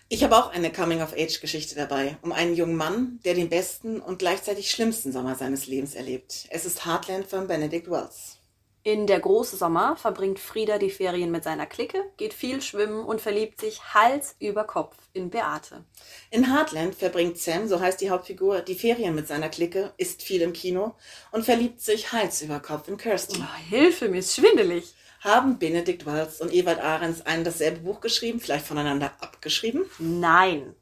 Ich 0.09 0.25
habe 0.25 0.37
auch 0.37 0.51
eine 0.51 0.73
Coming-of-Age-Geschichte 0.73 1.77
dabei, 1.77 2.17
um 2.23 2.33
einen 2.33 2.57
jungen 2.57 2.75
Mann, 2.75 3.21
der 3.25 3.35
den 3.35 3.49
besten 3.49 4.01
und 4.01 4.19
gleichzeitig 4.19 4.73
schlimmsten 4.73 5.13
Sommer 5.13 5.37
seines 5.37 5.69
Lebens 5.69 5.95
erlebt. 5.95 6.49
Es 6.51 6.65
ist 6.65 6.85
Heartland 6.85 7.29
von 7.29 7.47
Benedict 7.47 7.89
Wells. 7.89 8.39
In 8.87 9.07
Der 9.07 9.19
große 9.19 9.57
Sommer 9.57 9.97
verbringt 9.97 10.39
Frieda 10.39 10.77
die 10.77 10.91
Ferien 10.91 11.31
mit 11.31 11.43
seiner 11.43 11.65
Clique, 11.65 12.05
geht 12.19 12.35
viel 12.35 12.61
schwimmen 12.61 13.03
und 13.07 13.19
verliebt 13.19 13.59
sich 13.59 13.95
Hals 13.95 14.37
über 14.41 14.65
Kopf 14.65 14.95
in 15.15 15.31
Beate. 15.31 15.87
In 16.31 16.53
Heartland 16.53 16.95
verbringt 16.95 17.39
Sam, 17.39 17.67
so 17.67 17.81
heißt 17.81 18.03
die 18.03 18.11
Hauptfigur, 18.11 18.61
die 18.61 18.75
Ferien 18.75 19.15
mit 19.15 19.27
seiner 19.27 19.49
Clique, 19.49 19.95
isst 19.97 20.23
viel 20.23 20.43
im 20.43 20.53
Kino 20.53 20.97
und 21.33 21.47
verliebt 21.47 21.81
sich 21.81 22.13
Hals 22.13 22.43
über 22.43 22.61
Kopf 22.61 22.87
in 22.89 22.99
Kirsty. 22.99 23.41
Oh, 23.41 23.71
Hilfe, 23.71 24.11
mir 24.11 24.19
ist 24.19 24.35
schwindelig. 24.35 24.95
Haben 25.23 25.59
Benedikt 25.59 26.05
Wells 26.05 26.43
und 26.43 26.53
Ewald 26.53 26.81
Ahrens 26.81 27.25
ein 27.25 27.43
dasselbe 27.43 27.81
Buch 27.81 28.03
geschrieben, 28.03 28.39
vielleicht 28.39 28.67
voneinander 28.67 29.13
abgeschrieben? 29.19 29.87
Nein. 29.99 30.75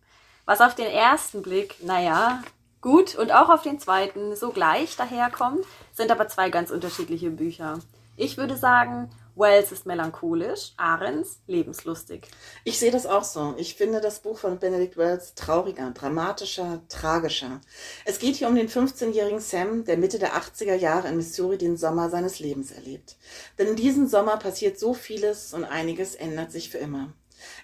Was 0.45 0.61
auf 0.61 0.75
den 0.75 0.91
ersten 0.91 1.41
Blick, 1.43 1.77
naja, 1.85 2.43
gut 2.81 3.15
und 3.15 3.31
auch 3.31 3.49
auf 3.49 3.63
den 3.63 3.79
zweiten 3.79 4.35
so 4.35 4.51
gleich 4.51 4.97
daherkommt, 4.97 5.65
sind 5.93 6.11
aber 6.11 6.29
zwei 6.29 6.51
ganz 6.51 6.71
unterschiedliche 6.71 7.31
Bücher. 7.31 7.79
Ich 8.17 8.37
würde 8.37 8.57
sagen, 8.57 9.11
Wells 9.35 9.73
ist 9.73 9.87
melancholisch, 9.87 10.73
Ahrens 10.77 11.41
lebenslustig. 11.47 12.29
Ich 12.65 12.79
sehe 12.79 12.91
das 12.91 13.07
auch 13.07 13.25
so. 13.25 13.55
Ich 13.57 13.75
finde 13.75 14.03
das 14.03 14.21
Buch 14.21 14.37
von 14.37 14.59
Benedict 14.59 14.99
Wells 14.99 15.35
trauriger, 15.35 15.91
dramatischer, 15.93 16.83
tragischer. 16.89 17.63
Es 18.05 18.19
geht 18.19 18.37
hier 18.37 18.49
um 18.49 18.55
den 18.55 18.69
15-jährigen 18.69 19.41
Sam, 19.41 19.85
der 19.85 19.97
Mitte 19.97 20.19
der 20.19 20.35
80er 20.35 20.75
Jahre 20.75 21.09
in 21.09 21.17
Missouri 21.17 21.57
den 21.57 21.79
Sommer 21.79 22.11
seines 22.11 22.41
Lebens 22.41 22.73
erlebt. 22.73 23.17
Denn 23.59 23.69
in 23.69 23.77
diesem 23.77 24.07
Sommer 24.07 24.37
passiert 24.37 24.79
so 24.79 24.93
vieles 24.93 25.55
und 25.55 25.65
einiges 25.65 26.15
ändert 26.15 26.53
sich 26.53 26.69
für 26.69 26.79
immer. 26.79 27.15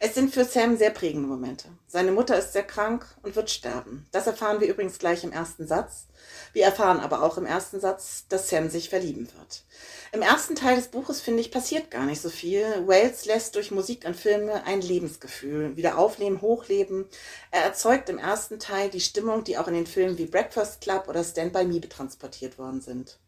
Es 0.00 0.14
sind 0.14 0.32
für 0.32 0.44
Sam 0.44 0.76
sehr 0.76 0.90
prägende 0.90 1.28
Momente. 1.28 1.68
Seine 1.86 2.12
Mutter 2.12 2.38
ist 2.38 2.52
sehr 2.52 2.62
krank 2.62 3.06
und 3.22 3.36
wird 3.36 3.50
sterben. 3.50 4.06
Das 4.12 4.26
erfahren 4.26 4.60
wir 4.60 4.68
übrigens 4.68 4.98
gleich 4.98 5.24
im 5.24 5.32
ersten 5.32 5.66
Satz. 5.66 6.06
Wir 6.52 6.64
erfahren 6.64 7.00
aber 7.00 7.22
auch 7.22 7.38
im 7.38 7.46
ersten 7.46 7.80
Satz, 7.80 8.24
dass 8.28 8.48
Sam 8.48 8.70
sich 8.70 8.88
verlieben 8.88 9.28
wird. 9.38 9.64
Im 10.12 10.22
ersten 10.22 10.54
Teil 10.54 10.76
des 10.76 10.88
Buches, 10.88 11.20
finde 11.20 11.40
ich, 11.40 11.50
passiert 11.50 11.90
gar 11.90 12.04
nicht 12.04 12.20
so 12.20 12.30
viel. 12.30 12.64
Wales 12.86 13.26
lässt 13.26 13.54
durch 13.54 13.70
Musik 13.70 14.04
und 14.06 14.16
Filme 14.16 14.64
ein 14.64 14.80
Lebensgefühl 14.80 15.76
wieder 15.76 15.98
aufnehmen, 15.98 16.40
hochleben. 16.40 17.06
Er 17.50 17.62
erzeugt 17.62 18.08
im 18.08 18.18
ersten 18.18 18.58
Teil 18.58 18.88
die 18.90 19.00
Stimmung, 19.00 19.44
die 19.44 19.58
auch 19.58 19.68
in 19.68 19.74
den 19.74 19.86
Filmen 19.86 20.18
wie 20.18 20.26
Breakfast 20.26 20.80
Club 20.80 21.08
oder 21.08 21.22
Stand 21.24 21.52
By 21.52 21.64
Me 21.64 21.80
transportiert 21.80 22.58
worden 22.58 22.80
sind. 22.80 23.18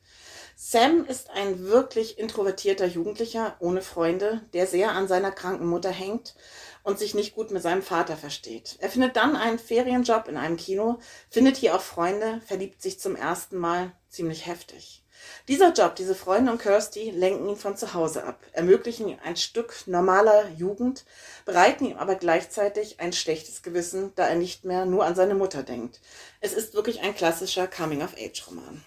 Sam 0.62 1.06
ist 1.06 1.30
ein 1.30 1.64
wirklich 1.64 2.18
introvertierter 2.18 2.84
Jugendlicher 2.84 3.56
ohne 3.60 3.80
Freunde, 3.80 4.42
der 4.52 4.66
sehr 4.66 4.90
an 4.90 5.08
seiner 5.08 5.32
kranken 5.32 5.66
Mutter 5.66 5.88
hängt 5.88 6.34
und 6.82 6.98
sich 6.98 7.14
nicht 7.14 7.34
gut 7.34 7.50
mit 7.50 7.62
seinem 7.62 7.80
Vater 7.80 8.14
versteht. 8.14 8.76
Er 8.78 8.90
findet 8.90 9.16
dann 9.16 9.36
einen 9.36 9.58
Ferienjob 9.58 10.28
in 10.28 10.36
einem 10.36 10.58
Kino, 10.58 10.98
findet 11.30 11.56
hier 11.56 11.74
auch 11.74 11.80
Freunde, 11.80 12.42
verliebt 12.44 12.82
sich 12.82 13.00
zum 13.00 13.16
ersten 13.16 13.56
Mal 13.56 13.92
ziemlich 14.10 14.44
heftig. 14.44 15.02
Dieser 15.48 15.72
Job, 15.72 15.96
diese 15.96 16.14
Freunde 16.14 16.52
und 16.52 16.60
Kirsty 16.60 17.10
lenken 17.10 17.48
ihn 17.48 17.56
von 17.56 17.78
zu 17.78 17.94
Hause 17.94 18.24
ab, 18.24 18.44
ermöglichen 18.52 19.08
ihm 19.08 19.18
ein 19.24 19.36
Stück 19.36 19.74
normaler 19.86 20.46
Jugend, 20.50 21.06
bereiten 21.46 21.86
ihm 21.86 21.96
aber 21.96 22.16
gleichzeitig 22.16 23.00
ein 23.00 23.14
schlechtes 23.14 23.62
Gewissen, 23.62 24.12
da 24.14 24.26
er 24.26 24.36
nicht 24.36 24.66
mehr 24.66 24.84
nur 24.84 25.06
an 25.06 25.14
seine 25.14 25.34
Mutter 25.34 25.62
denkt. 25.62 26.02
Es 26.42 26.52
ist 26.52 26.74
wirklich 26.74 27.00
ein 27.00 27.14
klassischer 27.14 27.66
Coming-of-Age-Roman. 27.66 28.84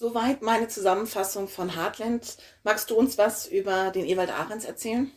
Soweit 0.00 0.42
meine 0.42 0.68
Zusammenfassung 0.68 1.48
von 1.48 1.74
Heartland. 1.74 2.36
Magst 2.62 2.88
du 2.88 2.94
uns 2.94 3.18
was 3.18 3.48
über 3.48 3.90
den 3.90 4.04
Ewald 4.04 4.30
Ahrens 4.30 4.64
erzählen? 4.64 5.10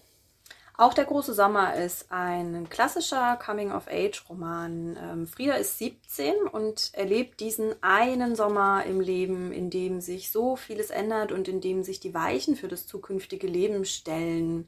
Auch 0.75 0.95
Der 0.95 1.05
große 1.05 1.35
Sommer 1.35 1.75
ist 1.75 2.11
ein 2.11 2.67
klassischer 2.67 3.37
Coming-of-Age-Roman. 3.37 4.97
Ähm, 4.99 5.27
Frieda 5.27 5.53
ist 5.53 5.77
17 5.77 6.33
und 6.51 6.89
erlebt 6.95 7.41
diesen 7.41 7.75
einen 7.83 8.35
Sommer 8.35 8.83
im 8.87 9.01
Leben, 9.01 9.51
in 9.51 9.69
dem 9.69 10.01
sich 10.01 10.31
so 10.31 10.55
vieles 10.55 10.89
ändert 10.89 11.31
und 11.31 11.47
in 11.47 11.61
dem 11.61 11.83
sich 11.83 11.99
die 11.99 12.15
Weichen 12.15 12.55
für 12.55 12.67
das 12.67 12.87
zukünftige 12.87 13.45
Leben 13.45 13.85
stellen. 13.85 14.67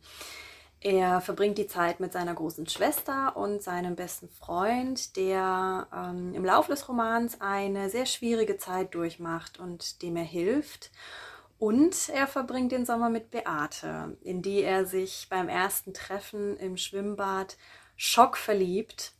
Er 0.83 1.21
verbringt 1.21 1.57
die 1.57 1.67
Zeit 1.67 2.01
mit 2.01 2.11
seiner 2.11 2.33
großen 2.33 2.67
Schwester 2.67 3.37
und 3.37 3.63
seinem 3.63 3.95
besten 3.95 4.27
Freund, 4.27 5.15
der 5.15 5.87
ähm, 5.95 6.33
im 6.33 6.43
Laufe 6.43 6.71
des 6.71 6.89
Romans 6.89 7.39
eine 7.39 7.89
sehr 7.89 8.05
schwierige 8.05 8.57
Zeit 8.57 8.93
durchmacht 8.93 9.59
und 9.59 10.01
dem 10.01 10.17
er 10.17 10.25
hilft. 10.25 10.91
Und 11.57 12.09
er 12.09 12.27
verbringt 12.27 12.73
den 12.73 12.85
Sommer 12.85 13.09
mit 13.09 13.31
Beate, 13.31 14.17
in 14.23 14.41
die 14.41 14.61
er 14.61 14.85
sich 14.85 15.27
beim 15.29 15.47
ersten 15.47 15.93
Treffen 15.93 16.57
im 16.57 16.75
Schwimmbad 16.75 17.55
schockverliebt 17.95 19.13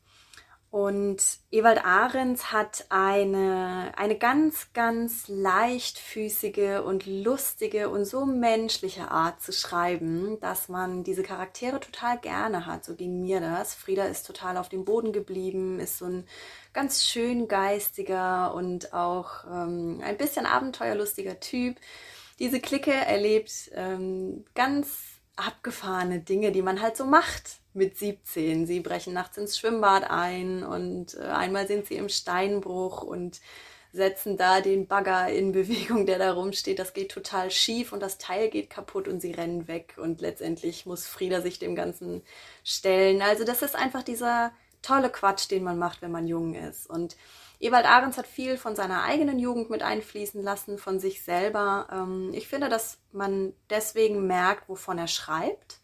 und 0.74 1.22
Ewald 1.52 1.86
Ahrens 1.86 2.52
hat 2.52 2.88
eine, 2.90 3.92
eine 3.96 4.18
ganz, 4.18 4.74
ganz 4.74 5.28
leichtfüßige 5.28 6.82
und 6.84 7.06
lustige 7.06 7.90
und 7.90 8.06
so 8.06 8.26
menschliche 8.26 9.12
Art 9.12 9.40
zu 9.40 9.54
schreiben, 9.54 10.40
dass 10.40 10.70
man 10.70 11.04
diese 11.04 11.22
Charaktere 11.22 11.80
total 11.80 12.18
gerne 12.18 12.66
hat. 12.66 12.86
So 12.86 12.96
ging 12.96 13.22
mir 13.22 13.40
das. 13.40 13.76
Frieda 13.76 14.06
ist 14.06 14.26
total 14.26 14.58
auf 14.58 14.68
dem 14.68 14.84
Boden 14.84 15.14
geblieben, 15.14 15.80
ist 15.80 16.00
so 16.00 16.06
ein 16.06 16.26
ganz 16.74 17.06
schön 17.06 17.48
geistiger 17.48 18.56
und 18.56 18.96
auch 18.96 19.46
ähm, 19.46 20.02
ein 20.04 20.18
bisschen 20.18 20.48
abenteuerlustiger 20.48 21.40
Typ. 21.40 21.78
Diese 22.40 22.60
Clique 22.60 22.92
erlebt 22.92 23.70
ähm, 23.76 24.44
ganz 24.56 25.13
abgefahrene 25.36 26.20
Dinge, 26.20 26.52
die 26.52 26.62
man 26.62 26.82
halt 26.82 26.98
so 26.98 27.06
macht 27.06 27.58
mit 27.74 27.98
17. 27.98 28.68
Sie 28.68 28.80
brechen 28.80 29.14
nachts 29.14 29.38
ins 29.38 29.58
Schwimmbad 29.58 30.10
ein 30.10 30.64
und 30.64 31.16
äh, 31.16 31.24
einmal 31.24 31.68
sind 31.68 31.88
sie 31.88 31.96
im 31.96 32.10
Steinbruch 32.10 33.02
und 33.02 33.42
setzen 33.92 34.38
da 34.38 34.62
den 34.62 34.88
Bagger 34.88 35.30
in 35.30 35.52
Bewegung, 35.54 36.06
der 36.06 36.20
da 36.20 36.34
rumsteht. 36.34 36.80
Das 36.80 36.94
geht 36.94 37.12
total 37.12 37.52
schief 37.52 37.94
und 37.94 38.02
das 38.02 38.18
Teil 38.18 38.50
geht 38.50 38.70
kaputt 38.70 39.08
und 39.08 39.22
sie 39.22 39.32
rennen 39.32 39.68
weg 39.68 39.96
und 39.98 40.22
letztendlich 40.22 40.86
muss 40.86 41.08
Frieda 41.08 41.42
sich 41.42 41.60
dem 41.60 41.76
Ganzen 41.76 42.22
stellen. 42.64 43.22
Also 43.22 43.44
das 43.44 43.62
ist 43.62 43.76
einfach 43.76 44.04
dieser 44.04 44.52
tolle 44.82 45.10
Quatsch, 45.10 45.50
den 45.50 45.64
man 45.64 45.80
macht, 45.80 46.02
wenn 46.02 46.12
man 46.12 46.28
jung 46.28 46.56
ist. 46.56 46.90
Und 46.90 47.16
Ewald 47.64 47.86
Ahrens 47.86 48.18
hat 48.18 48.28
viel 48.28 48.58
von 48.58 48.76
seiner 48.76 49.04
eigenen 49.04 49.40
Jugend 49.40 49.70
mit 49.70 49.84
einfließen 49.84 50.44
lassen, 50.44 50.78
von 50.78 51.00
sich 51.00 51.24
selber. 51.24 51.88
Ähm, 51.92 52.32
ich 52.34 52.50
finde, 52.50 52.68
dass 52.68 52.98
man 53.14 53.54
deswegen 53.70 54.28
merkt, 54.28 54.68
wovon 54.68 54.98
er 54.98 55.08
schreibt 55.08 55.80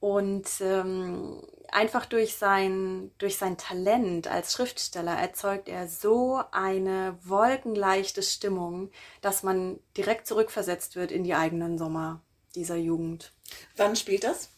und 0.00 0.48
ähm, 0.60 1.40
einfach 1.70 2.06
durch 2.06 2.34
sein, 2.34 3.12
durch 3.18 3.36
sein 3.36 3.56
Talent 3.56 4.26
als 4.26 4.52
Schriftsteller 4.52 5.12
erzeugt 5.12 5.68
er 5.68 5.86
so 5.86 6.42
eine 6.50 7.16
wolkenleichte 7.22 8.24
Stimmung, 8.24 8.90
dass 9.20 9.44
man 9.44 9.78
direkt 9.96 10.26
zurückversetzt 10.26 10.96
wird 10.96 11.12
in 11.12 11.22
die 11.22 11.34
eigenen 11.34 11.78
Sommer 11.78 12.20
dieser 12.56 12.74
Jugend. 12.74 13.32
Wann 13.76 13.94
spielt 13.94 14.24
das? 14.24 14.48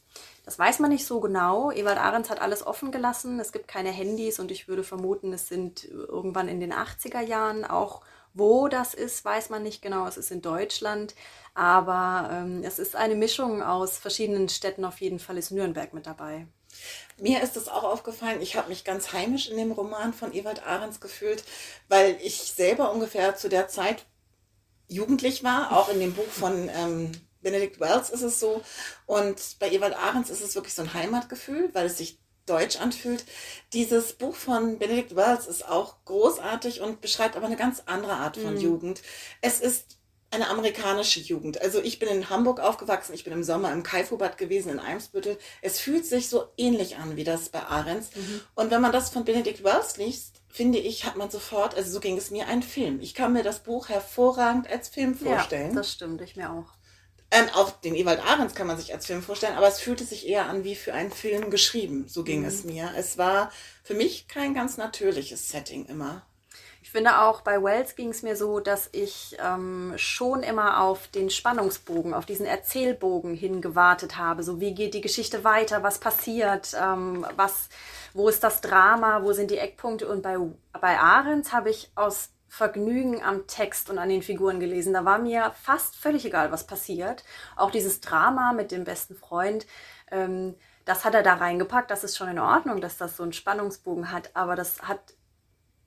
Das 0.44 0.58
weiß 0.58 0.78
man 0.78 0.90
nicht 0.90 1.06
so 1.06 1.20
genau. 1.20 1.70
Ewald 1.70 1.98
Ahrens 1.98 2.28
hat 2.28 2.40
alles 2.40 2.66
offen 2.66 2.92
gelassen. 2.92 3.40
Es 3.40 3.50
gibt 3.50 3.66
keine 3.66 3.90
Handys 3.90 4.38
und 4.38 4.50
ich 4.50 4.68
würde 4.68 4.84
vermuten, 4.84 5.32
es 5.32 5.48
sind 5.48 5.84
irgendwann 5.84 6.48
in 6.48 6.60
den 6.60 6.72
80er 6.72 7.20
Jahren. 7.20 7.64
Auch 7.64 8.02
wo 8.34 8.68
das 8.68 8.92
ist, 8.92 9.24
weiß 9.24 9.48
man 9.48 9.62
nicht 9.62 9.80
genau. 9.80 10.06
Es 10.06 10.18
ist 10.18 10.30
in 10.30 10.42
Deutschland. 10.42 11.14
Aber 11.54 12.28
ähm, 12.30 12.62
es 12.62 12.78
ist 12.78 12.94
eine 12.94 13.14
Mischung 13.14 13.62
aus 13.62 13.96
verschiedenen 13.96 14.50
Städten. 14.50 14.84
Auf 14.84 15.00
jeden 15.00 15.18
Fall 15.18 15.38
ist 15.38 15.50
Nürnberg 15.50 15.94
mit 15.94 16.06
dabei. 16.06 16.46
Mir 17.16 17.42
ist 17.42 17.56
es 17.56 17.68
auch 17.68 17.84
aufgefallen, 17.84 18.42
ich 18.42 18.56
habe 18.56 18.68
mich 18.68 18.84
ganz 18.84 19.12
heimisch 19.12 19.48
in 19.48 19.56
dem 19.56 19.70
Roman 19.70 20.12
von 20.12 20.34
Ewald 20.34 20.66
Ahrens 20.66 21.00
gefühlt, 21.00 21.44
weil 21.88 22.18
ich 22.20 22.36
selber 22.36 22.92
ungefähr 22.92 23.36
zu 23.36 23.48
der 23.48 23.68
Zeit 23.68 24.04
jugendlich 24.88 25.44
war. 25.44 25.76
Auch 25.76 25.88
in 25.88 26.00
dem 26.00 26.14
Buch 26.14 26.26
von 26.26 26.68
ähm, 26.74 27.12
Benedict 27.44 27.78
Wells 27.78 28.10
ist 28.10 28.22
es 28.22 28.40
so. 28.40 28.62
Und 29.06 29.56
bei 29.60 29.70
Ewald 29.70 29.94
Ahrens 29.94 30.30
ist 30.30 30.42
es 30.42 30.56
wirklich 30.56 30.74
so 30.74 30.82
ein 30.82 30.94
Heimatgefühl, 30.94 31.70
weil 31.72 31.86
es 31.86 31.98
sich 31.98 32.18
deutsch 32.46 32.76
anfühlt. 32.80 33.24
Dieses 33.72 34.14
Buch 34.14 34.34
von 34.34 34.78
Benedict 34.78 35.14
Wells 35.14 35.46
ist 35.46 35.66
auch 35.68 36.04
großartig 36.04 36.80
und 36.80 37.00
beschreibt 37.00 37.36
aber 37.36 37.46
eine 37.46 37.56
ganz 37.56 37.82
andere 37.86 38.14
Art 38.14 38.36
von 38.36 38.54
mhm. 38.54 38.60
Jugend. 38.60 39.02
Es 39.40 39.60
ist 39.60 39.98
eine 40.34 40.48
amerikanische 40.48 41.20
Jugend. 41.20 41.62
Also 41.62 41.80
ich 41.80 41.98
bin 41.98 42.08
in 42.08 42.28
Hamburg 42.28 42.60
aufgewachsen, 42.60 43.14
ich 43.14 43.24
bin 43.24 43.32
im 43.32 43.44
Sommer 43.44 43.72
im 43.72 43.82
Kaifubad 43.82 44.36
gewesen 44.36 44.70
in 44.70 44.80
Eimsbüttel. 44.80 45.38
Es 45.62 45.78
fühlt 45.78 46.04
sich 46.04 46.28
so 46.28 46.46
ähnlich 46.56 46.96
an 46.96 47.16
wie 47.16 47.24
das 47.24 47.48
bei 47.48 47.60
Ahrens. 47.60 48.10
Mhm. 48.14 48.40
Und 48.54 48.70
wenn 48.70 48.80
man 48.80 48.92
das 48.92 49.10
von 49.10 49.24
Benedict 49.24 49.62
Wells 49.62 49.96
liest, 49.96 50.42
finde 50.48 50.78
ich, 50.78 51.04
hat 51.04 51.16
man 51.16 51.30
sofort, 51.30 51.76
also 51.76 51.90
so 51.90 52.00
ging 52.00 52.16
es 52.16 52.30
mir, 52.30 52.46
einen 52.48 52.62
Film. 52.62 53.00
Ich 53.00 53.14
kann 53.14 53.32
mir 53.32 53.42
das 53.42 53.60
Buch 53.60 53.88
hervorragend 53.88 54.68
als 54.68 54.88
Film 54.88 55.14
vorstellen. 55.14 55.70
Ja, 55.70 55.76
das 55.76 55.92
stimmt, 55.92 56.20
ich 56.20 56.36
mir 56.36 56.50
auch. 56.50 56.72
Ähm, 57.34 57.48
auch 57.54 57.72
den 57.72 57.94
Ewald 57.94 58.20
Ahrens 58.24 58.54
kann 58.54 58.66
man 58.66 58.78
sich 58.78 58.94
als 58.94 59.06
Film 59.06 59.22
vorstellen, 59.22 59.56
aber 59.56 59.68
es 59.68 59.80
fühlte 59.80 60.04
sich 60.04 60.26
eher 60.26 60.48
an 60.48 60.64
wie 60.64 60.74
für 60.74 60.94
einen 60.94 61.10
Film 61.10 61.50
geschrieben. 61.50 62.06
So 62.08 62.24
ging 62.24 62.40
mhm. 62.40 62.46
es 62.46 62.64
mir. 62.64 62.90
Es 62.96 63.18
war 63.18 63.50
für 63.82 63.94
mich 63.94 64.28
kein 64.28 64.54
ganz 64.54 64.76
natürliches 64.76 65.48
Setting 65.48 65.86
immer 65.86 66.22
finde 66.94 67.20
auch 67.22 67.40
bei 67.40 67.60
Wells 67.60 67.96
ging 67.96 68.10
es 68.10 68.22
mir 68.22 68.36
so, 68.36 68.60
dass 68.60 68.88
ich 68.92 69.36
ähm, 69.44 69.94
schon 69.96 70.44
immer 70.44 70.80
auf 70.80 71.08
den 71.08 71.28
Spannungsbogen, 71.28 72.14
auf 72.14 72.24
diesen 72.24 72.46
Erzählbogen 72.46 73.34
hingewartet 73.34 74.16
habe. 74.16 74.44
So 74.44 74.60
wie 74.60 74.74
geht 74.74 74.94
die 74.94 75.00
Geschichte 75.00 75.42
weiter, 75.42 75.82
was 75.82 75.98
passiert, 75.98 76.72
ähm, 76.80 77.26
was, 77.34 77.68
wo 78.12 78.28
ist 78.28 78.44
das 78.44 78.60
Drama, 78.60 79.24
wo 79.24 79.32
sind 79.32 79.50
die 79.50 79.58
Eckpunkte. 79.58 80.06
Und 80.06 80.22
bei, 80.22 80.36
bei 80.80 81.00
Ahrens 81.00 81.52
habe 81.52 81.70
ich 81.70 81.90
aus 81.96 82.28
Vergnügen 82.56 83.20
am 83.20 83.48
Text 83.48 83.90
und 83.90 83.98
an 83.98 84.08
den 84.08 84.22
Figuren 84.22 84.60
gelesen. 84.60 84.92
Da 84.94 85.04
war 85.04 85.18
mir 85.18 85.52
fast 85.60 85.96
völlig 85.96 86.24
egal, 86.24 86.52
was 86.52 86.68
passiert. 86.68 87.24
Auch 87.56 87.72
dieses 87.72 88.00
Drama 88.00 88.52
mit 88.52 88.70
dem 88.70 88.84
besten 88.84 89.16
Freund, 89.16 89.66
ähm, 90.12 90.54
das 90.84 91.04
hat 91.04 91.14
er 91.14 91.24
da 91.24 91.34
reingepackt. 91.34 91.90
Das 91.90 92.04
ist 92.04 92.16
schon 92.16 92.28
in 92.28 92.38
Ordnung, 92.38 92.80
dass 92.80 92.96
das 92.96 93.16
so 93.16 93.24
einen 93.24 93.32
Spannungsbogen 93.32 94.12
hat. 94.12 94.30
Aber 94.34 94.54
das 94.54 94.82
hat 94.82 95.14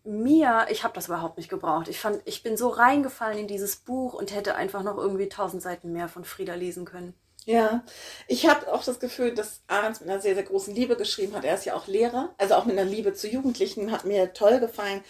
mir, 0.03 0.67
ich 0.69 0.83
habe 0.83 0.93
das 0.93 1.07
überhaupt 1.07 1.37
nicht 1.37 1.49
gebraucht. 1.49 1.87
Ich 1.87 2.01
fand, 2.01 2.21
ich 2.25 2.43
bin 2.43 2.57
so 2.57 2.67
reingefallen 2.67 3.37
in 3.37 3.47
dieses 3.47 3.77
Buch 3.77 4.13
und 4.13 4.35
hätte 4.35 4.55
einfach 4.55 4.83
noch 4.83 4.97
irgendwie 4.97 5.29
tausend 5.29 5.63
Seiten 5.63 5.93
mehr 5.93 6.09
von 6.09 6.25
Frieda 6.25 6.55
lesen 6.55 6.83
können. 6.83 7.13
Ja, 7.47 7.81
ich 8.27 8.45
habe 8.45 8.73
auch 8.73 8.83
das 8.83 8.99
Gefühl, 8.99 9.33
dass 9.33 9.61
Ahrens 9.67 10.01
mit 10.01 10.09
einer 10.09 10.19
sehr, 10.19 10.35
sehr 10.35 10.43
großen 10.43 10.75
Liebe 10.75 10.97
geschrieben 10.97 11.33
hat. 11.33 11.45
Er 11.45 11.55
ist 11.55 11.63
ja 11.63 11.75
auch 11.75 11.87
Lehrer, 11.87 12.35
also 12.37 12.55
auch 12.55 12.65
mit 12.65 12.77
einer 12.77 12.89
Liebe 12.89 13.13
zu 13.13 13.29
Jugendlichen, 13.29 13.89
hat 13.93 14.03
mir 14.03 14.33
toll 14.33 14.59
gefallen. 14.59 15.01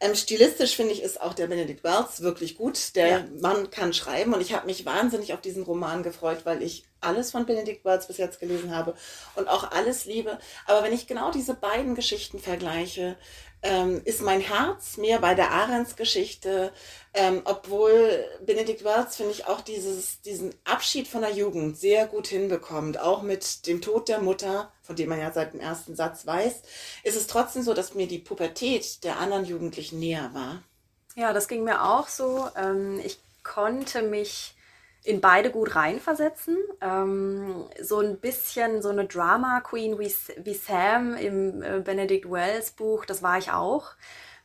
Ähm, 0.00 0.16
stilistisch 0.16 0.74
finde 0.74 0.92
ich 0.92 1.04
ist 1.04 1.20
auch 1.20 1.34
der 1.34 1.46
Benedict 1.46 1.84
Wells 1.84 2.20
wirklich 2.20 2.58
gut. 2.58 2.96
Der 2.96 3.06
ja. 3.06 3.24
Mann 3.40 3.70
kann 3.70 3.92
schreiben 3.92 4.34
und 4.34 4.40
ich 4.40 4.52
habe 4.52 4.66
mich 4.66 4.84
wahnsinnig 4.84 5.34
auf 5.34 5.40
diesen 5.40 5.62
Roman 5.62 6.02
gefreut, 6.02 6.40
weil 6.42 6.64
ich 6.64 6.82
alles 7.00 7.30
von 7.30 7.46
Benedict 7.46 7.84
Wells 7.84 8.08
bis 8.08 8.16
jetzt 8.16 8.40
gelesen 8.40 8.74
habe 8.74 8.96
und 9.36 9.46
auch 9.46 9.70
alles 9.70 10.04
liebe. 10.04 10.40
Aber 10.66 10.82
wenn 10.82 10.92
ich 10.92 11.06
genau 11.06 11.30
diese 11.30 11.54
beiden 11.54 11.94
Geschichten 11.94 12.40
vergleiche, 12.40 13.16
ähm, 13.64 14.02
ist 14.04 14.20
mein 14.20 14.40
Herz 14.40 14.98
mehr 14.98 15.18
bei 15.18 15.34
der 15.34 15.50
Ahrens-Geschichte, 15.50 16.72
ähm, 17.14 17.40
obwohl 17.44 18.24
Benedikt 18.44 18.84
Wells, 18.84 19.16
finde 19.16 19.32
ich, 19.32 19.46
auch 19.46 19.62
dieses, 19.62 20.20
diesen 20.20 20.54
Abschied 20.64 21.08
von 21.08 21.22
der 21.22 21.32
Jugend 21.32 21.78
sehr 21.78 22.06
gut 22.06 22.26
hinbekommt, 22.26 23.00
auch 23.00 23.22
mit 23.22 23.66
dem 23.66 23.80
Tod 23.80 24.08
der 24.08 24.20
Mutter, 24.20 24.70
von 24.82 24.96
dem 24.96 25.08
man 25.08 25.18
ja 25.18 25.32
seit 25.32 25.54
dem 25.54 25.60
ersten 25.60 25.96
Satz 25.96 26.26
weiß, 26.26 26.62
ist 27.04 27.16
es 27.16 27.26
trotzdem 27.26 27.62
so, 27.62 27.72
dass 27.72 27.94
mir 27.94 28.06
die 28.06 28.18
Pubertät 28.18 29.02
der 29.02 29.18
anderen 29.18 29.46
Jugendlichen 29.46 29.98
näher 29.98 30.30
war. 30.34 30.62
Ja, 31.16 31.32
das 31.32 31.48
ging 31.48 31.64
mir 31.64 31.84
auch 31.84 32.08
so. 32.08 32.48
Ähm, 32.56 33.00
ich 33.02 33.18
konnte 33.42 34.02
mich 34.02 34.53
in 35.04 35.20
beide 35.20 35.50
gut 35.50 35.76
reinversetzen. 35.76 36.56
Ähm, 36.80 37.66
so 37.80 38.00
ein 38.00 38.18
bisschen 38.18 38.82
so 38.82 38.88
eine 38.88 39.04
Drama 39.04 39.60
Queen 39.60 39.98
wie, 39.98 40.12
wie 40.42 40.54
Sam 40.54 41.14
im 41.14 41.62
äh, 41.62 41.80
Benedict 41.80 42.30
Wells 42.30 42.72
Buch, 42.72 43.04
das 43.04 43.22
war 43.22 43.38
ich 43.38 43.52
auch. 43.52 43.92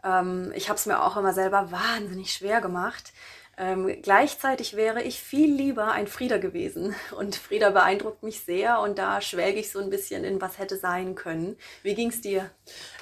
Ähm, 0.04 0.52
ich 0.54 0.70
habe 0.70 0.78
es 0.78 0.86
mir 0.86 1.02
auch 1.02 1.18
immer 1.18 1.34
selber 1.34 1.72
wahnsinnig 1.72 2.34
schwer 2.34 2.60
gemacht. 2.60 3.14
Ähm, 3.58 4.02
gleichzeitig 4.02 4.76
wäre 4.76 5.02
ich 5.02 5.22
viel 5.22 5.54
lieber 5.54 5.92
ein 5.92 6.08
Frieda 6.08 6.38
gewesen. 6.38 6.94
Und 7.18 7.36
Frieda 7.38 7.70
beeindruckt 7.70 8.24
mich 8.24 8.42
sehr 8.42 8.80
und 8.80 8.98
da 8.98 9.22
schwelge 9.22 9.60
ich 9.60 9.72
so 9.72 9.80
ein 9.80 9.90
bisschen 9.90 10.24
in 10.24 10.42
was 10.42 10.60
hätte 10.60 10.78
sein 10.78 11.16
können. 11.16 11.58
Wie 11.84 11.94
ging 11.94 12.10
es 12.10 12.22
dir? 12.22 12.50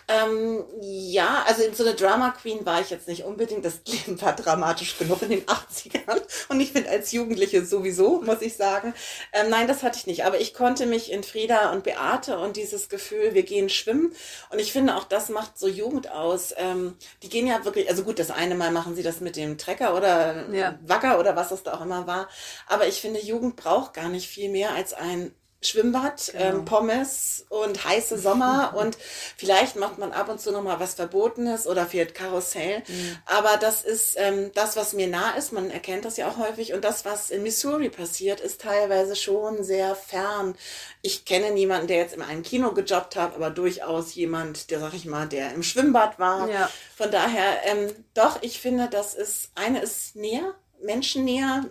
Ähm, 0.10 0.64
ja, 0.80 1.44
also 1.48 1.64
in 1.64 1.74
so 1.74 1.84
eine 1.84 1.94
Drama 1.94 2.32
Queen 2.32 2.66
war 2.66 2.80
ich 2.80 2.90
jetzt 2.90 3.10
nicht 3.10 3.26
unbedingt. 3.26 3.66
Das 3.66 3.82
Leben 3.86 4.22
war 4.22 4.34
dramatisch 4.34 4.98
genug 4.98 5.22
in 5.22 5.30
den 5.30 5.46
80ern. 5.46 6.22
Und 6.48 6.62
ich 6.62 6.72
finde 6.72 6.90
als 6.90 7.12
Jugendliche 7.12 7.66
sowieso, 7.66 8.22
muss 8.22 8.42
ich 8.42 8.56
sagen. 8.56 8.94
Ähm, 9.34 9.50
nein, 9.50 9.68
das 9.68 9.84
hatte 9.84 9.98
ich 9.98 10.08
nicht. 10.08 10.24
Aber 10.26 10.40
ich 10.40 10.54
konnte 10.54 10.86
mich 10.86 11.12
in 11.12 11.24
Frieda 11.24 11.72
und 11.72 11.84
Beate 11.84 12.40
und 12.40 12.56
dieses 12.56 12.88
Gefühl, 12.88 13.34
wir 13.34 13.44
gehen 13.44 13.70
schwimmen. 13.70 14.14
Und 14.50 14.60
ich 14.60 14.72
finde 14.72 14.96
auch, 14.96 15.04
das 15.04 15.28
macht 15.28 15.60
so 15.60 15.68
Jugend 15.68 16.10
aus. 16.10 16.54
Ähm, 16.56 16.96
die 17.22 17.30
gehen 17.30 17.46
ja 17.46 17.66
wirklich, 17.66 17.90
also 17.90 18.04
gut, 18.04 18.20
das 18.20 18.32
eine 18.32 18.56
Mal 18.56 18.72
machen 18.72 18.96
sie 18.96 19.04
das 19.04 19.20
mit 19.20 19.36
dem 19.36 19.58
Trecker 19.58 19.94
oder 19.94 20.50
ja. 20.54 20.80
Wacker 20.86 21.20
oder 21.20 21.36
was 21.36 21.52
es 21.52 21.64
da 21.64 21.74
auch 21.74 21.82
immer 21.82 22.08
war. 22.08 22.30
Aber 22.68 22.88
ich 22.88 23.02
finde, 23.02 23.20
Jugend 23.20 23.58
braucht 23.58 23.94
gar 23.94 24.08
nicht 24.08 24.30
viel 24.30 24.50
mehr 24.50 24.74
als 24.74 24.94
ein 24.94 25.34
Schwimmbad, 25.68 26.32
genau. 26.32 26.46
ähm, 26.46 26.66
Pommes 26.66 27.46
und 27.50 27.86
heiße 27.86 28.18
Sommer 28.18 28.74
und 28.78 28.98
vielleicht 29.38 29.76
macht 29.76 29.98
man 29.98 30.12
ab 30.12 30.30
und 30.30 30.40
zu 30.40 30.52
noch 30.52 30.64
mal 30.64 30.80
was 30.80 30.96
Verbotenes 30.96 31.68
oder 31.68 31.86
fährt 31.86 32.14
Karussell. 32.14 32.84
Mhm. 32.88 33.18
Aber 33.26 33.58
das 33.58 33.84
ist 33.84 34.16
ähm, 34.18 34.52
das, 34.54 34.76
was 34.76 34.94
mir 34.94 35.08
nah 35.08 35.32
ist. 35.32 35.54
Man 35.54 35.72
erkennt 35.72 36.06
das 36.06 36.18
ja 36.18 36.30
auch 36.30 36.38
häufig. 36.38 36.74
Und 36.74 36.84
das, 36.84 37.06
was 37.06 37.30
in 37.30 37.44
Missouri 37.44 37.90
passiert, 37.90 38.40
ist 38.40 38.62
teilweise 38.62 39.16
schon 39.16 39.64
sehr 39.64 39.96
fern. 39.96 40.56
Ich 41.02 41.26
kenne 41.26 41.52
niemanden, 41.52 41.88
der 41.88 41.98
jetzt 41.98 42.16
in 42.16 42.22
einem 42.22 42.44
Kino 42.44 42.72
gejobbt 42.72 43.16
hat, 43.16 43.36
aber 43.36 43.50
durchaus 43.50 44.16
jemand, 44.16 44.72
der, 44.72 44.80
sag 44.80 44.94
ich 44.94 45.06
mal, 45.06 45.28
der 45.28 45.54
im 45.54 45.64
Schwimmbad 45.64 46.20
war. 46.20 46.50
Ja. 46.50 46.70
Von 46.96 47.12
daher, 47.12 47.64
ähm, 47.66 47.92
doch, 48.14 48.42
ich 48.42 48.60
finde, 48.60 48.88
das 48.90 49.14
ist, 49.14 49.52
eine 49.56 49.82
ist 49.82 50.16
näher, 50.16 50.56
menschennäher, 50.82 51.66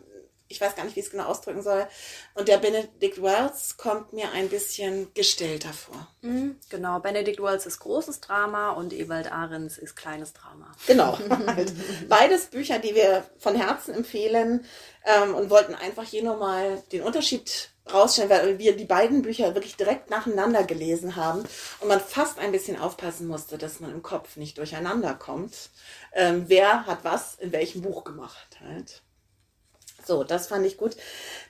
ich 0.49 0.61
weiß 0.61 0.75
gar 0.77 0.85
nicht, 0.85 0.97
wie 0.97 1.01
ich 1.01 1.07
es 1.07 1.13
genau 1.13 1.25
ausdrücken 1.25 1.63
soll. 1.63 1.87
Und 2.35 2.49
der 2.49 2.59
Benedict 2.59 3.23
Wells 3.23 3.77
kommt 3.77 4.13
mir 4.13 4.31
ein 4.33 4.49
bisschen 4.49 5.13
gestellter 5.15 5.73
vor. 5.73 6.09
Mhm, 6.23 6.57
genau, 6.69 7.01
Benedict 7.01 7.43
Wells 7.43 7.67
ist 7.67 7.81
großes 7.81 8.21
Drama 8.21 8.71
und 8.71 8.93
Ewald 8.93 9.31
Ahrens 9.31 9.79
ist 9.79 9.97
kleines 9.97 10.33
Drama. 10.33 10.73
Genau, 10.87 11.19
halt. 11.47 11.73
beides 12.09 12.47
Bücher, 12.47 12.79
die 12.79 12.95
wir 12.95 13.25
von 13.39 13.57
Herzen 13.57 13.95
empfehlen 13.95 14.65
ähm, 15.05 15.35
und 15.35 15.51
wollten 15.51 15.75
einfach 15.75 16.05
hier 16.05 16.23
nochmal 16.23 16.83
den 16.93 17.03
Unterschied 17.03 17.71
rausstellen, 17.93 18.31
weil 18.31 18.59
wir 18.59 18.77
die 18.77 18.85
beiden 18.85 19.23
Bücher 19.23 19.55
wirklich 19.55 19.77
direkt 19.77 20.11
nacheinander 20.11 20.65
gelesen 20.65 21.17
haben 21.17 21.45
und 21.81 21.89
man 21.89 22.01
fast 22.01 22.39
ein 22.39 22.53
bisschen 22.53 22.79
aufpassen 22.79 23.27
musste, 23.27 23.59
dass 23.59 23.81
man 23.81 23.93
im 23.93 24.03
Kopf 24.03 24.37
nicht 24.37 24.59
durcheinander 24.59 25.15
kommt. 25.15 25.71
Ähm, 26.13 26.45
wer 26.49 26.87
hat 26.87 27.05
was 27.05 27.37
in 27.37 27.53
welchem 27.53 27.83
Buch 27.83 28.05
gemacht 28.05 28.59
halt. 28.61 29.03
So, 30.07 30.23
das 30.23 30.47
fand 30.47 30.65
ich 30.65 30.77
gut. 30.77 30.97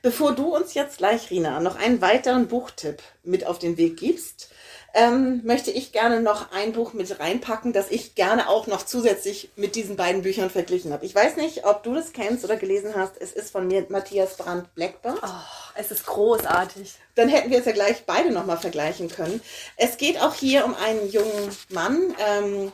Bevor 0.01 0.35
du 0.35 0.55
uns 0.57 0.73
jetzt 0.73 0.99
gleich, 0.99 1.31
Rina, 1.31 1.61
noch 1.61 1.77
einen 1.77 2.01
weiteren 2.01 2.49
Buchtipp 2.49 3.03
mit 3.23 3.47
auf 3.47 3.59
den 3.59 3.77
Weg 3.77 3.99
gibst, 3.99 4.49
ähm, 4.95 5.42
möchte 5.45 5.71
ich 5.71 5.92
gerne 5.92 6.23
noch 6.23 6.53
ein 6.53 6.73
Buch 6.73 6.95
mit 6.95 7.21
reinpacken, 7.21 7.75
das 7.75 7.90
ich 7.90 8.14
gerne 8.14 8.49
auch 8.49 8.66
noch 8.66 8.87
zusätzlich 8.87 9.51
mit 9.55 9.77
diesen 9.77 9.97
beiden 9.97 10.23
Büchern 10.23 10.49
verglichen 10.49 10.90
habe. 10.90 11.05
Ich 11.05 11.14
weiß 11.14 11.37
nicht, 11.37 11.66
ob 11.66 11.83
du 11.83 11.95
das 11.95 12.14
kennst 12.14 12.47
oder 12.47 12.57
gelesen 12.57 12.95
hast. 12.97 13.21
Es 13.21 13.33
ist 13.33 13.51
von 13.51 13.66
mir 13.66 13.85
Matthias 13.90 14.38
Brandt 14.38 14.75
Blackbird. 14.75 15.19
Oh, 15.23 15.75
es 15.75 15.90
ist 15.90 16.07
großartig. 16.07 16.95
Dann 17.14 17.29
hätten 17.29 17.51
wir 17.51 17.59
es 17.59 17.66
ja 17.66 17.73
gleich 17.73 18.05
beide 18.07 18.31
nochmal 18.31 18.57
vergleichen 18.57 19.11
können. 19.11 19.42
Es 19.77 19.99
geht 19.99 20.19
auch 20.19 20.33
hier 20.33 20.64
um 20.64 20.75
einen 20.75 21.11
jungen 21.11 21.55
Mann, 21.69 22.14
ähm, 22.27 22.73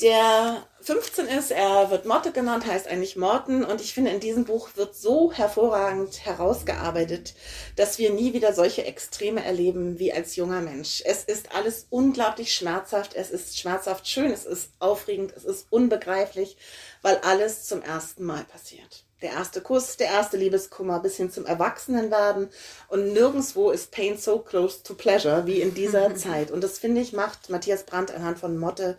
der 0.00 0.66
15 0.82 1.26
ist, 1.26 1.50
er 1.50 1.90
wird 1.90 2.06
Morte 2.06 2.32
genannt, 2.32 2.66
heißt 2.66 2.88
eigentlich 2.88 3.16
Morten. 3.16 3.64
Und 3.64 3.80
ich 3.80 3.92
finde, 3.92 4.10
in 4.10 4.20
diesem 4.20 4.44
Buch 4.44 4.70
wird 4.74 4.96
so 4.96 5.32
hervorragend 5.32 6.24
herausgearbeitet, 6.24 7.34
dass 7.76 7.98
wir 7.98 8.10
nie 8.10 8.32
wieder 8.32 8.54
solche 8.54 8.84
Extreme 8.84 9.44
erleben 9.44 9.98
wie 9.98 10.12
als 10.12 10.36
junger 10.36 10.62
Mensch. 10.62 11.02
Es 11.04 11.24
ist 11.24 11.54
alles 11.54 11.86
unglaublich 11.90 12.54
schmerzhaft, 12.54 13.14
es 13.14 13.30
ist 13.30 13.58
schmerzhaft 13.58 14.08
schön, 14.08 14.32
es 14.32 14.46
ist 14.46 14.70
aufregend, 14.78 15.34
es 15.36 15.44
ist 15.44 15.66
unbegreiflich, 15.70 16.56
weil 17.02 17.18
alles 17.18 17.66
zum 17.66 17.82
ersten 17.82 18.24
Mal 18.24 18.44
passiert. 18.44 19.04
Der 19.22 19.32
erste 19.32 19.60
Kuss, 19.60 19.98
der 19.98 20.06
erste 20.06 20.38
Liebeskummer 20.38 21.00
bis 21.00 21.16
hin 21.16 21.30
zum 21.30 21.44
Erwachsenenwerden. 21.44 22.48
Und 22.88 23.12
nirgendwo 23.12 23.70
ist 23.70 23.90
Pain 23.90 24.16
so 24.16 24.38
close 24.38 24.82
to 24.82 24.94
pleasure 24.94 25.46
wie 25.46 25.60
in 25.60 25.74
dieser 25.74 26.14
Zeit. 26.16 26.50
Und 26.50 26.64
das 26.64 26.78
finde 26.78 27.02
ich 27.02 27.12
macht 27.12 27.50
Matthias 27.50 27.84
Brandt 27.84 28.12
anhand 28.12 28.38
von 28.38 28.56
Motte 28.56 28.98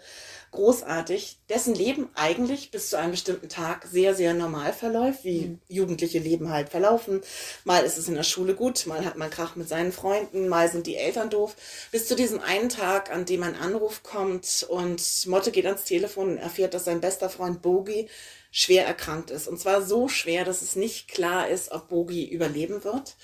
großartig, 0.52 1.38
dessen 1.50 1.74
Leben 1.74 2.10
eigentlich 2.14 2.72
bis 2.72 2.90
zu 2.90 2.98
einem 2.98 3.12
bestimmten 3.12 3.50
Tag 3.50 3.88
sehr, 3.90 4.16
sehr 4.16 4.34
normal 4.34 4.74
verläuft, 4.74 5.24
wie 5.24 5.48
mhm. 5.48 5.60
jugendliche 5.68 6.20
Leben 6.20 6.50
halt 6.50 6.70
verlaufen. 6.70 7.22
Mal 7.64 7.84
ist 7.84 7.98
es 7.98 8.10
in 8.10 8.16
der 8.16 8.24
Schule 8.24 8.54
gut, 8.54 8.86
mal 8.86 9.06
hat 9.06 9.18
man 9.18 9.30
Krach 9.30 9.56
mit 9.56 9.70
seinen 9.70 9.92
Freunden, 9.92 10.50
mal 10.50 10.70
sind 10.70 10.88
die 10.88 10.98
Eltern 10.98 11.30
doof. 11.30 11.56
Bis 11.92 12.08
zu 12.08 12.16
diesem 12.16 12.42
einen 12.42 12.70
Tag, 12.70 13.12
an 13.12 13.26
dem 13.26 13.44
ein 13.44 13.56
Anruf 13.56 14.04
kommt 14.04 14.66
und 14.70 15.02
Motte 15.28 15.52
geht 15.52 15.66
ans 15.66 15.86
Telefon 15.86 16.32
und 16.32 16.38
erfährt, 16.38 16.74
dass 16.74 16.86
sein 16.86 17.02
bester 17.02 17.30
Freund 17.30 17.62
Bogi 17.62 18.10
schwer 18.52 18.86
erkrankt 18.86 19.32
ist. 19.32 19.48
Und 19.48 19.60
zwar 19.60 19.82
so 19.82 20.10
schwer, 20.10 20.44
dass 20.44 20.62
es 20.62 20.76
nicht 20.76 21.08
klar 21.08 21.48
ist, 21.48 21.72
ob 21.72 21.88
Bogi 21.88 22.26
überleben 22.26 22.84
wird. 22.84 23.16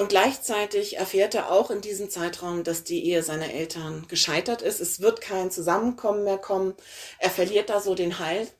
Und 0.00 0.08
gleichzeitig 0.08 0.96
erfährt 0.96 1.34
er 1.34 1.52
auch 1.52 1.70
in 1.70 1.82
diesem 1.82 2.08
Zeitraum, 2.08 2.64
dass 2.64 2.84
die 2.84 3.04
Ehe 3.04 3.22
seiner 3.22 3.52
Eltern 3.52 4.06
gescheitert 4.08 4.62
ist. 4.62 4.80
Es 4.80 5.02
wird 5.02 5.20
kein 5.20 5.50
Zusammenkommen 5.50 6.24
mehr 6.24 6.38
kommen. 6.38 6.72
Er 7.18 7.28
verliert 7.28 7.68
da 7.68 7.80
so 7.82 7.94
den 7.94 8.18
Halt. 8.18 8.54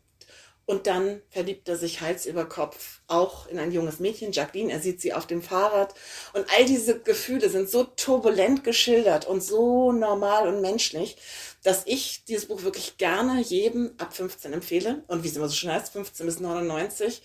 Und 0.66 0.86
dann 0.86 1.22
verliebt 1.30 1.66
er 1.66 1.76
sich 1.76 2.02
Hals 2.02 2.26
über 2.26 2.44
Kopf 2.44 3.00
auch 3.06 3.46
in 3.46 3.58
ein 3.58 3.72
junges 3.72 4.00
Mädchen, 4.00 4.32
Jacqueline. 4.32 4.70
Er 4.70 4.80
sieht 4.80 5.00
sie 5.00 5.14
auf 5.14 5.26
dem 5.26 5.40
Fahrrad. 5.40 5.94
Und 6.34 6.44
all 6.54 6.66
diese 6.66 7.00
Gefühle 7.00 7.48
sind 7.48 7.70
so 7.70 7.84
turbulent 7.84 8.62
geschildert 8.62 9.26
und 9.26 9.42
so 9.42 9.92
normal 9.92 10.46
und 10.46 10.60
menschlich, 10.60 11.16
dass 11.62 11.86
ich 11.86 12.24
dieses 12.26 12.48
Buch 12.48 12.64
wirklich 12.64 12.98
gerne 12.98 13.40
jedem 13.40 13.94
ab 13.96 14.14
15 14.14 14.52
empfehle. 14.52 15.04
Und 15.08 15.24
wie 15.24 15.28
es 15.28 15.36
immer 15.36 15.48
so 15.48 15.54
schön 15.54 15.72
heißt, 15.72 15.94
15 15.94 16.26
bis 16.26 16.38
99. 16.38 17.22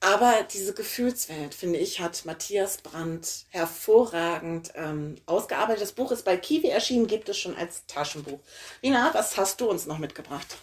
Aber 0.00 0.46
diese 0.52 0.74
Gefühlswelt, 0.74 1.54
finde 1.54 1.78
ich, 1.78 2.00
hat 2.00 2.24
Matthias 2.24 2.78
Brandt 2.78 3.46
hervorragend 3.50 4.70
ähm, 4.76 5.16
ausgearbeitet. 5.26 5.82
Das 5.82 5.92
Buch 5.92 6.12
ist 6.12 6.24
bei 6.24 6.36
Kiwi 6.36 6.68
erschienen, 6.68 7.08
gibt 7.08 7.28
es 7.28 7.38
schon 7.38 7.56
als 7.56 7.84
Taschenbuch. 7.86 8.38
Rina, 8.82 9.10
was 9.12 9.36
hast 9.36 9.60
du 9.60 9.68
uns 9.68 9.86
noch 9.86 9.98
mitgebracht? 9.98 10.56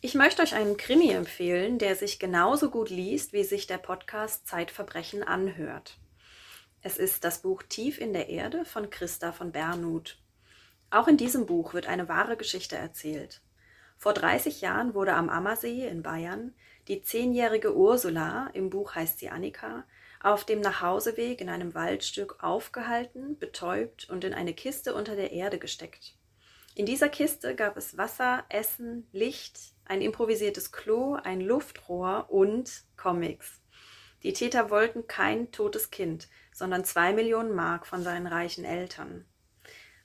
Ich 0.00 0.14
möchte 0.14 0.42
euch 0.42 0.54
einen 0.54 0.78
Krimi 0.78 1.10
empfehlen, 1.10 1.78
der 1.78 1.94
sich 1.94 2.18
genauso 2.18 2.70
gut 2.70 2.88
liest, 2.88 3.34
wie 3.34 3.44
sich 3.44 3.66
der 3.66 3.78
Podcast 3.78 4.48
Zeitverbrechen 4.48 5.22
anhört. 5.22 5.98
Es 6.80 6.96
ist 6.96 7.24
das 7.24 7.42
Buch 7.42 7.62
Tief 7.62 8.00
in 8.00 8.12
der 8.12 8.28
Erde 8.28 8.64
von 8.64 8.90
Christa 8.90 9.30
von 9.30 9.52
Bernhut. 9.52 10.18
Auch 10.90 11.06
in 11.06 11.18
diesem 11.18 11.46
Buch 11.46 11.74
wird 11.74 11.86
eine 11.86 12.08
wahre 12.08 12.36
Geschichte 12.36 12.76
erzählt. 12.76 13.42
Vor 13.96 14.14
30 14.14 14.62
Jahren 14.62 14.94
wurde 14.94 15.14
am 15.14 15.28
Ammersee 15.28 15.86
in 15.86 16.02
Bayern 16.02 16.54
die 16.88 17.02
zehnjährige 17.02 17.76
Ursula, 17.76 18.50
im 18.54 18.70
Buch 18.70 18.94
heißt 18.94 19.18
sie 19.18 19.30
Annika, 19.30 19.84
auf 20.22 20.44
dem 20.44 20.60
Nachhauseweg 20.60 21.40
in 21.40 21.48
einem 21.48 21.74
Waldstück 21.74 22.42
aufgehalten, 22.42 23.38
betäubt 23.38 24.08
und 24.08 24.24
in 24.24 24.34
eine 24.34 24.54
Kiste 24.54 24.94
unter 24.94 25.16
der 25.16 25.32
Erde 25.32 25.58
gesteckt. 25.58 26.16
In 26.74 26.86
dieser 26.86 27.08
Kiste 27.08 27.54
gab 27.54 27.76
es 27.76 27.98
Wasser, 27.98 28.44
Essen, 28.48 29.06
Licht, 29.12 29.58
ein 29.84 30.00
improvisiertes 30.00 30.72
Klo, 30.72 31.14
ein 31.14 31.40
Luftrohr 31.40 32.26
und 32.30 32.84
Comics. 32.96 33.60
Die 34.22 34.32
Täter 34.32 34.70
wollten 34.70 35.06
kein 35.06 35.50
totes 35.50 35.90
Kind, 35.90 36.28
sondern 36.52 36.84
zwei 36.84 37.12
Millionen 37.12 37.54
Mark 37.54 37.86
von 37.86 38.02
seinen 38.02 38.26
reichen 38.26 38.64
Eltern. 38.64 39.26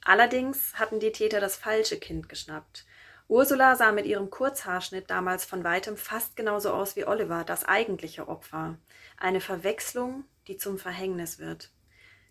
Allerdings 0.03 0.73
hatten 0.75 0.99
die 0.99 1.11
Täter 1.11 1.39
das 1.39 1.55
falsche 1.55 1.99
Kind 1.99 2.27
geschnappt. 2.27 2.85
Ursula 3.29 3.75
sah 3.75 3.91
mit 3.91 4.05
ihrem 4.05 4.29
Kurzhaarschnitt 4.29 5.09
damals 5.09 5.43
von 5.43 5.65
weitem 5.65 5.97
fast 5.97 6.37
genauso 6.37 6.71
aus 6.71 6.95
wie 6.95 7.05
Oliver, 7.05 7.43
das 7.43 7.65
eigentliche 7.65 8.29
Opfer. 8.29 8.77
Eine 9.17 9.41
Verwechslung, 9.41 10.23
die 10.47 10.55
zum 10.55 10.77
Verhängnis 10.77 11.37
wird. 11.37 11.69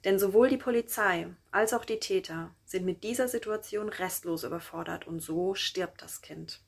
Denn 0.05 0.19
sowohl 0.19 0.49
die 0.49 0.57
Polizei 0.57 1.27
als 1.51 1.75
auch 1.75 1.85
die 1.85 2.01
Täter 2.01 2.51
sind 2.65 2.87
mit 2.87 3.05
dieser 3.05 3.29
Situation 3.29 3.91
restlos 3.91 4.45
überfordert 4.45 5.07
und 5.07 5.21
so 5.21 5.55
stirbt 5.55 6.01
das 6.01 6.23
Kind. 6.23 6.61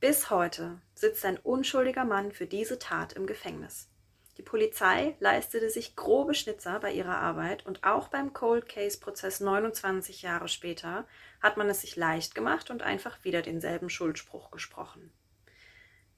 Bis 0.00 0.28
heute 0.28 0.78
sitzt 0.94 1.24
ein 1.24 1.38
unschuldiger 1.38 2.04
Mann 2.04 2.32
für 2.32 2.46
diese 2.46 2.78
Tat 2.78 3.14
im 3.14 3.26
Gefängnis. 3.26 3.88
Die 4.36 4.42
Polizei 4.42 5.16
leistete 5.20 5.68
sich 5.70 5.96
grobe 5.96 6.34
Schnitzer 6.34 6.80
bei 6.80 6.92
ihrer 6.92 7.18
Arbeit 7.18 7.66
und 7.66 7.84
auch 7.84 8.08
beim 8.08 8.32
Cold 8.32 8.68
Case 8.68 8.98
Prozess 8.98 9.40
29 9.40 10.22
Jahre 10.22 10.48
später 10.48 11.06
hat 11.40 11.56
man 11.56 11.68
es 11.68 11.80
sich 11.80 11.96
leicht 11.96 12.34
gemacht 12.34 12.70
und 12.70 12.82
einfach 12.82 13.24
wieder 13.24 13.42
denselben 13.42 13.90
Schuldspruch 13.90 14.50
gesprochen. 14.50 15.12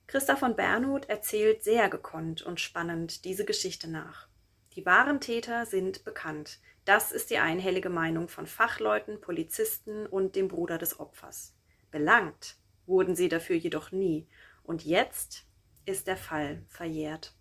Christa 0.07 0.37
von 0.37 0.57
Bernhut 0.57 1.09
erzählt 1.09 1.65
sehr 1.65 1.89
gekonnt 1.89 2.43
und 2.43 2.61
spannend 2.61 3.25
diese 3.25 3.45
Geschichte 3.45 3.89
nach. 3.89 4.29
Die 4.75 4.85
wahren 4.85 5.21
Täter 5.21 5.67
sind 5.67 6.05
bekannt. 6.05 6.59
Das 6.85 7.13
ist 7.13 7.31
die 7.31 7.39
einhellige 7.39 7.91
Meinung 7.91 8.29
von 8.29 8.47
Fachleuten, 8.47 9.21
Polizisten 9.21 10.07
und 10.07 10.35
dem 10.35 10.49
Bruder 10.49 10.79
des 10.79 10.99
Opfers. 10.99 11.55
Belangt 11.91 12.57
wurden 12.87 13.15
sie 13.15 13.29
dafür 13.29 13.57
jedoch 13.57 13.93
nie. 13.93 14.27
Und 14.65 14.85
jetzt 14.85 15.45
ist 15.85 16.07
der 16.07 16.17
Fall 16.17 16.63
verjährt. 16.69 17.35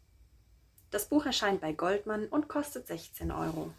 Das 0.92 1.08
Buch 1.08 1.26
erscheint 1.26 1.62
bei 1.62 1.72
Goldmann 1.72 2.28
und 2.28 2.48
kostet 2.48 2.88
16 2.88 3.32
Euro. 3.32 3.74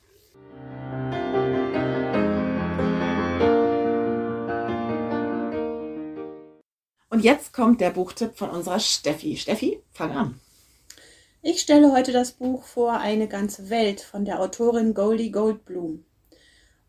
Und 7.13 7.23
jetzt 7.23 7.53
kommt 7.53 7.83
der 7.83 7.91
Buchtipp 7.91 8.39
von 8.39 8.49
unserer 8.49 8.81
Steffi. 8.81 9.37
Steffi, 9.37 9.83
fang 9.93 10.13
an. 10.13 10.41
Ich 11.43 11.61
stelle 11.61 11.93
heute 11.93 12.11
das 12.11 12.33
Buch 12.33 12.65
vor 12.65 13.01
Eine 13.01 13.29
ganze 13.29 13.69
Welt 13.69 14.01
von 14.01 14.25
der 14.25 14.41
Autorin 14.41 14.95
Goldie 14.95 15.31
Goldblum. 15.31 16.07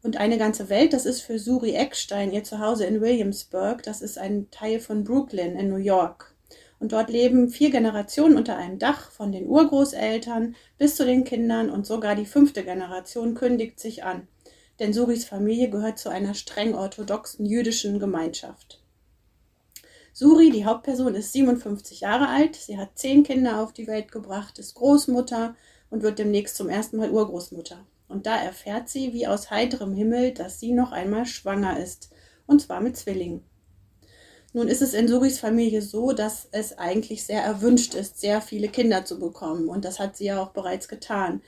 Und 0.02 0.16
eine 0.16 0.38
ganze 0.38 0.70
Welt, 0.70 0.94
das 0.94 1.06
ist 1.06 1.20
für 1.20 1.40
Suri 1.40 1.74
Eckstein 1.74 2.32
ihr 2.32 2.46
Zuhause 2.46 2.86
in 2.86 3.02
Williamsburg. 3.02 3.84
Das 3.84 4.02
ist 4.02 4.18
ein 4.18 4.50
Teil 4.50 4.80
von 4.80 5.04
Brooklyn 5.04 5.58
in 5.58 5.68
New 5.68 5.76
York. 5.76 6.34
Und 6.80 6.94
dort 6.94 7.10
leben 7.10 7.50
vier 7.50 7.72
Generationen 7.72 8.38
unter 8.38 8.56
einem 8.56 8.80
Dach, 8.80 9.12
von 9.12 9.34
den 9.34 9.48
Urgroßeltern 9.48 10.56
bis 10.78 10.96
zu 10.96 11.04
den 11.04 11.26
Kindern 11.26 11.70
und 11.70 11.86
sogar 11.86 12.16
die 12.16 12.26
fünfte 12.26 12.64
Generation 12.64 13.36
kündigt 13.36 13.78
sich 13.78 14.06
an. 14.06 14.30
Denn 14.80 14.94
Suris 14.94 15.26
Familie 15.26 15.70
gehört 15.70 16.00
zu 16.00 16.08
einer 16.08 16.34
streng 16.34 16.76
orthodoxen 16.76 17.46
jüdischen 17.46 18.00
Gemeinschaft. 18.00 18.83
Suri, 20.16 20.52
die 20.52 20.64
Hauptperson, 20.66 21.16
ist 21.16 21.34
57 21.34 22.02
Jahre 22.02 22.28
alt. 22.28 22.56
Sie 22.56 22.78
hat 22.78 23.00
zehn 23.00 23.24
Kinder 23.24 23.60
auf 23.60 23.74
die 23.74 23.88
Welt 23.88 24.12
gebracht, 24.12 24.60
ist 24.60 24.76
Großmutter 24.76 25.56
und 25.90 26.04
wird 26.04 26.20
demnächst 26.20 26.56
zum 26.56 26.70
ersten 26.70 26.98
Mal 26.98 27.10
Urgroßmutter. 27.10 27.84
Und 28.08 28.28
da 28.28 28.36
erfährt 28.36 28.90
sie 28.90 29.12
wie 29.14 29.26
aus 29.26 29.50
heiterem 29.50 29.96
Himmel, 29.96 30.32
dass 30.32 30.60
sie 30.60 30.72
noch 30.72 30.92
einmal 30.92 31.26
schwanger 31.26 31.80
ist. 31.80 32.12
Und 32.46 32.62
zwar 32.62 32.80
mit 32.80 32.96
Zwillingen. 32.96 33.44
Nun 34.54 34.68
ist 34.68 34.84
es 34.84 34.94
in 34.94 35.08
Suris 35.08 35.40
Familie 35.40 35.82
so, 35.82 36.12
dass 36.12 36.48
es 36.52 36.78
eigentlich 36.78 37.26
sehr 37.26 37.42
erwünscht 37.42 37.96
ist, 37.96 38.22
sehr 38.22 38.40
viele 38.40 38.68
Kinder 38.68 39.04
zu 39.04 39.18
bekommen. 39.18 39.68
Und 39.68 39.84
das 39.84 40.00
hat 40.00 40.16
sie 40.16 40.26
ja 40.26 40.44
auch 40.44 40.52
bereits 40.52 40.88
getan. 40.88 41.42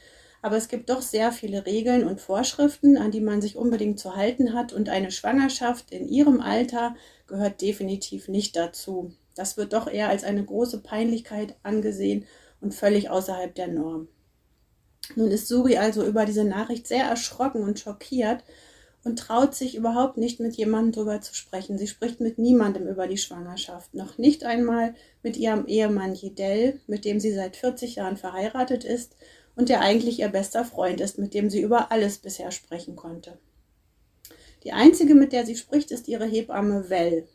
Aber 0.45 0.57
es 0.57 0.67
gibt 0.67 0.91
doch 0.91 1.01
sehr 1.01 1.31
viele 1.31 1.65
Regeln 1.65 2.05
und 2.05 2.21
Vorschriften, 2.21 2.97
an 2.97 3.09
die 3.09 3.19
man 3.19 3.41
sich 3.41 3.55
unbedingt 3.55 3.99
zu 3.99 4.15
halten 4.15 4.53
hat. 4.53 4.73
Und 4.73 4.89
eine 4.89 5.09
Schwangerschaft 5.09 5.89
in 5.89 6.07
ihrem 6.07 6.39
Alter 6.39 6.95
gehört 7.25 7.61
definitiv 7.61 8.27
nicht 8.27 8.55
dazu. 8.55 9.11
Das 9.33 9.57
wird 9.57 9.73
doch 9.73 9.87
eher 9.87 10.09
als 10.09 10.23
eine 10.23 10.45
große 10.45 10.83
Peinlichkeit 10.83 11.55
angesehen 11.63 12.25
und 12.61 12.75
völlig 12.75 13.09
außerhalb 13.09 13.55
der 13.55 13.69
Norm. 13.69 14.07
Nun 15.15 15.31
ist 15.31 15.47
Suri 15.47 15.77
also 15.77 16.05
über 16.05 16.25
diese 16.25 16.43
Nachricht 16.43 16.85
sehr 16.85 17.05
erschrocken 17.05 17.63
und 17.63 17.79
schockiert 17.79 18.43
und 19.03 19.17
traut 19.17 19.55
sich 19.55 19.73
überhaupt 19.73 20.17
nicht 20.17 20.39
mit 20.39 20.55
jemandem 20.57 20.91
darüber 20.91 21.21
zu 21.21 21.33
sprechen. 21.33 21.79
Sie 21.79 21.87
spricht 21.87 22.19
mit 22.19 22.37
niemandem 22.37 22.87
über 22.87 23.07
die 23.07 23.17
Schwangerschaft, 23.17 23.95
noch 23.95 24.19
nicht 24.19 24.43
einmal 24.43 24.93
mit 25.23 25.37
ihrem 25.37 25.65
Ehemann 25.65 26.13
Jedel, 26.13 26.81
mit 26.85 27.03
dem 27.03 27.19
sie 27.19 27.33
seit 27.33 27.55
40 27.55 27.95
Jahren 27.95 28.17
verheiratet 28.17 28.83
ist 28.83 29.15
und 29.55 29.69
der 29.69 29.81
eigentlich 29.81 30.19
ihr 30.19 30.29
bester 30.29 30.65
Freund 30.65 31.01
ist, 31.01 31.17
mit 31.17 31.33
dem 31.33 31.49
sie 31.49 31.61
über 31.61 31.91
alles 31.91 32.17
bisher 32.17 32.51
sprechen 32.51 32.95
konnte. 32.95 33.37
Die 34.63 34.73
einzige, 34.73 35.15
mit 35.15 35.31
der 35.31 35.45
sie 35.45 35.55
spricht, 35.55 35.91
ist 35.91 36.07
ihre 36.07 36.25
Hebamme 36.25 36.89
Well. 36.89 37.27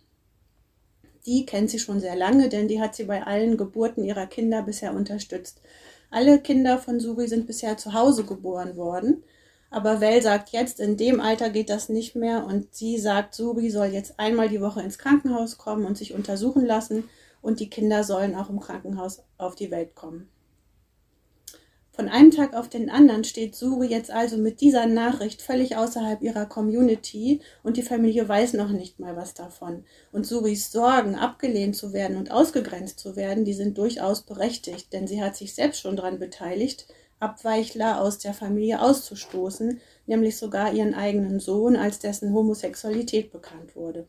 Die 1.27 1.47
kennt 1.47 1.71
sie 1.71 1.79
schon 1.79 2.01
sehr 2.01 2.17
lange, 2.17 2.49
denn 2.49 2.67
die 2.67 2.81
hat 2.81 2.95
sie 2.95 3.05
bei 3.05 3.23
allen 3.23 3.57
Geburten 3.57 4.05
ihrer 4.05 4.27
Kinder 4.27 4.63
bisher 4.63 4.95
unterstützt. 4.95 5.61
Alle 6.11 6.41
Kinder 6.41 6.79
von 6.79 6.99
Suri 6.99 7.29
sind 7.29 7.47
bisher 7.47 7.77
zu 7.77 7.93
Hause 7.93 8.25
geboren 8.25 8.77
worden 8.77 9.23
aber 9.71 10.01
Well 10.01 10.21
sagt 10.21 10.51
jetzt, 10.51 10.81
in 10.81 10.97
dem 10.97 11.21
Alter 11.21 11.49
geht 11.49 11.71
das 11.71 11.89
nicht 11.89 12.17
mehr 12.17 12.45
und 12.45 12.75
sie 12.75 12.99
sagt, 12.99 13.35
Suri 13.35 13.71
soll 13.71 13.87
jetzt 13.87 14.19
einmal 14.19 14.49
die 14.49 14.61
Woche 14.61 14.83
ins 14.83 14.99
Krankenhaus 14.99 15.59
kommen 15.59 15.85
und 15.85 15.97
sich 15.97 16.13
untersuchen 16.13 16.67
lassen 16.67 17.09
und 17.41 17.61
die 17.61 17.71
Kinder 17.71 18.03
sollen 18.03 18.35
auch 18.35 18.51
im 18.51 18.59
Krankenhaus 18.59 19.23
auf 19.39 19.55
die 19.55 19.71
Welt 19.71 19.95
kommen. 19.95 20.29
Von 21.93 22.09
einem 22.09 22.31
Tag 22.31 22.55
auf 22.55 22.69
den 22.69 22.89
anderen 22.89 23.25
steht 23.25 23.55
Suri 23.55 23.89
jetzt 23.89 24.11
also 24.11 24.37
mit 24.37 24.61
dieser 24.61 24.87
Nachricht 24.87 25.43
völlig 25.43 25.77
außerhalb 25.77 26.23
ihrer 26.23 26.47
Community 26.47 27.41
und 27.63 27.77
die 27.77 27.83
Familie 27.83 28.29
weiß 28.29 28.55
noch 28.55 28.71
nicht 28.71 29.01
mal 29.01 29.17
was 29.17 29.35
davon. 29.35 29.85
Und 30.13 30.27
Suris 30.27 30.71
Sorgen, 30.71 31.17
abgelehnt 31.17 31.77
zu 31.77 31.93
werden 31.93 32.17
und 32.17 32.31
ausgegrenzt 32.31 33.01
zu 33.01 33.17
werden, 33.17 33.45
die 33.45 33.55
sind 33.55 33.77
durchaus 33.77 34.23
berechtigt, 34.23 34.93
denn 34.93 35.07
sie 35.09 35.23
hat 35.23 35.37
sich 35.37 35.55
selbst 35.55 35.81
schon 35.81 35.97
daran 35.97 36.19
beteiligt, 36.19 36.87
Abweichler 37.19 38.01
aus 38.01 38.19
der 38.19 38.33
Familie 38.33 38.81
auszustoßen, 38.81 39.81
nämlich 40.07 40.39
sogar 40.39 40.73
ihren 40.73 40.95
eigenen 40.95 41.39
Sohn, 41.39 41.77
als 41.77 41.99
dessen 41.99 42.33
Homosexualität 42.33 43.31
bekannt 43.31 43.77
wurde. 43.77 44.07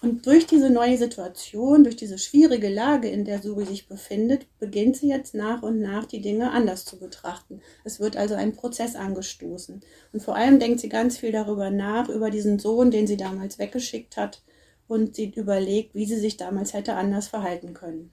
Und 0.00 0.26
durch 0.26 0.46
diese 0.46 0.70
neue 0.70 0.96
Situation, 0.96 1.82
durch 1.82 1.96
diese 1.96 2.18
schwierige 2.18 2.68
Lage, 2.68 3.08
in 3.08 3.24
der 3.24 3.42
Suri 3.42 3.64
sich 3.64 3.88
befindet, 3.88 4.46
beginnt 4.60 4.96
sie 4.96 5.08
jetzt 5.08 5.34
nach 5.34 5.62
und 5.62 5.80
nach 5.80 6.04
die 6.04 6.20
Dinge 6.20 6.52
anders 6.52 6.84
zu 6.84 6.98
betrachten. 6.98 7.60
Es 7.84 7.98
wird 7.98 8.16
also 8.16 8.34
ein 8.34 8.54
Prozess 8.54 8.94
angestoßen. 8.94 9.80
Und 10.12 10.22
vor 10.22 10.36
allem 10.36 10.60
denkt 10.60 10.78
sie 10.78 10.88
ganz 10.88 11.18
viel 11.18 11.32
darüber 11.32 11.70
nach, 11.70 12.08
über 12.08 12.30
diesen 12.30 12.60
Sohn, 12.60 12.92
den 12.92 13.08
sie 13.08 13.16
damals 13.16 13.58
weggeschickt 13.58 14.16
hat, 14.16 14.42
und 14.86 15.16
sie 15.16 15.32
überlegt, 15.34 15.94
wie 15.94 16.06
sie 16.06 16.18
sich 16.18 16.36
damals 16.36 16.72
hätte 16.72 16.94
anders 16.94 17.28
verhalten 17.28 17.74
können. 17.74 18.10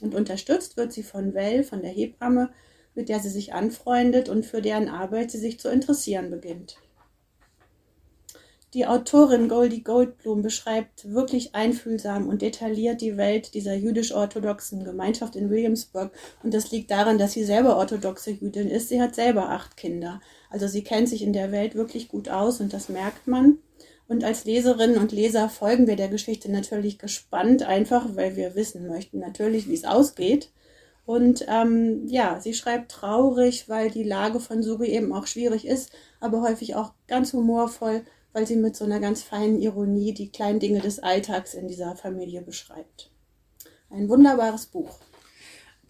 Und 0.00 0.14
unterstützt 0.14 0.76
wird 0.76 0.92
sie 0.92 1.02
von 1.02 1.34
Well, 1.34 1.64
von 1.64 1.80
der 1.80 1.90
Hebamme, 1.90 2.50
mit 2.94 3.08
der 3.08 3.20
sie 3.20 3.30
sich 3.30 3.54
anfreundet 3.54 4.28
und 4.28 4.44
für 4.44 4.60
deren 4.60 4.88
Arbeit 4.88 5.30
sie 5.30 5.38
sich 5.38 5.58
zu 5.58 5.68
interessieren 5.68 6.30
beginnt. 6.30 6.76
Die 8.74 8.86
Autorin 8.86 9.48
Goldie 9.48 9.82
Goldblum 9.82 10.40
beschreibt 10.40 11.12
wirklich 11.12 11.54
einfühlsam 11.54 12.26
und 12.26 12.40
detailliert 12.40 13.02
die 13.02 13.18
Welt 13.18 13.52
dieser 13.52 13.74
jüdisch-orthodoxen 13.74 14.82
Gemeinschaft 14.82 15.36
in 15.36 15.50
Williamsburg. 15.50 16.10
Und 16.42 16.54
das 16.54 16.70
liegt 16.70 16.90
daran, 16.90 17.18
dass 17.18 17.32
sie 17.32 17.44
selber 17.44 17.76
orthodoxe 17.76 18.30
Jüdin 18.30 18.68
ist. 18.68 18.88
Sie 18.88 19.02
hat 19.02 19.14
selber 19.14 19.50
acht 19.50 19.76
Kinder. 19.76 20.22
Also 20.48 20.68
sie 20.68 20.82
kennt 20.82 21.10
sich 21.10 21.22
in 21.22 21.34
der 21.34 21.52
Welt 21.52 21.74
wirklich 21.74 22.08
gut 22.08 22.30
aus 22.30 22.60
und 22.60 22.72
das 22.72 22.88
merkt 22.88 23.26
man. 23.26 23.58
Und 24.08 24.24
als 24.24 24.46
Leserinnen 24.46 24.96
und 24.96 25.12
Leser 25.12 25.50
folgen 25.50 25.86
wir 25.86 25.96
der 25.96 26.08
Geschichte 26.08 26.50
natürlich 26.50 26.98
gespannt, 26.98 27.62
einfach 27.62 28.16
weil 28.16 28.36
wir 28.36 28.54
wissen 28.54 28.88
möchten 28.88 29.18
natürlich, 29.18 29.68
wie 29.68 29.74
es 29.74 29.84
ausgeht. 29.84 30.50
Und 31.04 31.44
ähm, 31.48 32.06
ja, 32.06 32.40
sie 32.40 32.54
schreibt 32.54 32.90
traurig, 32.90 33.68
weil 33.68 33.90
die 33.90 34.04
Lage 34.04 34.40
von 34.40 34.62
Suri 34.62 34.88
eben 34.88 35.12
auch 35.12 35.26
schwierig 35.26 35.66
ist, 35.66 35.90
aber 36.20 36.40
häufig 36.40 36.74
auch 36.74 36.92
ganz 37.08 37.32
humorvoll, 37.32 38.02
weil 38.32 38.46
sie 38.46 38.56
mit 38.56 38.76
so 38.76 38.84
einer 38.84 39.00
ganz 39.00 39.22
feinen 39.22 39.60
Ironie 39.60 40.14
die 40.14 40.30
kleinen 40.30 40.60
Dinge 40.60 40.80
des 40.80 40.98
Alltags 40.98 41.54
in 41.54 41.68
dieser 41.68 41.96
Familie 41.96 42.42
beschreibt. 42.42 43.10
Ein 43.90 44.08
wunderbares 44.08 44.66
Buch. 44.66 44.98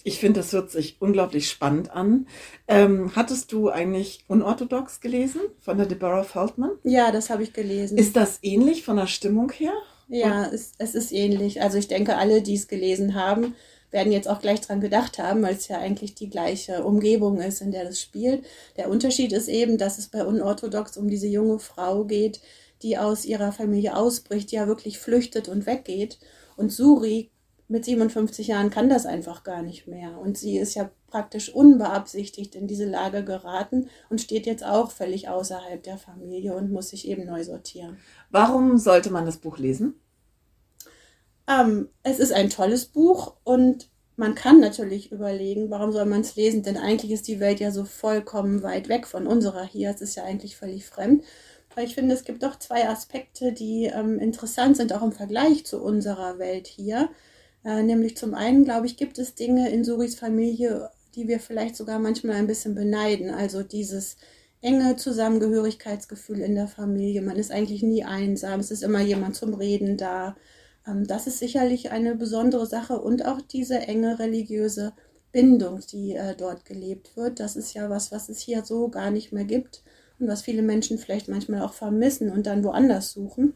Ich 0.04 0.18
finde, 0.18 0.40
das 0.40 0.52
hört 0.52 0.70
sich 0.70 0.96
unglaublich 1.00 1.48
spannend 1.48 1.90
an. 1.92 2.26
Ähm, 2.66 3.12
hattest 3.14 3.52
du 3.52 3.68
eigentlich 3.68 4.24
Unorthodox 4.26 5.00
gelesen 5.00 5.40
von 5.60 5.76
der 5.76 5.86
Deborah 5.86 6.24
Feldman? 6.24 6.72
Ja, 6.82 7.12
das 7.12 7.30
habe 7.30 7.44
ich 7.44 7.52
gelesen. 7.52 7.96
Ist 7.98 8.16
das 8.16 8.40
ähnlich 8.42 8.84
von 8.84 8.96
der 8.96 9.06
Stimmung 9.06 9.52
her? 9.52 9.72
Ja, 10.08 10.46
es, 10.46 10.72
es 10.78 10.94
ist 10.94 11.12
ähnlich. 11.12 11.62
Also 11.62 11.78
ich 11.78 11.86
denke, 11.86 12.16
alle, 12.16 12.42
die 12.42 12.54
es 12.54 12.66
gelesen 12.66 13.14
haben, 13.14 13.54
werden 13.92 14.12
jetzt 14.12 14.28
auch 14.28 14.40
gleich 14.40 14.60
dran 14.60 14.80
gedacht 14.80 15.18
haben, 15.18 15.42
weil 15.42 15.54
es 15.54 15.68
ja 15.68 15.78
eigentlich 15.78 16.14
die 16.14 16.30
gleiche 16.30 16.84
Umgebung 16.84 17.40
ist, 17.40 17.60
in 17.60 17.70
der 17.70 17.84
das 17.84 18.00
spielt. 18.00 18.44
Der 18.76 18.90
Unterschied 18.90 19.32
ist 19.32 19.48
eben, 19.48 19.78
dass 19.78 19.98
es 19.98 20.08
bei 20.08 20.24
Unorthodox 20.24 20.96
um 20.96 21.08
diese 21.08 21.28
junge 21.28 21.58
Frau 21.58 22.04
geht, 22.04 22.40
die 22.82 22.98
aus 22.98 23.24
ihrer 23.24 23.52
Familie 23.52 23.96
ausbricht, 23.96 24.50
die 24.50 24.56
ja 24.56 24.66
wirklich 24.66 24.98
flüchtet 24.98 25.48
und 25.48 25.66
weggeht. 25.66 26.18
Und 26.56 26.72
Suri 26.72 27.30
mit 27.68 27.84
57 27.84 28.48
Jahren 28.48 28.70
kann 28.70 28.88
das 28.88 29.06
einfach 29.06 29.44
gar 29.44 29.62
nicht 29.62 29.86
mehr. 29.86 30.18
Und 30.18 30.36
sie 30.36 30.58
ist 30.58 30.74
ja 30.74 30.90
praktisch 31.06 31.54
unbeabsichtigt 31.54 32.54
in 32.54 32.66
diese 32.66 32.84
Lage 32.84 33.24
geraten 33.24 33.88
und 34.10 34.20
steht 34.20 34.46
jetzt 34.46 34.64
auch 34.64 34.90
völlig 34.90 35.28
außerhalb 35.28 35.82
der 35.82 35.98
Familie 35.98 36.54
und 36.54 36.72
muss 36.72 36.90
sich 36.90 37.08
eben 37.08 37.26
neu 37.26 37.44
sortieren. 37.44 37.98
Warum 38.30 38.78
sollte 38.78 39.10
man 39.10 39.26
das 39.26 39.36
Buch 39.36 39.58
lesen? 39.58 39.94
Ähm, 41.48 41.88
es 42.02 42.18
ist 42.18 42.32
ein 42.32 42.50
tolles 42.50 42.86
Buch 42.86 43.36
und 43.44 43.88
man 44.16 44.34
kann 44.34 44.60
natürlich 44.60 45.10
überlegen, 45.10 45.70
warum 45.70 45.90
soll 45.92 46.04
man 46.04 46.20
es 46.20 46.36
lesen, 46.36 46.62
denn 46.62 46.76
eigentlich 46.76 47.12
ist 47.12 47.28
die 47.28 47.40
Welt 47.40 47.60
ja 47.60 47.70
so 47.70 47.84
vollkommen 47.84 48.62
weit 48.62 48.88
weg 48.88 49.06
von 49.06 49.26
unserer 49.26 49.64
hier. 49.64 49.90
Es 49.90 50.00
ist 50.00 50.16
ja 50.16 50.24
eigentlich 50.24 50.56
völlig 50.56 50.86
fremd. 50.86 51.24
Aber 51.70 51.82
ich 51.82 51.94
finde, 51.94 52.14
es 52.14 52.24
gibt 52.24 52.42
doch 52.42 52.58
zwei 52.58 52.88
Aspekte, 52.88 53.52
die 53.52 53.86
ähm, 53.86 54.18
interessant 54.18 54.76
sind, 54.76 54.92
auch 54.92 55.02
im 55.02 55.12
Vergleich 55.12 55.64
zu 55.64 55.82
unserer 55.82 56.38
Welt 56.38 56.66
hier. 56.66 57.08
Äh, 57.64 57.82
nämlich 57.82 58.16
zum 58.16 58.34
einen, 58.34 58.64
glaube 58.64 58.86
ich, 58.86 58.96
gibt 58.96 59.18
es 59.18 59.34
Dinge 59.34 59.70
in 59.70 59.82
Suris 59.82 60.14
Familie, 60.14 60.90
die 61.14 61.28
wir 61.28 61.40
vielleicht 61.40 61.76
sogar 61.76 61.98
manchmal 61.98 62.36
ein 62.36 62.46
bisschen 62.46 62.74
beneiden. 62.74 63.30
Also 63.30 63.62
dieses 63.62 64.16
enge 64.60 64.96
Zusammengehörigkeitsgefühl 64.96 66.40
in 66.40 66.54
der 66.54 66.68
Familie. 66.68 67.22
Man 67.22 67.36
ist 67.36 67.50
eigentlich 67.50 67.82
nie 67.82 68.04
einsam. 68.04 68.60
Es 68.60 68.70
ist 68.70 68.82
immer 68.82 69.00
jemand 69.00 69.36
zum 69.36 69.54
Reden 69.54 69.96
da. 69.96 70.36
Ähm, 70.86 71.06
das 71.06 71.26
ist 71.26 71.38
sicherlich 71.38 71.90
eine 71.90 72.14
besondere 72.14 72.66
Sache 72.66 73.00
und 73.00 73.24
auch 73.24 73.40
diese 73.40 73.78
enge 73.78 74.18
religiöse 74.18 74.92
Bindung, 75.32 75.80
die 75.90 76.14
äh, 76.14 76.36
dort 76.36 76.64
gelebt 76.64 77.16
wird. 77.16 77.40
Das 77.40 77.56
ist 77.56 77.74
ja 77.74 77.88
was, 77.90 78.12
was 78.12 78.28
es 78.28 78.40
hier 78.40 78.64
so 78.64 78.88
gar 78.88 79.10
nicht 79.10 79.32
mehr 79.32 79.44
gibt 79.44 79.82
und 80.18 80.28
was 80.28 80.42
viele 80.42 80.62
Menschen 80.62 80.98
vielleicht 80.98 81.28
manchmal 81.28 81.62
auch 81.62 81.72
vermissen 81.72 82.30
und 82.30 82.46
dann 82.46 82.64
woanders 82.64 83.12
suchen. 83.12 83.54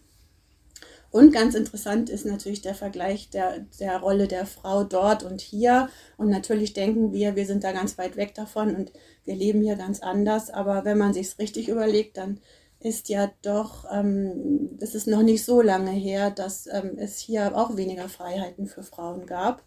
Und 1.10 1.32
ganz 1.32 1.54
interessant 1.54 2.10
ist 2.10 2.26
natürlich 2.26 2.62
der 2.62 2.74
Vergleich 2.74 3.30
der, 3.30 3.60
der 3.80 3.98
Rolle 3.98 4.28
der 4.28 4.44
Frau 4.44 4.84
dort 4.84 5.22
und 5.22 5.40
hier. 5.40 5.88
Und 6.18 6.28
natürlich 6.28 6.72
denken 6.74 7.12
wir, 7.12 7.36
wir 7.36 7.46
sind 7.46 7.64
da 7.64 7.72
ganz 7.72 7.96
weit 7.96 8.16
weg 8.16 8.34
davon 8.34 8.74
und 8.74 8.92
wir 9.24 9.34
leben 9.34 9.62
hier 9.62 9.76
ganz 9.76 10.00
anders. 10.00 10.50
Aber 10.50 10.84
wenn 10.84 10.98
man 10.98 11.14
sich 11.14 11.28
es 11.28 11.38
richtig 11.38 11.68
überlegt, 11.68 12.16
dann 12.16 12.40
ist 12.80 13.08
ja 13.08 13.30
doch, 13.42 13.84
ähm, 13.92 14.78
es 14.80 14.94
ist 14.94 15.06
noch 15.06 15.22
nicht 15.22 15.44
so 15.44 15.60
lange 15.60 15.90
her, 15.90 16.30
dass 16.30 16.66
ähm, 16.66 16.92
es 16.98 17.18
hier 17.18 17.56
auch 17.56 17.76
weniger 17.76 18.08
Freiheiten 18.08 18.66
für 18.66 18.82
Frauen 18.82 19.26
gab. 19.26 19.62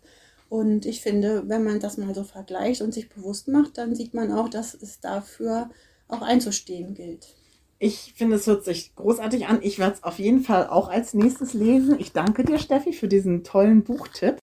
Und 0.47 0.85
ich 0.85 1.01
finde, 1.01 1.47
wenn 1.47 1.63
man 1.63 1.79
das 1.79 1.97
mal 1.97 2.15
so 2.15 2.23
vergleicht 2.23 2.81
und 2.81 2.93
sich 2.93 3.09
bewusst 3.09 3.47
macht, 3.47 3.77
dann 3.77 3.95
sieht 3.95 4.13
man 4.13 4.31
auch, 4.31 4.49
dass 4.49 4.73
es 4.73 4.99
dafür 4.99 5.69
auch 6.07 6.21
einzustehen 6.21 6.95
gilt. 6.95 7.35
Ich 7.77 8.13
finde, 8.17 8.35
es 8.35 8.47
hört 8.47 8.65
sich 8.65 8.93
großartig 8.95 9.47
an. 9.47 9.59
Ich 9.61 9.79
werde 9.79 9.95
es 9.95 10.03
auf 10.03 10.19
jeden 10.19 10.41
Fall 10.41 10.67
auch 10.67 10.89
als 10.89 11.13
nächstes 11.13 11.53
lesen. 11.53 11.97
Ich 11.99 12.11
danke 12.11 12.43
dir, 12.43 12.59
Steffi, 12.59 12.91
für 12.93 13.07
diesen 13.07 13.43
tollen 13.43 13.83
Buchtipp. 13.83 14.37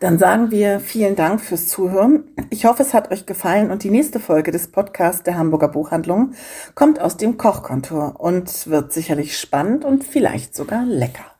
Dann 0.00 0.18
sagen 0.18 0.50
wir 0.50 0.80
vielen 0.80 1.16
Dank 1.16 1.40
fürs 1.40 1.68
Zuhören. 1.68 2.24
Ich 2.50 2.64
hoffe, 2.64 2.82
es 2.82 2.94
hat 2.94 3.10
euch 3.10 3.26
gefallen 3.26 3.70
und 3.70 3.82
die 3.82 3.90
nächste 3.90 4.20
Folge 4.20 4.50
des 4.50 4.68
Podcasts 4.68 5.22
der 5.22 5.36
Hamburger 5.36 5.68
Buchhandlung 5.68 6.32
kommt 6.74 7.00
aus 7.00 7.16
dem 7.16 7.36
Kochkontor 7.36 8.16
und 8.18 8.68
wird 8.68 8.92
sicherlich 8.92 9.38
spannend 9.38 9.84
und 9.84 10.04
vielleicht 10.04 10.54
sogar 10.54 10.84
lecker. 10.84 11.37